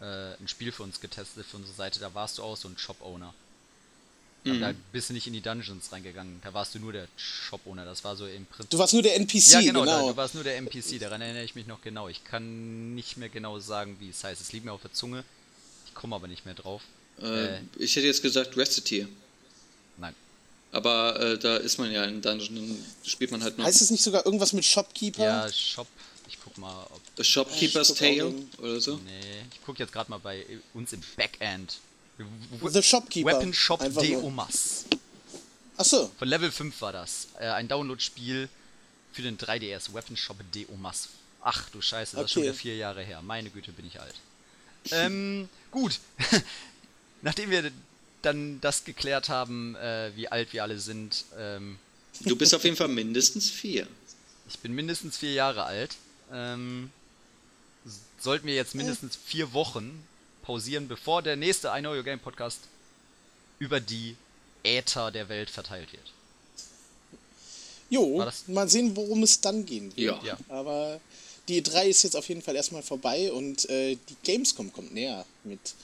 [0.01, 2.01] äh, ein Spiel für uns getestet, für unsere Seite.
[2.01, 3.33] Da warst du auch so ein Shop-Owner.
[4.45, 4.61] Mhm.
[4.61, 6.41] Da bist du nicht in die Dungeons reingegangen.
[6.43, 7.85] Da warst du nur der Shop-Owner.
[7.85, 8.71] Das war so im Prinzip.
[8.71, 9.81] Du warst nur der NPC, ja, genau.
[9.81, 10.07] genau.
[10.07, 10.99] Da, du warst nur der NPC.
[10.99, 12.09] Daran erinnere ich mich noch genau.
[12.09, 14.41] Ich kann nicht mehr genau sagen, wie es heißt.
[14.41, 15.25] Es liegt mir auf der Zunge.
[15.87, 16.83] Ich komme aber nicht mehr drauf.
[17.21, 19.07] Äh, äh, ich hätte jetzt gesagt Reciteer.
[19.99, 20.15] Nein.
[20.73, 23.65] Aber äh, da ist man ja in Dungeon, dann spielt man halt noch.
[23.67, 25.23] Heißt es nicht sogar irgendwas mit Shopkeeper?
[25.23, 25.89] Ja, Shop.
[26.29, 27.01] Ich guck mal, ob.
[27.17, 28.97] The Shopkeeper's Tale oder so?
[29.05, 31.79] Nee, ich guck jetzt gerade mal bei uns im Backend.
[32.73, 33.33] The Shopkeeper.
[33.33, 34.85] Weapon Shop de Omas.
[35.77, 36.11] Achso.
[36.19, 37.29] Von Level 5 war das.
[37.39, 38.49] Äh, ein Download-Spiel
[39.13, 39.95] für den 3DS.
[39.95, 41.09] Weapon Shop de Omas.
[41.43, 42.25] Ach du Scheiße, das okay.
[42.25, 43.23] ist schon wieder vier Jahre her.
[43.23, 44.15] Meine Güte, bin ich alt.
[44.91, 45.99] ähm, gut.
[47.23, 47.71] Nachdem wir
[48.23, 51.25] dann das geklärt haben, äh, wie alt wir alle sind.
[51.39, 51.79] Ähm,
[52.21, 53.87] du bist auf jeden Fall mindestens vier.
[54.49, 55.97] Ich bin mindestens vier Jahre alt.
[56.33, 56.91] Ähm,
[58.19, 60.07] sollten wir jetzt mindestens vier Wochen
[60.43, 62.61] pausieren, bevor der nächste I Know Your Game Podcast
[63.59, 64.17] über die
[64.63, 66.13] Äther der Welt verteilt wird.
[67.89, 70.23] Jo, mal sehen, worum es dann gehen wird.
[70.23, 70.25] Ja.
[70.25, 70.39] Ja.
[70.49, 71.01] Aber
[71.49, 75.27] die E3 ist jetzt auf jeden Fall erstmal vorbei und äh, die Gamescom kommt näher
[75.43, 75.75] mit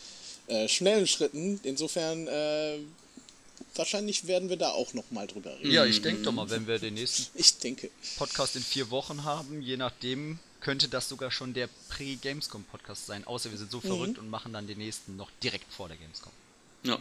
[0.47, 1.59] äh, schnellen Schritten.
[1.65, 2.79] Insofern, äh,
[3.75, 5.73] wahrscheinlich werden wir da auch nochmal drüber reden.
[5.73, 7.91] Ja, ich denke doch mal, wenn wir den nächsten Ich denke.
[8.17, 13.25] Podcast in vier Wochen haben, je nachdem, könnte das sogar schon der Pre-Gamescom-Podcast sein.
[13.25, 16.33] Außer wir sind so verrückt und machen dann den nächsten noch direkt vor der Gamescom.
[16.83, 16.99] Ja.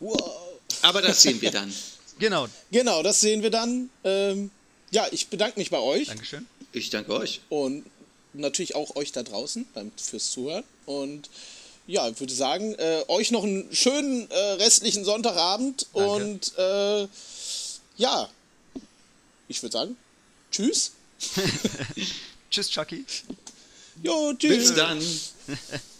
[0.00, 0.58] Wow.
[0.80, 1.72] Aber das sehen wir dann.
[2.18, 3.90] Genau, Genau, das sehen wir dann.
[4.02, 4.50] Ähm,
[4.90, 6.46] ja, ich bedanke mich bei euch Dankeschön.
[6.72, 7.42] Ich danke euch.
[7.50, 7.84] und
[8.32, 10.64] natürlich auch euch da draußen beim, fürs Zuhören.
[10.86, 11.28] Und
[11.86, 16.14] ja, ich würde sagen, äh, euch noch einen schönen äh, restlichen Sonntagabend Danke.
[16.14, 17.06] und äh,
[17.98, 18.30] ja,
[19.48, 19.96] ich würde sagen,
[20.50, 20.92] tschüss.
[22.56, 23.04] Tschüss, Chucky.
[24.02, 24.70] Jo, tschüss.
[24.70, 24.98] Bis dann.